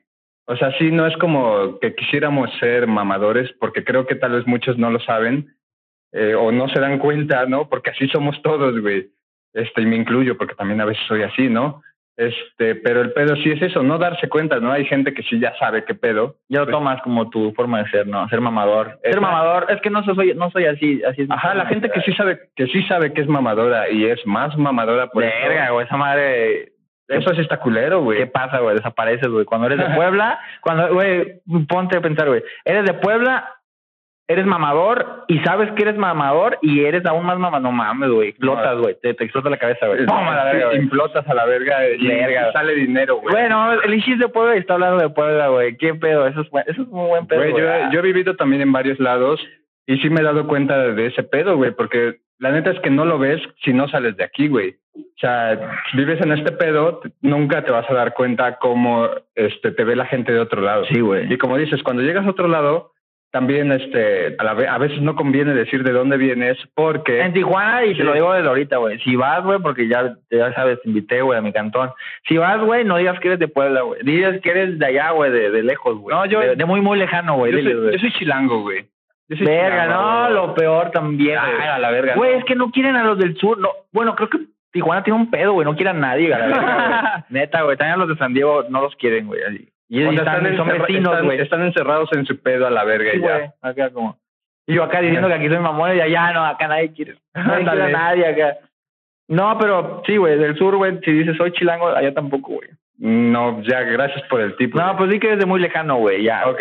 O 0.46 0.56
sea, 0.56 0.72
sí, 0.78 0.90
no 0.90 1.06
es 1.06 1.16
como 1.18 1.78
que 1.78 1.94
quisiéramos 1.94 2.50
ser 2.59 2.87
mamadores, 2.87 3.52
porque 3.61 3.85
creo 3.85 4.06
que 4.06 4.16
tal 4.16 4.33
vez 4.33 4.46
muchos 4.46 4.78
no 4.78 4.90
lo 4.90 4.98
saben 5.00 5.54
eh, 6.12 6.35
o 6.35 6.50
no 6.50 6.68
se 6.68 6.80
dan 6.80 6.98
cuenta, 6.98 7.46
¿no? 7.46 7.68
Porque 7.68 7.90
así 7.90 8.09
somos 8.09 8.40
todos, 8.42 8.80
güey. 8.80 9.11
Este, 9.52 9.83
y 9.83 9.87
me 9.87 9.96
incluyo, 9.96 10.37
porque 10.37 10.54
también 10.54 10.80
a 10.80 10.87
veces 10.87 11.02
soy 11.06 11.22
así, 11.22 11.48
¿no? 11.48 11.83
Este, 12.16 12.74
pero 12.74 13.00
el 13.00 13.12
pedo 13.12 13.35
sí 13.37 13.50
es 13.50 13.62
eso, 13.62 13.83
no 13.83 13.96
darse 13.96 14.28
cuenta, 14.28 14.59
¿no? 14.61 14.72
Hay 14.72 14.85
gente 14.85 15.14
que 15.14 15.22
sí 15.22 15.38
ya 15.38 15.54
sabe 15.59 15.85
qué 15.85 15.94
pedo. 15.94 16.37
Ya 16.48 16.61
lo 16.61 16.66
Pues- 16.66 16.76
tomas 16.76 17.00
como 17.02 17.30
tu 17.30 17.52
forma 17.52 17.83
de 17.83 17.90
ser, 17.90 18.06
¿no? 18.06 18.28
Ser 18.28 18.40
mamador. 18.40 18.98
Ser 19.02 19.20
mamador, 19.20 19.66
es 19.70 19.80
que 19.80 19.88
no 19.90 20.02
soy, 20.04 20.35
no 20.35 20.50
soy 20.50 20.64
así, 20.66 21.02
así 21.04 21.22
es. 21.22 21.30
Ajá, 21.30 21.54
la 21.54 21.66
gente 21.66 21.90
que 21.90 22.00
sí 22.02 22.12
sabe, 22.14 22.40
que 22.56 22.66
sí 22.66 22.83
sabe 22.85 23.12
que 23.12 23.20
es 23.22 23.28
mamadora 23.28 23.88
y 23.90 24.04
es 24.04 24.24
más 24.26 24.56
mamadora 24.59 25.06
por 25.09 25.22
eso. 25.22 25.33
Verga, 25.48 25.70
güey, 25.70 25.87
esa 25.87 25.96
madre. 25.96 26.72
Eso 27.10 27.34
sí 27.34 27.40
está 27.40 27.58
culero, 27.58 28.00
güey. 28.02 28.18
¿Qué 28.18 28.26
pasa, 28.26 28.60
güey? 28.60 28.76
Desapareces, 28.76 29.28
güey. 29.28 29.44
Cuando 29.44 29.66
eres 29.66 29.78
de 29.78 29.94
Puebla, 29.96 30.38
cuando, 30.60 30.92
güey, 30.94 31.40
ponte 31.68 31.96
a 31.96 32.00
pensar, 32.00 32.28
güey. 32.28 32.42
Eres 32.64 32.84
de 32.84 32.94
Puebla, 32.94 33.56
eres 34.28 34.46
mamador 34.46 35.24
y 35.26 35.40
sabes 35.40 35.72
que 35.72 35.82
eres 35.82 35.96
mamador 35.96 36.56
y 36.62 36.84
eres 36.84 37.04
aún 37.04 37.26
más 37.26 37.36
mamador. 37.36 37.62
No 37.62 37.72
mames, 37.72 38.10
güey. 38.10 38.28
Explotas, 38.28 38.78
güey. 38.78 38.96
Te, 39.02 39.12
te 39.14 39.24
explota 39.24 39.50
la 39.50 39.56
cabeza, 39.56 39.88
güey. 39.88 40.06
Implotas 40.76 41.28
a 41.28 41.34
la 41.34 41.44
verga 41.46 41.88
y, 41.88 42.06
Verga. 42.06 42.52
sale 42.52 42.74
dinero, 42.74 43.16
güey. 43.16 43.34
Bueno, 43.34 43.72
el 43.72 43.92
Ishis 43.94 44.20
de 44.20 44.28
Puebla 44.28 44.54
y 44.54 44.60
está 44.60 44.74
hablando 44.74 45.02
de 45.02 45.10
Puebla, 45.10 45.48
güey. 45.48 45.76
¿Qué 45.76 45.94
pedo? 45.94 46.28
Eso 46.28 46.42
es, 46.42 46.48
eso 46.66 46.82
es 46.82 46.88
muy 46.88 47.08
buen 47.08 47.26
pedo, 47.26 47.40
güey. 47.40 47.52
yo, 47.52 47.90
yo 47.90 47.98
he 47.98 48.02
vivido 48.02 48.36
también 48.36 48.62
en 48.62 48.70
varios 48.70 49.00
lados 49.00 49.40
y 49.94 49.98
sí 50.00 50.11
me 50.11 50.20
he 50.20 50.24
dado 50.24 50.46
cuenta 50.46 50.79
de, 50.92 51.07
ese 51.07 51.22
pedo, 51.22 51.57
güey, 51.57 51.72
porque 51.72 52.16
la 52.38 52.53
neta 52.53 52.70
es 52.70 52.81
que 52.81 52.90
no 52.90 53.05
lo 53.05 53.18
ves 53.18 53.40
si 53.64 53.72
no 53.72 53.88
sales 53.88 54.16
de 54.16 54.24
aquí, 54.24 54.48
güey. 54.48 54.76
O 54.96 55.18
sea, 55.20 55.59
vives 55.94 56.20
en 56.20 56.33
este 56.33 56.53
pedo, 56.53 57.00
nunca 57.22 57.62
te 57.64 57.70
vas 57.70 57.88
a 57.90 57.94
dar 57.94 58.14
cuenta 58.14 58.57
cómo 58.57 59.09
este, 59.35 59.70
te 59.72 59.85
ve 59.85 59.94
la 59.96 60.07
gente 60.07 60.33
de 60.33 60.40
otro 60.40 60.61
lado. 60.62 60.85
Sí, 60.87 61.00
güey. 61.00 61.33
Y 61.33 61.38
como 61.38 61.57
dices, 61.57 61.83
cuando 61.83 62.03
llegas 62.03 62.26
a 62.26 62.31
otro 62.31 62.48
lado, 62.48 62.92
también 63.31 63.70
este, 63.70 64.35
a, 64.38 64.42
la 64.44 64.55
ve- 64.55 64.66
a 64.66 64.76
veces 64.79 65.00
no 65.03 65.14
conviene 65.14 65.55
decir 65.55 65.85
de 65.85 65.92
dónde 65.92 66.16
vienes 66.16 66.59
porque... 66.74 67.20
En 67.20 67.33
Tijuana, 67.33 67.85
y 67.85 67.94
te 67.96 68.03
lo 68.03 68.12
digo 68.12 68.33
desde 68.33 68.48
ahorita, 68.48 68.79
güey. 68.79 68.98
Si 69.00 69.14
vas, 69.14 69.44
güey, 69.44 69.61
porque 69.61 69.87
ya, 69.87 70.16
ya 70.31 70.53
sabes, 70.55 70.83
te 70.83 70.88
invité, 70.88 71.22
güey, 71.22 71.38
a 71.38 71.42
mi 71.42 71.53
cantón. 71.53 71.90
Si 72.26 72.37
vas, 72.38 72.61
güey, 72.61 72.85
no 72.85 72.96
digas 72.96 73.20
que 73.20 73.29
eres 73.29 73.38
de 73.38 73.46
Puebla, 73.46 73.83
güey. 73.83 74.00
Digas 74.03 74.40
que 74.40 74.50
eres 74.50 74.79
de 74.81 74.87
allá, 74.87 75.11
güey, 75.12 75.31
de, 75.31 75.50
de 75.53 75.62
lejos, 75.62 75.96
güey. 75.98 76.16
No, 76.16 76.26
yo- 76.26 76.40
De, 76.40 76.57
de 76.57 76.64
muy, 76.64 76.81
muy 76.81 76.98
lejano, 76.98 77.35
yo, 77.46 77.53
güey. 77.53 77.92
yo 77.92 77.98
soy 78.00 78.12
chilango, 78.14 78.62
güey. 78.62 78.87
Verga, 79.38 79.86
no, 79.86 80.30
lo 80.30 80.54
peor 80.54 80.90
también, 80.90 81.38
Ay, 81.40 81.54
güey. 81.56 81.68
a 81.68 81.78
la 81.78 81.90
verga. 81.90 82.14
Güey, 82.16 82.32
no. 82.32 82.38
es 82.38 82.44
que 82.44 82.54
no 82.56 82.70
quieren 82.70 82.96
a 82.96 83.04
los 83.04 83.18
del 83.18 83.36
sur. 83.36 83.58
No, 83.58 83.68
bueno, 83.92 84.14
creo 84.16 84.28
que 84.28 84.38
Tijuana 84.72 85.02
tiene 85.04 85.18
un 85.20 85.30
pedo, 85.30 85.52
güey. 85.52 85.64
No 85.64 85.74
quieren 85.76 85.96
a 85.96 86.00
nadie, 86.08 86.32
a 86.34 86.38
la 86.38 86.46
verga, 86.46 87.10
güey. 87.12 87.24
Neta, 87.40 87.62
güey. 87.62 87.76
También 87.76 87.94
a 87.94 87.98
los 87.98 88.08
de 88.08 88.16
San 88.16 88.34
Diego 88.34 88.64
no 88.68 88.80
los 88.82 88.94
quieren, 88.96 89.26
güey. 89.26 89.40
Y, 89.88 90.04
O 90.04 90.12
y 90.12 90.16
sea, 90.16 90.24
están, 90.24 90.46
están, 90.46 90.56
son 90.56 90.68
vecinos, 90.78 91.22
güey. 91.22 91.40
están 91.40 91.62
encerrados 91.62 92.08
en 92.12 92.24
su 92.26 92.40
pedo 92.40 92.66
a 92.66 92.70
la 92.70 92.84
verga 92.84 93.10
Sí, 93.12 93.18
y 93.18 93.22
ya. 93.22 93.54
Acá 93.62 93.90
como. 93.90 94.16
Y 94.66 94.74
yo 94.74 94.84
acá 94.84 95.00
diciendo 95.00 95.26
que 95.28 95.34
aquí 95.34 95.48
soy 95.48 95.58
mamón 95.58 95.96
y 95.96 96.00
allá 96.00 96.32
no, 96.32 96.44
acá 96.44 96.68
nadie 96.68 96.92
quiere. 96.92 97.14
Nadie 97.34 97.64
quiere 97.64 97.68
a 97.68 97.86
Ándale. 97.86 97.92
nadie 97.92 98.26
acá. 98.26 98.58
No, 99.28 99.56
pero 99.58 100.02
sí, 100.06 100.16
güey, 100.16 100.38
del 100.38 100.56
sur, 100.56 100.76
güey, 100.76 100.98
si 101.04 101.12
dices 101.12 101.36
soy 101.36 101.52
chilango, 101.52 101.88
allá 101.88 102.12
tampoco, 102.14 102.54
güey. 102.54 102.68
No, 102.98 103.62
ya, 103.62 103.80
gracias 103.82 104.22
por 104.28 104.40
el 104.40 104.54
tipo. 104.56 104.78
No, 104.78 104.96
pues 104.96 105.10
sí 105.10 105.18
que 105.18 105.28
eres 105.28 105.38
de 105.38 105.46
muy 105.46 105.58
lejano, 105.60 105.96
güey, 105.96 106.22
ya. 106.22 106.46
Ok, 106.48 106.60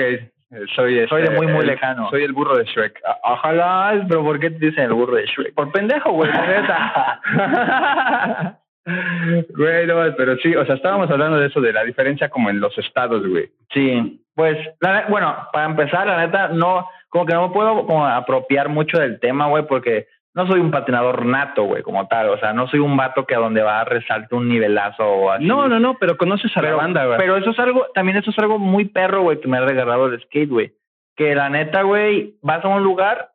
eh, 0.51 0.65
soy 0.75 1.07
Soy 1.07 1.21
de 1.21 1.27
este, 1.27 1.37
muy, 1.37 1.47
muy 1.47 1.61
el- 1.61 1.67
lejano. 1.67 2.09
Soy 2.09 2.23
el 2.23 2.33
burro 2.33 2.57
de 2.57 2.65
Shrek. 2.65 2.99
A- 3.05 3.33
Ojalá, 3.33 4.05
pero 4.07 4.23
¿por 4.23 4.39
qué 4.39 4.49
te 4.51 4.65
dicen 4.67 4.85
el 4.85 4.93
burro 4.93 5.15
de 5.15 5.25
Shrek? 5.25 5.53
Por 5.53 5.71
pendejo, 5.71 6.11
güey, 6.11 6.31
neta. 6.31 7.21
Güey, 9.55 9.85
no, 9.85 9.95
pero 10.17 10.35
sí, 10.37 10.55
o 10.55 10.65
sea, 10.65 10.73
estábamos 10.75 11.11
hablando 11.11 11.37
de 11.37 11.47
eso, 11.47 11.61
de 11.61 11.73
la 11.73 11.83
diferencia 11.83 12.29
como 12.29 12.49
en 12.49 12.59
los 12.59 12.75
estados, 12.77 13.27
güey. 13.27 13.49
Sí, 13.71 14.23
pues, 14.33 14.57
la 14.79 15.05
bueno, 15.09 15.35
para 15.53 15.65
empezar, 15.65 16.07
la 16.07 16.25
neta, 16.25 16.47
no, 16.47 16.87
como 17.09 17.25
que 17.25 17.33
no 17.35 17.49
me 17.49 17.53
puedo 17.53 17.85
como 17.85 18.05
apropiar 18.07 18.69
mucho 18.69 18.97
del 18.99 19.19
tema, 19.19 19.47
güey, 19.47 19.67
porque 19.67 20.07
no 20.39 20.47
soy 20.47 20.61
un 20.61 20.71
patinador 20.71 21.25
nato, 21.25 21.63
güey, 21.65 21.83
como 21.83 22.07
tal, 22.07 22.29
o 22.29 22.37
sea, 22.37 22.53
no 22.53 22.67
soy 22.69 22.79
un 22.79 22.95
vato 22.95 23.25
que 23.25 23.35
a 23.35 23.39
donde 23.39 23.61
va 23.61 23.83
resalte 23.83 24.35
un 24.35 24.47
nivelazo 24.47 25.03
o 25.03 25.31
así. 25.31 25.45
No, 25.45 25.67
no, 25.67 25.79
no, 25.79 25.97
pero 25.99 26.17
conoces 26.17 26.55
a 26.55 26.61
pero, 26.61 26.77
la 26.77 26.83
banda, 26.83 27.05
güey. 27.05 27.17
pero 27.17 27.35
eso 27.35 27.49
es 27.49 27.59
algo, 27.59 27.87
también 27.93 28.17
eso 28.17 28.31
es 28.31 28.39
algo 28.39 28.57
muy 28.57 28.85
perro, 28.85 29.23
güey, 29.23 29.41
que 29.41 29.49
me 29.49 29.57
ha 29.57 29.65
regalado 29.65 30.07
el 30.07 30.21
skate, 30.21 30.49
güey. 30.49 30.73
Que 31.17 31.35
la 31.35 31.49
neta, 31.49 31.81
güey, 31.81 32.35
vas 32.41 32.63
a 32.63 32.69
un 32.69 32.83
lugar 32.83 33.31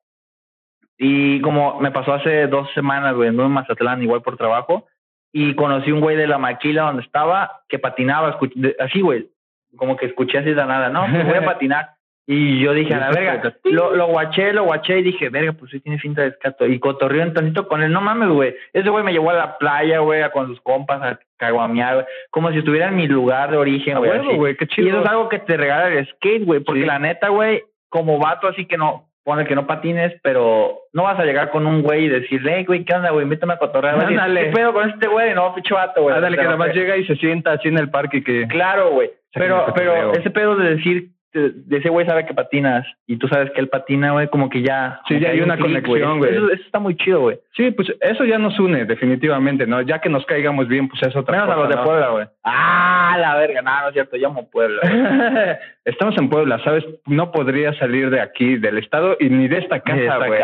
y 0.97 1.43
como 1.43 1.79
me 1.81 1.91
pasó 1.91 2.15
hace 2.15 2.47
dos 2.47 2.73
semanas, 2.73 3.15
güey, 3.15 3.29
en 3.29 3.37
Mazatlán 3.37 4.03
igual 4.03 4.23
por 4.23 4.39
trabajo 4.39 4.87
y 5.31 5.55
conocí 5.57 5.93
un 5.93 6.01
güey 6.01 6.17
de 6.17 6.27
la 6.27 6.39
maquila 6.39 6.85
donde 6.85 7.03
estaba 7.03 7.65
que 7.69 7.79
patinaba, 7.79 8.39
así, 8.81 9.03
güey, 9.03 9.29
como 9.77 9.97
que 9.97 10.07
escuché 10.07 10.39
así 10.39 10.51
de 10.51 10.55
la 10.55 10.67
nada, 10.67 10.89
no, 10.89 11.05
pues 11.11 11.27
voy 11.27 11.37
a 11.37 11.45
patinar. 11.53 11.94
Y 12.27 12.59
yo 12.61 12.73
dije, 12.73 12.95
a 12.95 12.99
la 13.01 13.11
verga, 13.11 13.55
lo, 13.65 13.95
lo 13.95 14.07
guaché, 14.07 14.53
lo 14.55 14.65
guaché 14.65 14.99
y 15.01 15.03
dije, 15.03 15.29
verga, 15.29 15.53
pues 15.53 15.71
sí 15.71 15.81
tiene 15.81 15.99
finta 15.99 16.23
de 16.23 16.29
escato. 16.29 16.67
Y 16.67 16.79
cotorreó 16.79 17.23
un 17.23 17.35
tantito 17.35 17.69
con 17.69 17.83
él, 17.83 17.93
no 17.93 18.01
mames, 18.01 18.29
güey. 18.31 18.55
Ese 18.73 18.89
güey 18.89 19.05
me 19.05 19.13
llevó 19.13 19.31
a 19.31 19.35
la 19.35 19.59
playa, 19.59 19.99
güey, 19.99 20.23
a 20.23 20.31
con 20.33 20.47
sus 20.47 20.61
compas, 20.63 21.03
a 21.03 21.19
caguamear, 21.37 21.95
güey. 21.95 22.07
Como 22.31 22.51
si 22.51 22.59
estuviera 22.59 22.89
en 22.89 22.97
mi 22.97 23.07
lugar 23.07 23.51
de 23.51 23.59
origen, 23.59 23.99
güey. 23.99 24.37
güey, 24.37 24.57
qué 24.57 24.67
Y 24.79 24.89
eso 24.89 25.01
es 25.03 25.07
algo 25.07 25.29
que 25.29 25.39
te 25.41 25.57
regala 25.57 25.89
el 25.89 26.07
skate, 26.07 26.45
güey, 26.45 26.61
porque 26.61 26.81
Sí. 26.81 26.87
la 26.87 26.99
neta, 26.99 27.29
güey, 27.29 27.63
como 27.91 28.19
vato 28.19 28.49
así 28.49 28.65
que 28.67 28.79
no, 28.79 29.09
pone 29.23 29.45
que 29.47 29.55
no 29.55 29.67
patines, 29.67 30.15
pero 30.23 30.79
no 30.95 31.03
vas 31.03 31.19
a 31.19 31.25
llegar 31.25 31.51
con 31.51 31.67
un 31.67 31.83
güey 31.83 32.05
y 32.05 32.09
decirle, 32.09 32.55
hey, 32.57 32.65
güey, 32.67 32.85
¿qué 32.85 32.95
onda, 32.95 33.11
güey? 33.11 33.25
Invítame 33.25 33.53
a 33.53 33.59
cotorrear. 33.59 33.99
Ándale. 34.03 34.47
¿Qué 34.47 34.51
pedo 34.53 34.73
con 34.73 34.89
este 34.89 35.09
güey? 35.09 35.35
No, 35.35 35.55
pinche 35.55 35.75
vato, 35.75 36.03
güey. 36.03 36.15
Ándale, 36.15 36.37
que 36.37 36.43
lo 36.43 36.51
nada 36.51 36.59
más 36.59 36.69
pe- 36.69 36.75
llega 36.79 36.97
y 36.97 37.07
se 37.07 37.17
sienta 37.17 37.53
así 37.53 37.69
en 37.69 37.77
el 37.79 37.91
parque 37.91 38.23
que... 38.25 38.47
Claro, 38.49 38.91
güey. 38.93 39.11
Pero, 39.35 39.67
pero 39.75 40.13
ese 40.15 40.31
pedo 40.31 40.57
de 40.57 40.77
decir, 40.77 41.09
de, 41.35 41.77
ese 41.77 41.89
güey 41.89 42.07
sabe 42.07 42.27
que 42.27 42.35
patinas 42.35 42.87
y 43.07 43.17
tú 43.17 43.27
sabes 43.29 43.51
que 43.51 43.61
él 43.61 43.69
patina, 43.69 44.13
güey, 44.13 44.29
como 44.29 44.49
que 44.49 44.63
ya. 44.63 45.01
Sí, 45.09 45.19
ya 45.19 45.31
hay 45.31 45.39
un 45.39 45.47
una 45.47 45.57
click, 45.57 45.85
conexión, 45.85 46.19
güey. 46.19 46.35
Eso, 46.35 46.47
eso 46.51 46.63
está 46.63 46.79
muy 46.79 46.97
chido, 46.97 47.21
güey. 47.21 47.41
Sí, 47.57 47.73
pues 47.73 47.93
eso 48.01 48.25
ya 48.25 48.39
nos 48.39 48.59
une, 48.59 48.85
definitivamente, 48.85 49.67
¿no? 49.67 49.83
Ya 49.83 50.01
que 50.01 50.09
nos 50.09 50.25
caigamos 50.27 50.69
bien, 50.69 50.89
pues 50.89 51.03
es 51.03 51.17
otra 51.17 51.41
Menos 51.41 51.55
a 51.55 51.61
los 51.61 51.69
de 51.69 51.77
¿no? 51.77 51.85
Puebla, 51.85 52.09
güey. 52.11 52.27
Ah, 52.45 53.17
la 53.19 53.35
verga, 53.37 53.63
no, 53.63 53.81
no 53.83 53.89
es 53.89 53.95
cierto, 53.95 54.17
yo 54.17 54.29
amo 54.29 54.49
Puebla. 54.49 54.81
Estamos 55.85 56.17
en 56.19 56.31
Puebla, 56.31 56.63
¿sabes? 56.63 56.85
No 57.07 57.33
podría 57.33 57.77
salir 57.79 58.11
de 58.11 58.21
aquí, 58.21 58.57
del 58.57 58.79
estado 58.79 59.17
y 59.19 59.29
ni 59.29 59.49
de 59.49 59.59
esta 59.59 59.81
casa, 59.81 60.19
güey. 60.19 60.41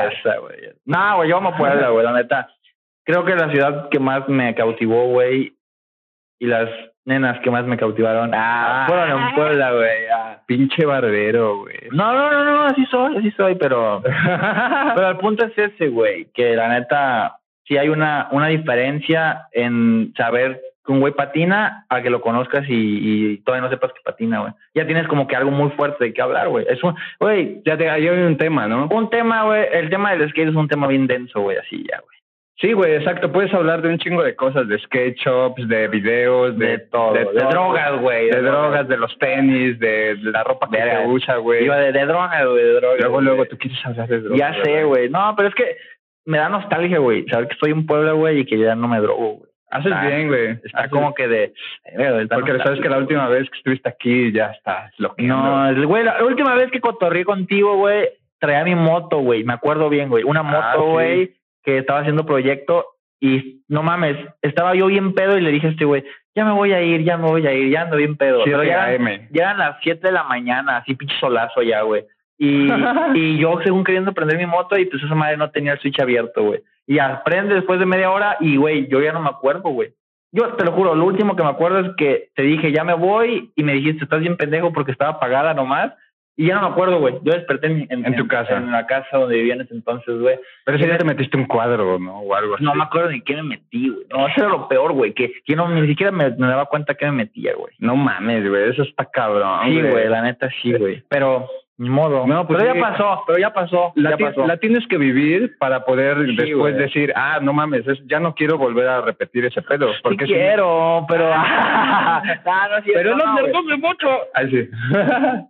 No, 0.84 1.16
güey, 1.16 1.30
yo 1.30 1.36
amo 1.36 1.56
Puebla, 1.56 1.88
güey, 1.90 2.04
la 2.04 2.12
neta. 2.12 2.48
Creo 3.04 3.24
que 3.24 3.34
la 3.34 3.50
ciudad 3.50 3.88
que 3.90 3.98
más 3.98 4.28
me 4.28 4.54
cautivó, 4.54 5.06
güey, 5.06 5.54
y 6.40 6.46
las 6.46 6.68
nenas 7.04 7.40
que 7.40 7.50
más 7.50 7.64
me 7.64 7.76
cautivaron, 7.76 8.32
ah, 8.34 8.84
Ah. 8.84 8.86
fueron 8.88 9.10
en 9.10 9.34
Puebla, 9.34 9.72
güey. 9.72 10.06
ah. 10.14 10.36
Pinche 10.46 10.84
barbero, 10.84 11.58
güey. 11.60 11.76
No, 11.92 12.12
no, 12.12 12.30
no, 12.30 12.44
no, 12.44 12.62
así 12.64 12.84
soy, 12.86 13.16
así 13.18 13.30
soy, 13.32 13.54
pero... 13.54 14.02
Pero 14.94 15.08
el 15.10 15.16
punto 15.18 15.44
es 15.46 15.56
ese, 15.56 15.88
güey, 15.88 16.26
que 16.34 16.54
la 16.56 16.68
neta 16.68 17.36
sí 17.66 17.76
hay 17.78 17.88
una, 17.88 18.28
una 18.32 18.48
diferencia 18.48 19.42
en 19.52 20.12
saber 20.16 20.60
que 20.84 20.92
un 20.92 21.00
güey 21.00 21.12
patina 21.12 21.84
a 21.88 22.00
que 22.02 22.10
lo 22.10 22.20
conozcas 22.20 22.64
y, 22.68 22.72
y 23.32 23.36
todavía 23.38 23.62
no 23.68 23.70
sepas 23.72 23.92
que 23.92 24.00
patina, 24.04 24.40
güey. 24.40 24.52
Ya 24.74 24.86
tienes 24.86 25.06
como 25.06 25.26
que 25.28 25.36
algo 25.36 25.50
muy 25.52 25.70
fuerte 25.70 26.04
de 26.04 26.12
qué 26.12 26.22
hablar, 26.22 26.48
güey. 26.48 26.66
Es 26.68 26.82
un, 26.82 26.94
güey, 27.20 27.62
Ya 27.64 27.76
te 27.76 27.88
hay 27.88 28.08
un 28.08 28.36
tema, 28.36 28.66
¿no? 28.66 28.88
un 28.90 29.10
tema, 29.10 29.44
güey, 29.44 29.66
el 29.72 29.88
tema 29.90 30.12
del 30.12 30.28
skate 30.30 30.48
es 30.48 30.54
un 30.56 30.68
tema 30.68 30.86
bien 30.88 31.06
denso, 31.06 31.40
güey, 31.42 31.58
así 31.58 31.84
ya, 31.88 31.98
güey. 32.00 32.18
Sí, 32.60 32.72
güey, 32.74 32.94
exacto. 32.96 33.32
Puedes 33.32 33.52
hablar 33.54 33.80
de 33.80 33.88
un 33.88 33.98
chingo 33.98 34.22
de 34.22 34.36
cosas, 34.36 34.68
de 34.68 34.78
skate 34.80 35.16
shops, 35.16 35.66
de 35.66 35.88
videos, 35.88 36.58
de, 36.58 36.66
De 36.66 36.78
todo, 36.78 37.14
de 37.14 37.24
drogas, 37.24 37.98
güey, 38.00 38.26
De, 38.28 38.36
de 38.36 38.42
drogas, 38.42 38.62
drogas. 38.70 38.88
de 38.88 38.96
los 38.98 39.18
tenis, 39.18 39.78
de 39.78 40.16
la 40.22 40.44
ropa 40.44 40.68
que 40.70 40.76
se 40.78 41.06
usa, 41.06 41.36
güey. 41.36 41.66
De, 41.66 41.92
de 41.92 42.06
droga, 42.06 42.44
güey, 42.44 42.62
de 42.64 42.72
droga. 42.74 42.96
Luego, 42.98 43.12
güey. 43.14 43.24
luego, 43.24 43.46
tú 43.46 43.56
quieres 43.56 43.78
hablar 43.86 44.08
de 44.08 44.20
drogas. 44.20 44.38
Ya 44.38 44.62
sé, 44.62 44.84
güey. 44.84 45.08
No, 45.08 45.32
pero 45.36 45.48
es 45.48 45.54
que 45.54 45.76
me 46.26 46.36
da 46.36 46.50
nostalgia, 46.50 46.98
güey, 46.98 47.24
saber 47.28 47.48
que 47.48 47.54
estoy 47.54 47.70
en 47.70 47.86
Puebla, 47.86 48.12
güey, 48.12 48.40
y 48.40 48.44
que 48.44 48.58
ya 48.58 48.74
no 48.74 48.88
me 48.88 49.00
drogo, 49.00 49.36
güey. 49.36 49.50
Haces 49.72 49.92
Está- 49.92 50.06
bien, 50.06 50.28
güey. 50.28 50.50
Está 50.64 50.80
Haces- 50.80 50.90
como 50.90 51.14
que 51.14 51.28
de... 51.28 51.44
eh, 51.44 51.52
güey, 52.12 52.26
Porque 52.26 52.58
sabes 52.58 52.80
que 52.80 52.88
la 52.90 52.98
última 52.98 53.28
vez 53.28 53.48
que 53.48 53.56
estuviste 53.56 53.88
aquí 53.88 54.32
ya 54.32 54.46
estás 54.50 54.92
lo 54.98 55.14
que 55.14 55.22
No, 55.22 55.72
güey, 55.86 56.04
la 56.04 56.22
última 56.24 56.54
vez 56.56 56.70
que 56.72 56.80
cotorrí 56.80 57.24
contigo, 57.24 57.76
güey, 57.76 58.08
traía 58.38 58.64
mi 58.64 58.74
moto, 58.74 59.18
güey. 59.20 59.44
Me 59.44 59.52
acuerdo 59.54 59.88
bien, 59.88 60.08
güey. 60.10 60.24
Una 60.24 60.40
Ah, 60.40 60.74
moto, 60.76 60.98
sí. 61.00 61.32
Que 61.62 61.78
estaba 61.78 62.00
haciendo 62.00 62.24
proyecto 62.26 62.86
y 63.20 63.62
no 63.68 63.82
mames, 63.82 64.16
estaba 64.42 64.74
yo 64.74 64.86
bien 64.86 65.14
pedo 65.14 65.36
y 65.36 65.42
le 65.42 65.50
dije 65.50 65.66
a 65.66 65.70
este 65.70 65.84
güey, 65.84 66.04
ya 66.34 66.44
me 66.44 66.52
voy 66.52 66.72
a 66.72 66.80
ir, 66.82 67.02
ya 67.04 67.16
me 67.18 67.26
voy 67.28 67.46
a 67.46 67.52
ir, 67.52 67.68
ya 67.70 67.82
ando 67.82 67.96
bien 67.96 68.16
pedo. 68.16 68.40
Pero 68.44 68.64
ya, 68.64 68.84
eran- 68.94 69.04
ya 69.30 69.42
eran 69.42 69.58
las 69.58 69.76
7 69.82 70.06
de 70.06 70.12
la 70.12 70.24
mañana, 70.24 70.78
así 70.78 70.94
pinche 70.94 71.14
solazo 71.20 71.62
ya, 71.62 71.82
güey. 71.82 72.04
Y, 72.38 72.68
y 73.14 73.38
yo 73.38 73.58
según 73.62 73.84
queriendo 73.84 74.12
prender 74.14 74.38
mi 74.38 74.46
moto 74.46 74.78
y 74.78 74.86
pues 74.86 75.02
esa 75.02 75.14
madre 75.14 75.36
no 75.36 75.50
tenía 75.50 75.72
el 75.72 75.80
switch 75.80 76.00
abierto, 76.00 76.42
güey. 76.44 76.60
Y 76.86 76.98
aprende 76.98 77.54
después 77.54 77.78
de 77.78 77.86
media 77.86 78.10
hora 78.10 78.36
y, 78.40 78.56
güey, 78.56 78.88
yo 78.88 79.00
ya 79.02 79.12
no 79.12 79.20
me 79.20 79.28
acuerdo, 79.28 79.68
güey. 79.70 79.92
Yo 80.32 80.48
te 80.54 80.64
lo 80.64 80.72
juro, 80.72 80.94
lo 80.94 81.04
último 81.04 81.34
que 81.36 81.42
me 81.42 81.48
acuerdo 81.50 81.80
es 81.80 81.90
que 81.96 82.30
te 82.34 82.42
dije, 82.42 82.72
ya 82.72 82.84
me 82.84 82.94
voy, 82.94 83.50
y 83.56 83.62
me 83.64 83.74
dijiste, 83.74 84.04
estás 84.04 84.20
bien 84.20 84.36
pendejo 84.36 84.72
porque 84.72 84.92
estaba 84.92 85.10
apagada 85.12 85.52
nomás. 85.54 85.92
Y 86.40 86.46
ya 86.46 86.54
no 86.54 86.62
me 86.62 86.68
acuerdo, 86.68 86.98
güey. 87.00 87.16
Yo 87.22 87.34
desperté 87.34 87.66
en, 87.66 87.86
en, 87.90 88.06
En 88.06 88.16
tu 88.16 88.26
casa. 88.26 88.56
En 88.56 88.72
la 88.72 88.86
casa 88.86 89.18
donde 89.18 89.36
vivía 89.36 89.52
en 89.52 89.60
ese 89.60 89.74
entonces, 89.74 90.18
güey. 90.18 90.38
Pero 90.64 90.78
ese 90.78 90.86
día 90.86 90.96
te 90.96 91.04
metiste 91.04 91.36
un 91.36 91.44
cuadro, 91.44 91.98
¿no? 91.98 92.20
O 92.20 92.34
algo 92.34 92.54
así. 92.54 92.64
No 92.64 92.74
me 92.74 92.82
acuerdo 92.82 93.10
ni 93.10 93.20
qué 93.20 93.36
me 93.36 93.42
metí, 93.42 93.90
güey. 93.90 94.06
No, 94.10 94.26
eso 94.26 94.40
era 94.40 94.48
lo 94.48 94.66
peor, 94.66 94.92
güey. 94.92 95.12
Que, 95.12 95.30
que 95.44 95.54
no, 95.54 95.68
ni 95.68 95.86
siquiera 95.86 96.10
me, 96.12 96.30
me 96.30 96.46
daba 96.46 96.64
cuenta 96.64 96.94
que 96.94 97.04
me 97.04 97.12
metía, 97.12 97.52
güey. 97.54 97.74
No 97.78 97.94
mames, 97.94 98.48
güey. 98.48 98.70
Eso 98.70 98.84
está 98.84 99.04
cabrón. 99.04 99.66
Sí, 99.66 99.82
güey, 99.82 100.08
la 100.08 100.22
neta 100.22 100.48
sí, 100.62 100.72
güey. 100.72 101.02
Pero, 101.10 101.46
ni 101.76 101.90
modo. 101.90 102.26
No, 102.26 102.46
pues 102.46 102.58
pero 102.58 102.72
sí. 102.72 102.78
ya 102.78 102.88
pasó, 102.88 103.22
pero 103.26 103.38
ya 103.38 103.52
pasó. 103.52 103.92
La, 103.96 104.10
ya 104.12 104.16
ti- 104.16 104.24
pasó. 104.24 104.46
la 104.46 104.56
tienes 104.56 104.86
que 104.86 104.96
vivir 104.96 105.58
para 105.58 105.84
poder 105.84 106.24
Sí, 106.24 106.36
después 106.36 106.74
decir, 106.74 107.12
ah, 107.16 107.38
no 107.42 107.52
mames, 107.52 107.86
es- 107.86 108.02
ya 108.06 108.18
no 108.18 108.34
quiero 108.34 108.56
volver 108.56 108.88
a 108.88 109.02
repetir 109.02 109.44
ese 109.44 109.60
pedo. 109.60 109.92
Sí 109.92 110.00
Porque 110.02 110.26
si- 110.26 110.32
quiero, 110.32 111.04
pero... 111.06 111.30
Ah, 111.34 112.22
no, 112.70 112.82
cierto, 112.82 112.92
Pero 112.94 113.16
no, 113.16 113.36
se 113.44 113.52
come 113.52 113.76
mucho. 113.76 114.08
Ay, 114.32 114.50
sí. 114.50 114.68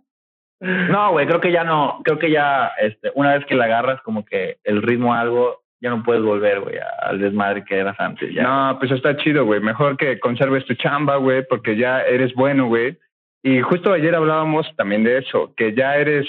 No, 0.61 1.11
güey, 1.11 1.25
creo 1.25 1.41
que 1.41 1.51
ya 1.51 1.63
no, 1.63 2.01
creo 2.03 2.19
que 2.19 2.29
ya, 2.29 2.71
este, 2.79 3.11
una 3.15 3.33
vez 3.33 3.45
que 3.45 3.55
le 3.55 3.63
agarras 3.63 3.99
como 4.03 4.23
que 4.23 4.57
el 4.63 4.83
ritmo 4.83 5.13
a 5.13 5.19
algo, 5.19 5.63
ya 5.81 5.89
no 5.89 6.03
puedes 6.03 6.21
volver, 6.21 6.59
güey, 6.59 6.75
al 7.01 7.19
desmadre 7.19 7.65
que 7.65 7.79
eras 7.79 7.99
antes, 7.99 8.31
ya. 8.31 8.43
No, 8.43 8.77
pues 8.77 8.91
está 8.91 9.17
chido, 9.17 9.43
güey. 9.43 9.59
Mejor 9.59 9.97
que 9.97 10.19
conserves 10.19 10.63
tu 10.65 10.75
chamba, 10.75 11.15
güey, 11.15 11.43
porque 11.49 11.75
ya 11.75 12.01
eres 12.01 12.35
bueno, 12.35 12.67
güey. 12.67 12.95
Y 13.41 13.61
justo 13.61 13.91
ayer 13.91 14.13
hablábamos 14.13 14.71
también 14.75 15.03
de 15.03 15.17
eso, 15.17 15.51
que 15.57 15.73
ya 15.73 15.95
eres, 15.95 16.27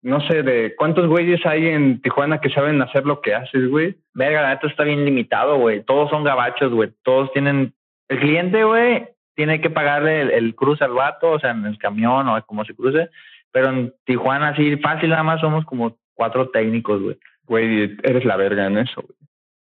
no 0.00 0.22
sé, 0.22 0.42
de 0.42 0.74
cuántos 0.74 1.06
güeyes 1.06 1.44
hay 1.44 1.68
en 1.68 2.00
Tijuana 2.00 2.40
que 2.40 2.48
saben 2.48 2.80
hacer 2.80 3.04
lo 3.04 3.20
que 3.20 3.34
haces, 3.34 3.68
güey. 3.68 3.96
Verga, 4.14 4.40
la 4.40 4.54
neta 4.54 4.68
está 4.68 4.84
bien 4.84 5.04
limitado, 5.04 5.58
güey. 5.58 5.82
Todos 5.82 6.08
son 6.08 6.24
gabachos, 6.24 6.72
güey. 6.72 6.90
Todos 7.02 7.30
tienen, 7.34 7.74
el 8.08 8.18
cliente, 8.18 8.64
güey, 8.64 9.06
tiene 9.34 9.60
que 9.60 9.68
pagarle 9.68 10.22
el, 10.22 10.30
el 10.30 10.54
cruce 10.54 10.82
al 10.82 10.92
vato, 10.92 11.32
o 11.32 11.38
sea, 11.38 11.50
en 11.50 11.66
el 11.66 11.76
camión 11.76 12.26
o 12.26 12.42
como 12.46 12.64
se 12.64 12.74
cruce. 12.74 13.10
Pero 13.52 13.70
en 13.70 13.94
Tijuana, 14.04 14.48
así 14.48 14.76
fácil, 14.76 15.10
nada 15.10 15.22
más 15.22 15.40
somos 15.40 15.64
como 15.64 15.96
cuatro 16.14 16.50
técnicos, 16.50 17.02
güey. 17.02 17.16
Güey, 17.44 17.96
eres 18.02 18.24
la 18.24 18.36
verga 18.36 18.66
en 18.66 18.78
eso, 18.78 19.02
güey. 19.02 19.16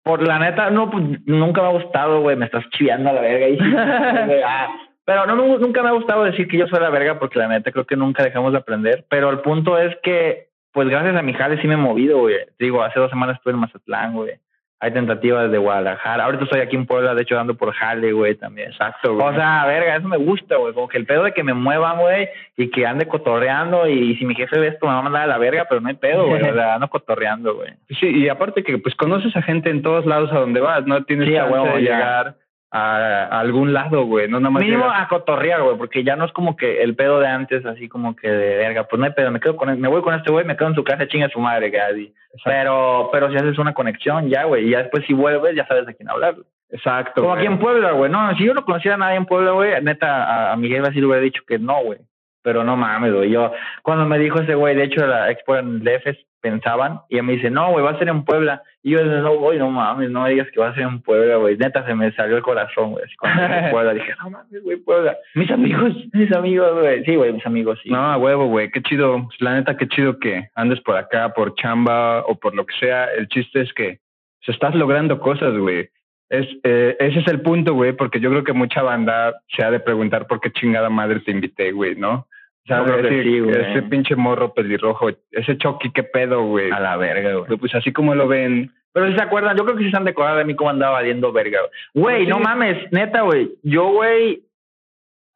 Por 0.02 0.26
la 0.26 0.38
neta, 0.38 0.70
no, 0.70 0.90
pues 0.90 1.04
nunca 1.26 1.61
me 1.61 1.68
ha 1.68 1.72
gustado, 1.72 2.22
güey. 2.22 2.37
Me 2.37 2.46
estás 2.46 2.64
chiviando 2.70 3.11
a 3.11 3.12
la 3.12 3.20
verga. 3.20 3.46
ahí. 3.46 3.59
Ah. 4.46 4.74
Pero 5.04 5.24
no, 5.24 5.37
no, 5.37 5.59
nunca 5.59 5.83
me 5.83 5.88
ha 5.88 5.92
gustado 5.92 6.24
decir 6.24 6.48
que 6.48 6.59
yo 6.59 6.66
soy 6.66 6.81
la 6.81 6.90
verga 6.90 7.18
porque 7.18 7.38
la 7.38 7.48
neta 7.48 7.72
creo 7.72 7.87
que 7.87 7.96
nunca 7.96 8.22
dejamos 8.22 8.52
de 8.52 8.59
aprender. 8.59 9.07
Pero 9.09 9.31
el 9.31 9.40
punto 9.40 9.78
es 9.78 9.96
que, 10.02 10.48
pues 10.70 10.87
gracias 10.88 11.16
a 11.16 11.22
mi 11.22 11.33
jale 11.33 11.61
sí 11.62 11.66
me 11.66 11.74
he 11.74 11.78
movido, 11.78 12.18
güey. 12.18 12.37
Digo, 12.59 12.83
hace 12.83 13.00
dos 13.00 13.09
semanas 13.09 13.37
estuve 13.37 13.54
en 13.54 13.61
Mazatlán, 13.61 14.12
güey. 14.12 14.35
Hay 14.80 14.92
tentativas 14.92 15.50
de 15.50 15.58
Guadalajara. 15.58 16.24
Ahorita 16.24 16.44
estoy 16.44 16.60
aquí 16.60 16.76
en 16.76 16.86
Puebla, 16.86 17.14
de 17.14 17.22
hecho, 17.22 17.34
dando 17.34 17.56
por 17.56 17.72
jale, 17.72 18.12
güey, 18.12 18.36
también. 18.36 18.70
Exacto, 18.70 19.14
güey. 19.14 19.26
O 19.26 19.34
sea, 19.34 19.66
verga, 19.66 19.96
eso 19.96 20.06
me 20.06 20.18
gusta, 20.18 20.56
güey. 20.56 20.72
Como 20.72 20.86
que 20.88 20.98
el 20.98 21.06
pedo 21.06 21.24
de 21.24 21.32
que 21.32 21.42
me 21.42 21.52
muevan, 21.52 21.98
güey, 21.98 22.28
y 22.56 22.70
que 22.70 22.86
ande 22.86 23.08
cotorreando. 23.08 23.88
Y 23.88 24.14
si 24.16 24.24
mi 24.24 24.36
jefe 24.36 24.58
ve 24.58 24.68
esto, 24.68 24.86
me 24.86 24.92
va 24.92 25.00
a 25.00 25.02
mandar 25.02 25.22
a 25.22 25.26
la 25.26 25.38
verga, 25.38 25.66
pero 25.68 25.80
no 25.80 25.88
hay 25.88 25.96
pedo, 25.96 26.26
güey. 26.28 26.42
O 26.42 26.54
sea, 26.54 26.74
ando 26.74 26.88
cotorreando, 26.90 27.56
güey. 27.56 27.72
Sí, 27.98 28.06
y 28.08 28.28
aparte 28.28 28.62
que 28.62 28.78
pues 28.78 28.94
conoces 28.94 29.34
a 29.34 29.42
gente 29.42 29.68
en 29.68 29.82
todos 29.82 30.06
lados 30.06 30.30
a 30.32 30.38
donde 30.38 30.60
vas, 30.60 30.86
no 30.86 31.02
tienes 31.04 31.26
Sí, 31.26 31.34
ya. 31.34 31.48
llegar 31.78 32.36
a, 32.70 33.24
a 33.24 33.40
algún 33.40 33.72
lado, 33.72 34.04
güey, 34.04 34.28
no 34.28 34.40
nada 34.40 34.50
más 34.50 34.62
Mínimo 34.62 34.90
a 34.90 35.09
cotorrear, 35.09 35.62
güey, 35.62 35.78
porque 35.78 36.04
ya 36.04 36.16
no 36.16 36.26
es 36.26 36.33
como 36.33 36.57
que 36.57 36.83
el 36.83 36.94
pedo 36.94 37.18
de 37.18 37.26
antes, 37.26 37.64
así 37.64 37.88
como 37.88 38.14
que 38.14 38.28
de 38.28 38.57
verga, 38.57 38.85
pues 38.85 39.00
no 39.00 39.07
hay 39.07 39.12
pedo, 39.12 39.31
me 39.31 39.40
quedo 39.40 39.57
con 39.57 39.70
él, 39.70 39.78
me 39.78 39.88
voy 39.88 40.02
con 40.02 40.14
este 40.14 40.31
güey, 40.31 40.44
me 40.44 40.57
quedo 40.57 40.68
en 40.68 40.74
su 40.74 40.85
casa, 40.85 41.09
chinga 41.09 41.28
su 41.31 41.40
madre, 41.40 41.72
casi. 41.72 42.12
Pero, 42.44 43.09
pero 43.11 43.31
si 43.31 43.37
haces 43.37 43.59
una 43.59 43.72
conexión 43.72 44.28
ya, 44.28 44.44
güey, 44.44 44.66
y 44.66 44.70
ya 44.70 44.78
después 44.78 45.04
si 45.07 45.14
vuelves, 45.14 45.57
ya 45.57 45.66
sabes 45.66 45.87
de 45.87 45.94
quién 45.94 46.11
hablar. 46.11 46.37
Exacto. 46.70 47.22
Como 47.22 47.35
güey. 47.35 47.46
aquí 47.46 47.52
en 47.52 47.59
Puebla, 47.59 47.92
güey, 47.92 48.11
no, 48.11 48.37
si 48.37 48.44
yo 48.44 48.52
no 48.52 48.64
conociera 48.64 48.96
a 48.96 48.98
nadie 48.98 49.16
en 49.16 49.26
Puebla, 49.26 49.52
güey, 49.52 49.83
neta, 49.83 50.24
a, 50.24 50.52
a 50.52 50.57
Miguel 50.57 50.83
le 50.83 51.07
hubiera 51.07 51.22
dicho 51.22 51.42
que 51.46 51.59
no, 51.59 51.83
güey. 51.83 51.98
Pero 52.42 52.64
no 52.64 52.76
mames, 52.76 53.14
güey, 53.14 53.31
yo, 53.31 53.52
cuando 53.83 54.04
me 54.04 54.18
dijo 54.18 54.40
ese 54.40 54.54
güey, 54.54 54.76
de 54.76 54.85
hecho, 54.85 55.07
la 55.07 55.31
expo 55.31 55.57
en 55.57 55.83
DF 55.83 56.27
pensaban, 56.40 57.01
y 57.09 57.14
ella 57.14 57.22
me 57.22 57.33
dice, 57.35 57.51
no, 57.51 57.70
güey, 57.70 57.85
va 57.85 57.90
a 57.90 57.98
ser 57.98 58.09
en 58.09 58.24
Puebla. 58.24 58.62
Y 58.83 58.90
yo, 58.90 59.05
no, 59.05 59.37
güey, 59.37 59.59
no 59.59 59.70
mames, 59.70 60.11
no 60.11 60.22
me 60.22 60.31
digas 60.31 60.48
que 60.53 60.61
va 60.61 60.68
a 60.68 60.74
ser 60.74 60.85
en 60.85 61.01
Puebla, 61.03 61.37
güey. 61.37 61.57
Neta, 61.57 61.85
se 61.85 61.94
me 61.94 62.12
salió 62.12 62.37
el 62.37 62.42
corazón, 62.42 62.92
güey, 62.92 63.05
cuando 63.18 63.42
dije 63.42 63.68
Puebla. 63.70 63.94
Dije, 63.94 64.14
no 64.22 64.31
mames, 64.31 64.62
güey, 64.62 64.77
Puebla. 64.77 65.16
Mis 65.35 65.51
amigos, 65.51 65.94
mis 66.12 66.33
amigos, 66.33 66.81
güey. 66.81 67.05
Sí, 67.05 67.16
güey, 67.16 67.33
mis 67.33 67.46
amigos, 67.46 67.79
sí. 67.83 67.90
No, 67.90 68.16
huevo, 68.18 68.46
güey, 68.46 68.70
qué 68.70 68.83
chido. 68.83 69.29
La 69.40 69.55
neta, 69.55 69.77
qué 69.77 69.88
chido 69.88 70.18
que 70.18 70.48
andes 70.55 70.81
por 70.81 70.96
acá, 70.96 71.33
por 71.35 71.55
chamba 71.57 72.20
o 72.27 72.37
por 72.37 72.55
lo 72.55 72.64
que 72.66 72.74
sea. 72.79 73.07
El 73.07 73.29
chiste 73.29 73.62
es 73.62 73.72
que 73.72 73.98
se 74.40 74.53
estás 74.53 74.74
logrando 74.74 75.18
cosas, 75.18 75.57
güey. 75.57 75.88
Es, 76.31 76.46
eh, 76.62 76.94
ese 77.01 77.20
es 77.20 77.27
el 77.29 77.40
punto, 77.40 77.72
güey, 77.72 77.92
porque 77.92 78.20
yo 78.20 78.31
creo 78.31 78.44
que 78.44 78.53
mucha 78.53 78.83
banda 78.83 79.40
se 79.57 79.64
ha 79.64 79.70
de 79.70 79.81
preguntar 79.81 80.27
por 80.27 80.40
qué 80.40 80.53
chingada 80.53 80.90
madre 80.90 81.20
te 81.20 81.31
invité, 81.31 81.72
güey, 81.72 81.96
¿no? 81.96 82.27
Ese, 82.68 83.22
sí, 83.22 83.40
güey. 83.40 83.61
ese 83.61 83.83
pinche 83.83 84.16
morro 84.16 84.52
pelirrojo, 84.52 85.09
ese 85.31 85.57
Chucky, 85.59 85.90
qué 85.90 86.02
pedo, 86.02 86.42
güey. 86.42 86.70
A 86.70 86.81
la 86.81 86.96
verga, 86.96 87.35
güey. 87.35 87.59
Pues 87.59 87.74
así 87.74 87.92
como 87.92 88.14
lo 88.14 88.28
ven, 88.28 88.72
Pero 88.92 89.09
si 89.09 89.16
se 89.16 89.22
acuerdan, 89.22 89.57
yo 89.57 89.64
creo 89.64 89.76
que 89.76 89.85
sí 89.85 89.90
se 89.90 89.96
han 89.96 90.04
de 90.04 90.11
acordar 90.11 90.37
de 90.37 90.44
mí 90.44 90.54
cómo 90.54 90.70
andaba 90.70 90.92
valiendo 90.94 91.33
verga, 91.33 91.61
güey. 91.94 92.24
Sí. 92.24 92.31
no 92.31 92.38
mames, 92.38 92.90
neta, 92.92 93.22
güey. 93.22 93.50
Yo, 93.62 93.92
güey, 93.92 94.42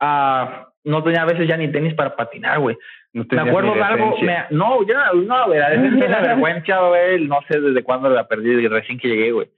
ah, 0.01 0.69
no 0.85 1.03
tenía 1.03 1.23
a 1.23 1.27
veces 1.27 1.49
ya 1.49 1.57
ni 1.57 1.71
tenis 1.71 1.95
para 1.95 2.17
patinar, 2.17 2.59
güey. 2.59 2.77
no 3.13 3.25
Me 3.31 3.41
acuerdo 3.41 3.75
de 3.75 3.83
algo, 3.83 4.17
me, 4.21 4.37
no, 4.51 4.87
yo 4.87 4.95
no, 5.15 5.47
güey, 5.47 5.59
y 5.59 6.09
la 6.09 6.21
vergüenza, 6.21 6.81
güey, 6.89 7.27
no 7.27 7.41
sé 7.49 7.61
desde 7.61 7.83
cuándo 7.83 8.09
la 8.09 8.27
perdí, 8.27 8.67
recién 8.69 8.99
que 8.99 9.09
llegué, 9.09 9.33
güey. 9.33 9.49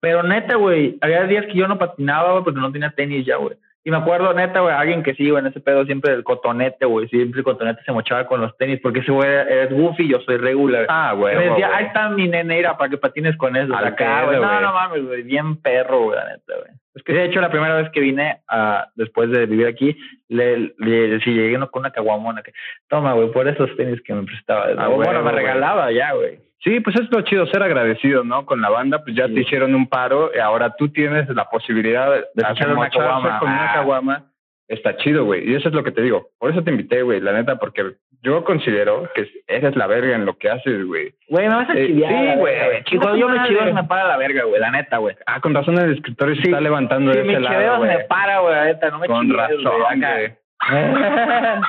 Pero 0.00 0.22
neta, 0.22 0.56
güey, 0.56 0.98
había 1.00 1.24
días 1.24 1.46
que 1.46 1.54
yo 1.54 1.68
no 1.68 1.78
patinaba, 1.78 2.32
güey, 2.32 2.44
porque 2.44 2.60
no 2.60 2.72
tenía 2.72 2.90
tenis 2.90 3.24
ya, 3.24 3.36
güey. 3.36 3.56
Y 3.84 3.90
me 3.90 3.96
acuerdo, 3.96 4.32
neta, 4.32 4.60
güey, 4.60 4.72
alguien 4.72 5.02
que 5.02 5.14
sí, 5.14 5.28
güey, 5.28 5.40
en 5.40 5.48
ese 5.50 5.58
pedo 5.58 5.84
siempre 5.84 6.12
el 6.12 6.22
cotonete, 6.22 6.86
güey, 6.86 7.08
siempre 7.08 7.40
el 7.40 7.44
cotonete 7.44 7.82
se 7.84 7.90
mochaba 7.90 8.26
con 8.26 8.40
los 8.40 8.56
tenis, 8.56 8.78
porque 8.80 9.00
ese 9.00 9.10
güey 9.10 9.28
es 9.28 9.70
goofy, 9.70 10.08
yo 10.08 10.20
soy 10.20 10.36
regular. 10.36 10.86
Ah, 10.88 11.14
güey. 11.16 11.36
me 11.36 11.48
decía, 11.48 11.70
ahí 11.74 11.86
está 11.86 12.08
mi 12.10 12.28
neneira 12.28 12.76
para 12.76 12.90
que 12.90 12.98
patines 12.98 13.36
con 13.36 13.56
eso. 13.56 13.74
Al 13.74 13.86
acá, 13.86 14.24
güey. 14.26 14.40
No, 14.40 14.60
no 14.60 14.72
mames, 14.72 15.04
güey, 15.04 15.22
bien 15.24 15.56
perro, 15.56 16.04
güey, 16.04 16.16
la 16.16 16.26
neta, 16.26 16.54
güey. 16.56 16.70
Es 16.94 17.02
que 17.02 17.12
de 17.12 17.24
hecho 17.24 17.40
la 17.40 17.50
primera 17.50 17.74
vez 17.74 17.90
que 17.90 18.00
vine 18.00 18.42
a, 18.48 18.86
después 18.94 19.30
de 19.30 19.46
vivir 19.46 19.66
aquí, 19.66 19.96
le, 20.28 20.74
le 20.78 21.20
sí, 21.20 21.30
llegué 21.32 21.58
con 21.58 21.80
una 21.80 21.90
caguamona 21.90 22.42
que, 22.42 22.52
toma, 22.88 23.14
güey, 23.14 23.32
por 23.32 23.48
esos 23.48 23.74
tenis 23.76 24.00
que 24.02 24.14
me 24.14 24.24
prestaba. 24.24 24.66
Ah, 24.78 24.88
bueno, 24.88 25.22
me 25.22 25.32
regalaba 25.32 25.90
ya, 25.90 26.12
güey. 26.12 26.38
Sí, 26.64 26.78
pues 26.80 26.94
es 26.96 27.10
lo 27.10 27.22
chido, 27.22 27.44
ser 27.46 27.62
agradecido, 27.62 28.22
¿no? 28.24 28.46
Con 28.46 28.60
la 28.60 28.70
banda, 28.70 29.02
pues 29.02 29.16
ya 29.16 29.26
Sí. 29.26 29.34
te 29.34 29.40
hicieron 29.40 29.74
un 29.74 29.88
paro 29.88 30.30
y 30.34 30.38
ahora 30.38 30.74
tú 30.76 30.88
tienes 30.90 31.28
la 31.30 31.46
posibilidad 31.50 32.10
de, 32.10 32.24
De 32.34 32.46
hacer 32.46 32.68
una 32.72 32.88
caguama. 32.88 33.38
con 33.40 33.48
una 33.50 33.70
Ah. 33.70 33.74
caguama. 33.74 34.24
Está 34.68 34.96
chido, 34.96 35.24
güey. 35.24 35.50
Y 35.50 35.54
eso 35.56 35.68
es 35.68 35.74
lo 35.74 35.82
que 35.82 35.90
te 35.90 36.00
digo. 36.02 36.28
Por 36.38 36.50
eso 36.50 36.62
te 36.62 36.70
invité, 36.70 37.02
güey, 37.02 37.20
la 37.20 37.32
neta, 37.32 37.56
porque 37.56 37.94
yo 38.22 38.44
considero 38.44 39.10
que 39.14 39.28
eres 39.48 39.74
la 39.76 39.86
verga 39.88 40.14
en 40.14 40.24
lo 40.24 40.38
que 40.38 40.48
haces, 40.50 40.86
güey. 40.86 41.12
Güey, 41.28 41.48
me 41.48 41.54
vas 41.56 41.68
a 41.68 41.74
Eh, 41.74 41.88
chiviar. 41.88 42.10
sí, 42.34 42.38
güey, 42.38 42.84
tu 42.84 43.16
yo 43.18 43.28
me 43.28 43.42
chivo 43.48 43.60
me 43.74 43.84
para 43.84 44.04
la 44.06 44.16
verga, 44.16 44.44
güey, 44.44 44.60
la 44.60 44.70
neta, 44.70 44.98
güey. 44.98 45.16
Ah, 45.26 45.40
con 45.40 45.52
razón 45.54 45.76
el 45.78 45.92
escritorio 45.94 46.36
se 46.36 46.42
Sí. 46.42 46.48
está 46.48 46.60
levantando 46.60 47.12
Si 47.12 47.18
de 47.18 47.24
ese 47.32 47.40
lado, 47.40 47.54
chiveo 47.56 47.76
güey. 47.78 47.90
me 47.90 48.04
para, 48.04 48.38
güey, 48.38 48.54
la 48.54 48.64
neta, 48.66 48.90
no 48.90 48.98
me 49.00 49.06
Con 49.08 49.30
razón, 49.34 50.00
güey. 50.00 50.36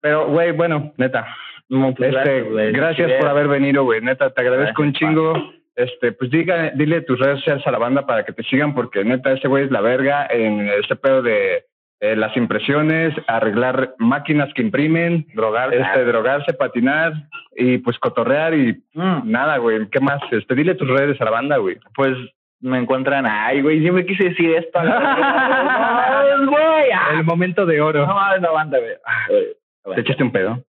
Pero, 0.00 0.26
güey, 0.28 0.52
bueno, 0.52 0.92
neta. 0.96 1.26
No, 1.68 1.94
pues, 1.94 2.14
Este, 2.14 2.42
güey, 2.42 2.72
gracias 2.72 3.12
por 3.20 3.28
haber 3.28 3.48
venido, 3.48 3.84
güey. 3.84 4.00
Neta, 4.00 4.30
te 4.30 4.40
agradezco 4.40 4.82
un 4.82 4.92
chingo. 4.92 5.34
este, 5.74 6.12
pues 6.12 6.30
diga, 6.30 6.70
dile 6.74 7.00
tus 7.02 7.18
redes 7.18 7.38
sociales 7.40 7.66
a 7.66 7.70
la 7.70 7.78
banda 7.78 8.06
para 8.06 8.24
que 8.24 8.32
te 8.32 8.42
sigan, 8.44 8.74
porque 8.74 9.04
neta, 9.04 9.32
ese 9.32 9.48
güey 9.48 9.64
es 9.64 9.70
la 9.70 9.80
verga 9.80 10.26
en 10.30 10.68
este 10.68 10.96
pedo 10.96 11.22
de 11.22 11.64
eh, 12.00 12.14
las 12.14 12.36
impresiones, 12.36 13.14
arreglar 13.26 13.94
máquinas 13.98 14.52
que 14.54 14.62
imprimen, 14.62 15.26
Drogarse. 15.34 15.78
este, 15.80 16.04
drogarse, 16.04 16.52
patinar 16.54 17.12
y 17.56 17.78
pues 17.78 17.98
cotorrear 17.98 18.54
y 18.54 18.82
Mm, 18.94 19.30
nada, 19.30 19.56
güey. 19.58 19.88
¿Qué 19.90 20.00
más? 20.00 20.20
Este, 20.30 20.54
dile 20.54 20.74
tus 20.76 20.88
redes 20.88 21.20
a 21.20 21.24
la 21.24 21.30
banda, 21.30 21.56
güey. 21.58 21.76
pues 21.94 22.16
me 22.60 22.78
encuentran, 22.78 23.26
ay, 23.26 23.60
güey, 23.60 23.80
siempre 23.80 24.06
quise 24.06 24.24
decir 24.24 24.50
esto. 24.54 24.78
güey. 26.48 26.90
ah, 26.94 27.10
El 27.12 27.24
momento 27.24 27.66
de 27.66 27.80
oro. 27.80 28.06
No 28.06 28.38
no 28.38 28.48
aguanta, 28.48 28.78
güey. 28.78 28.92
Ah, 29.04 29.26
güey, 29.28 29.94
¿Te 29.94 30.00
echaste 30.00 30.22
un 30.22 30.32
pedo? 30.32 30.64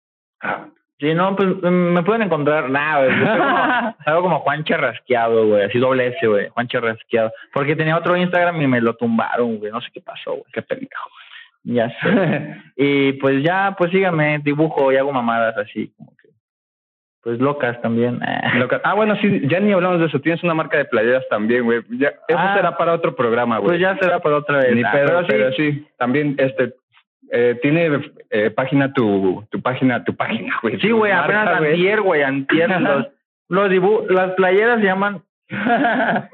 Sí, 0.98 1.12
no, 1.14 1.36
pues 1.36 1.48
mm, 1.62 1.68
me 1.68 2.02
pueden 2.02 2.22
encontrar, 2.22 2.70
nada, 2.70 3.04
güey. 3.04 3.94
Algo 4.06 4.22
como 4.22 4.38
Juan 4.40 4.64
Charrasqueado, 4.64 5.46
güey, 5.48 5.64
así 5.64 5.78
doble 5.78 6.06
S, 6.06 6.26
güey, 6.26 6.48
Juan 6.48 6.68
Charrasqueado. 6.68 7.32
Porque 7.52 7.76
tenía 7.76 7.96
otro 7.98 8.16
Instagram 8.16 8.60
y 8.62 8.66
me 8.66 8.80
lo 8.80 8.94
tumbaron, 8.94 9.58
güey, 9.58 9.70
no 9.72 9.80
sé 9.82 9.88
qué 9.92 10.00
pasó, 10.00 10.30
güey. 10.32 10.44
Qué 10.52 10.62
pendejo. 10.62 11.10
Ya 11.64 11.90
sé. 12.00 12.56
y 12.76 13.12
pues 13.14 13.42
ya, 13.42 13.74
pues 13.76 13.90
síganme, 13.90 14.38
dibujo 14.42 14.90
y 14.92 14.96
hago 14.96 15.12
mamadas 15.12 15.56
así, 15.58 15.92
como 15.98 16.12
que, 16.16 16.28
pues 17.22 17.40
locas 17.40 17.78
también. 17.82 18.18
Loca- 18.54 18.80
Ah, 18.84 18.94
bueno, 18.94 19.16
sí, 19.20 19.42
ya 19.48 19.60
ni 19.60 19.72
hablamos 19.72 19.98
de 20.00 20.06
eso. 20.06 20.20
Tienes 20.20 20.42
una 20.44 20.54
marca 20.54 20.78
de 20.78 20.84
playeras 20.86 21.24
también, 21.28 21.64
güey. 21.64 21.82
Ya, 21.98 22.08
eso 22.28 22.38
Ah. 22.38 22.54
será 22.56 22.76
para 22.78 22.94
otro 22.94 23.14
programa, 23.14 23.58
güey. 23.58 23.70
Pues 23.72 23.80
ya 23.80 23.98
será 23.98 24.20
para 24.20 24.36
otra 24.36 24.58
vez. 24.60 24.74
Ni 24.74 24.82
Ah, 24.82 24.92
pedo, 24.92 25.06
pero 25.08 25.20
sí, 25.20 25.26
pero 25.28 25.52
sí. 25.52 25.86
También, 25.98 26.36
este, 26.38 26.72
eh, 27.30 27.58
tiene 27.62 28.12
eh, 28.30 28.50
página 28.50 28.92
tu, 28.92 29.44
tu 29.50 29.60
página, 29.60 30.04
tu 30.04 30.14
página, 30.14 30.54
güey. 30.62 30.80
Sí, 30.80 30.90
güey, 30.90 31.12
apenas 31.12 31.58
güey. 31.58 31.72
antier, 31.72 32.00
güey, 32.00 32.22
antier. 32.22 32.70
los, 32.80 33.06
los 33.48 33.70
dibu 33.70 34.06
las 34.08 34.32
playeras 34.32 34.80
se 34.80 34.86
llaman... 34.86 35.22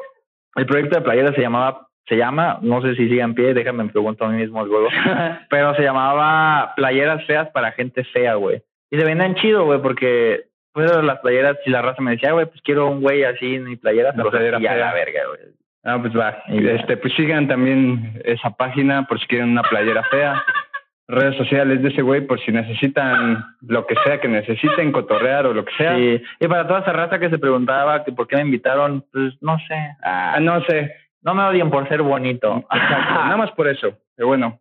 el 0.56 0.66
proyecto 0.66 0.96
de 0.96 1.04
playeras 1.04 1.34
se 1.34 1.40
llamaba, 1.40 1.88
se 2.06 2.16
llama, 2.16 2.58
no 2.62 2.82
sé 2.82 2.94
si 2.94 3.08
sigue 3.08 3.20
en 3.20 3.34
pie, 3.34 3.54
déjame 3.54 3.84
me 3.84 3.90
pregunto 3.90 4.24
a 4.24 4.28
mí 4.28 4.38
mismo 4.38 4.64
luego, 4.64 4.88
pero 5.50 5.74
se 5.74 5.82
llamaba 5.82 6.74
Playeras 6.76 7.24
Feas 7.26 7.48
para 7.50 7.72
Gente 7.72 8.04
Fea, 8.04 8.34
güey. 8.34 8.62
Y 8.90 8.98
se 8.98 9.04
vendían 9.04 9.34
chido, 9.36 9.64
güey, 9.64 9.80
porque 9.80 10.46
pues 10.72 10.90
las 11.02 11.18
playeras, 11.20 11.58
si 11.64 11.70
la 11.70 11.82
raza 11.82 12.02
me 12.02 12.12
decía, 12.12 12.32
güey, 12.32 12.46
pues 12.46 12.60
quiero 12.62 12.88
un 12.88 13.00
güey 13.00 13.24
así 13.24 13.56
en 13.56 13.64
mi 13.64 13.76
playera, 13.76 14.12
Una 14.14 14.24
los 14.24 14.32
playera 14.32 14.56
hacía 14.56 14.72
a 14.72 14.76
la 14.76 14.94
verga, 14.94 15.20
güey. 15.28 15.52
Ah, 15.84 15.98
pues 16.00 16.16
va. 16.16 16.42
Y. 16.48 16.66
Este, 16.66 16.96
pues 16.96 17.12
sigan 17.14 17.48
también 17.48 18.20
esa 18.24 18.50
página 18.50 19.04
por 19.06 19.18
si 19.20 19.26
quieren 19.26 19.50
una 19.50 19.62
playera 19.62 20.02
fea. 20.04 20.42
Redes 21.08 21.36
sociales 21.36 21.82
de 21.82 21.88
ese 21.88 22.00
güey 22.02 22.22
por 22.22 22.40
si 22.40 22.52
necesitan 22.52 23.44
lo 23.60 23.86
que 23.86 23.94
sea 24.04 24.20
que 24.20 24.28
necesiten, 24.28 24.92
cotorrear 24.92 25.46
o 25.46 25.52
lo 25.52 25.64
que 25.64 25.72
sea. 25.76 25.96
Sí. 25.96 26.22
Y 26.40 26.48
para 26.48 26.66
toda 26.66 26.80
esa 26.80 26.92
raza 26.92 27.18
que 27.18 27.28
se 27.28 27.38
preguntaba 27.38 28.04
que 28.04 28.12
por 28.12 28.28
qué 28.28 28.36
me 28.36 28.42
invitaron, 28.42 29.04
pues 29.12 29.34
no 29.40 29.58
sé. 29.66 29.96
Ah, 30.02 30.38
no 30.40 30.62
sé. 30.64 30.94
No 31.22 31.34
me 31.34 31.42
odien 31.44 31.70
por 31.70 31.88
ser 31.88 32.02
bonito. 32.02 32.64
Exacto, 32.70 33.14
Nada 33.14 33.36
más 33.36 33.50
por 33.52 33.68
eso. 33.68 33.98
Pero 34.16 34.28
bueno, 34.28 34.60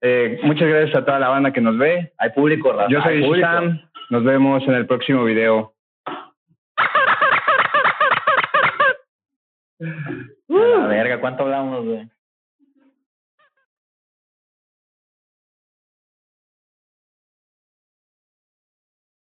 eh, 0.00 0.38
muchas 0.42 0.68
gracias 0.68 0.96
a 0.96 1.04
toda 1.04 1.18
la 1.18 1.28
banda 1.28 1.52
que 1.52 1.60
nos 1.60 1.76
ve. 1.76 2.12
Hay 2.18 2.30
público, 2.30 2.72
raza. 2.72 2.88
Yo 2.88 3.02
soy 3.02 3.22
público. 3.22 3.46
Sam. 3.46 3.80
Nos 4.10 4.24
vemos 4.24 4.62
en 4.66 4.74
el 4.74 4.86
próximo 4.86 5.24
video. 5.24 5.74
A 10.50 10.78
la 10.78 10.86
verga, 10.88 11.20
¿cuánto 11.20 11.44
hablamos, 11.44 11.84
güey? 11.84 12.08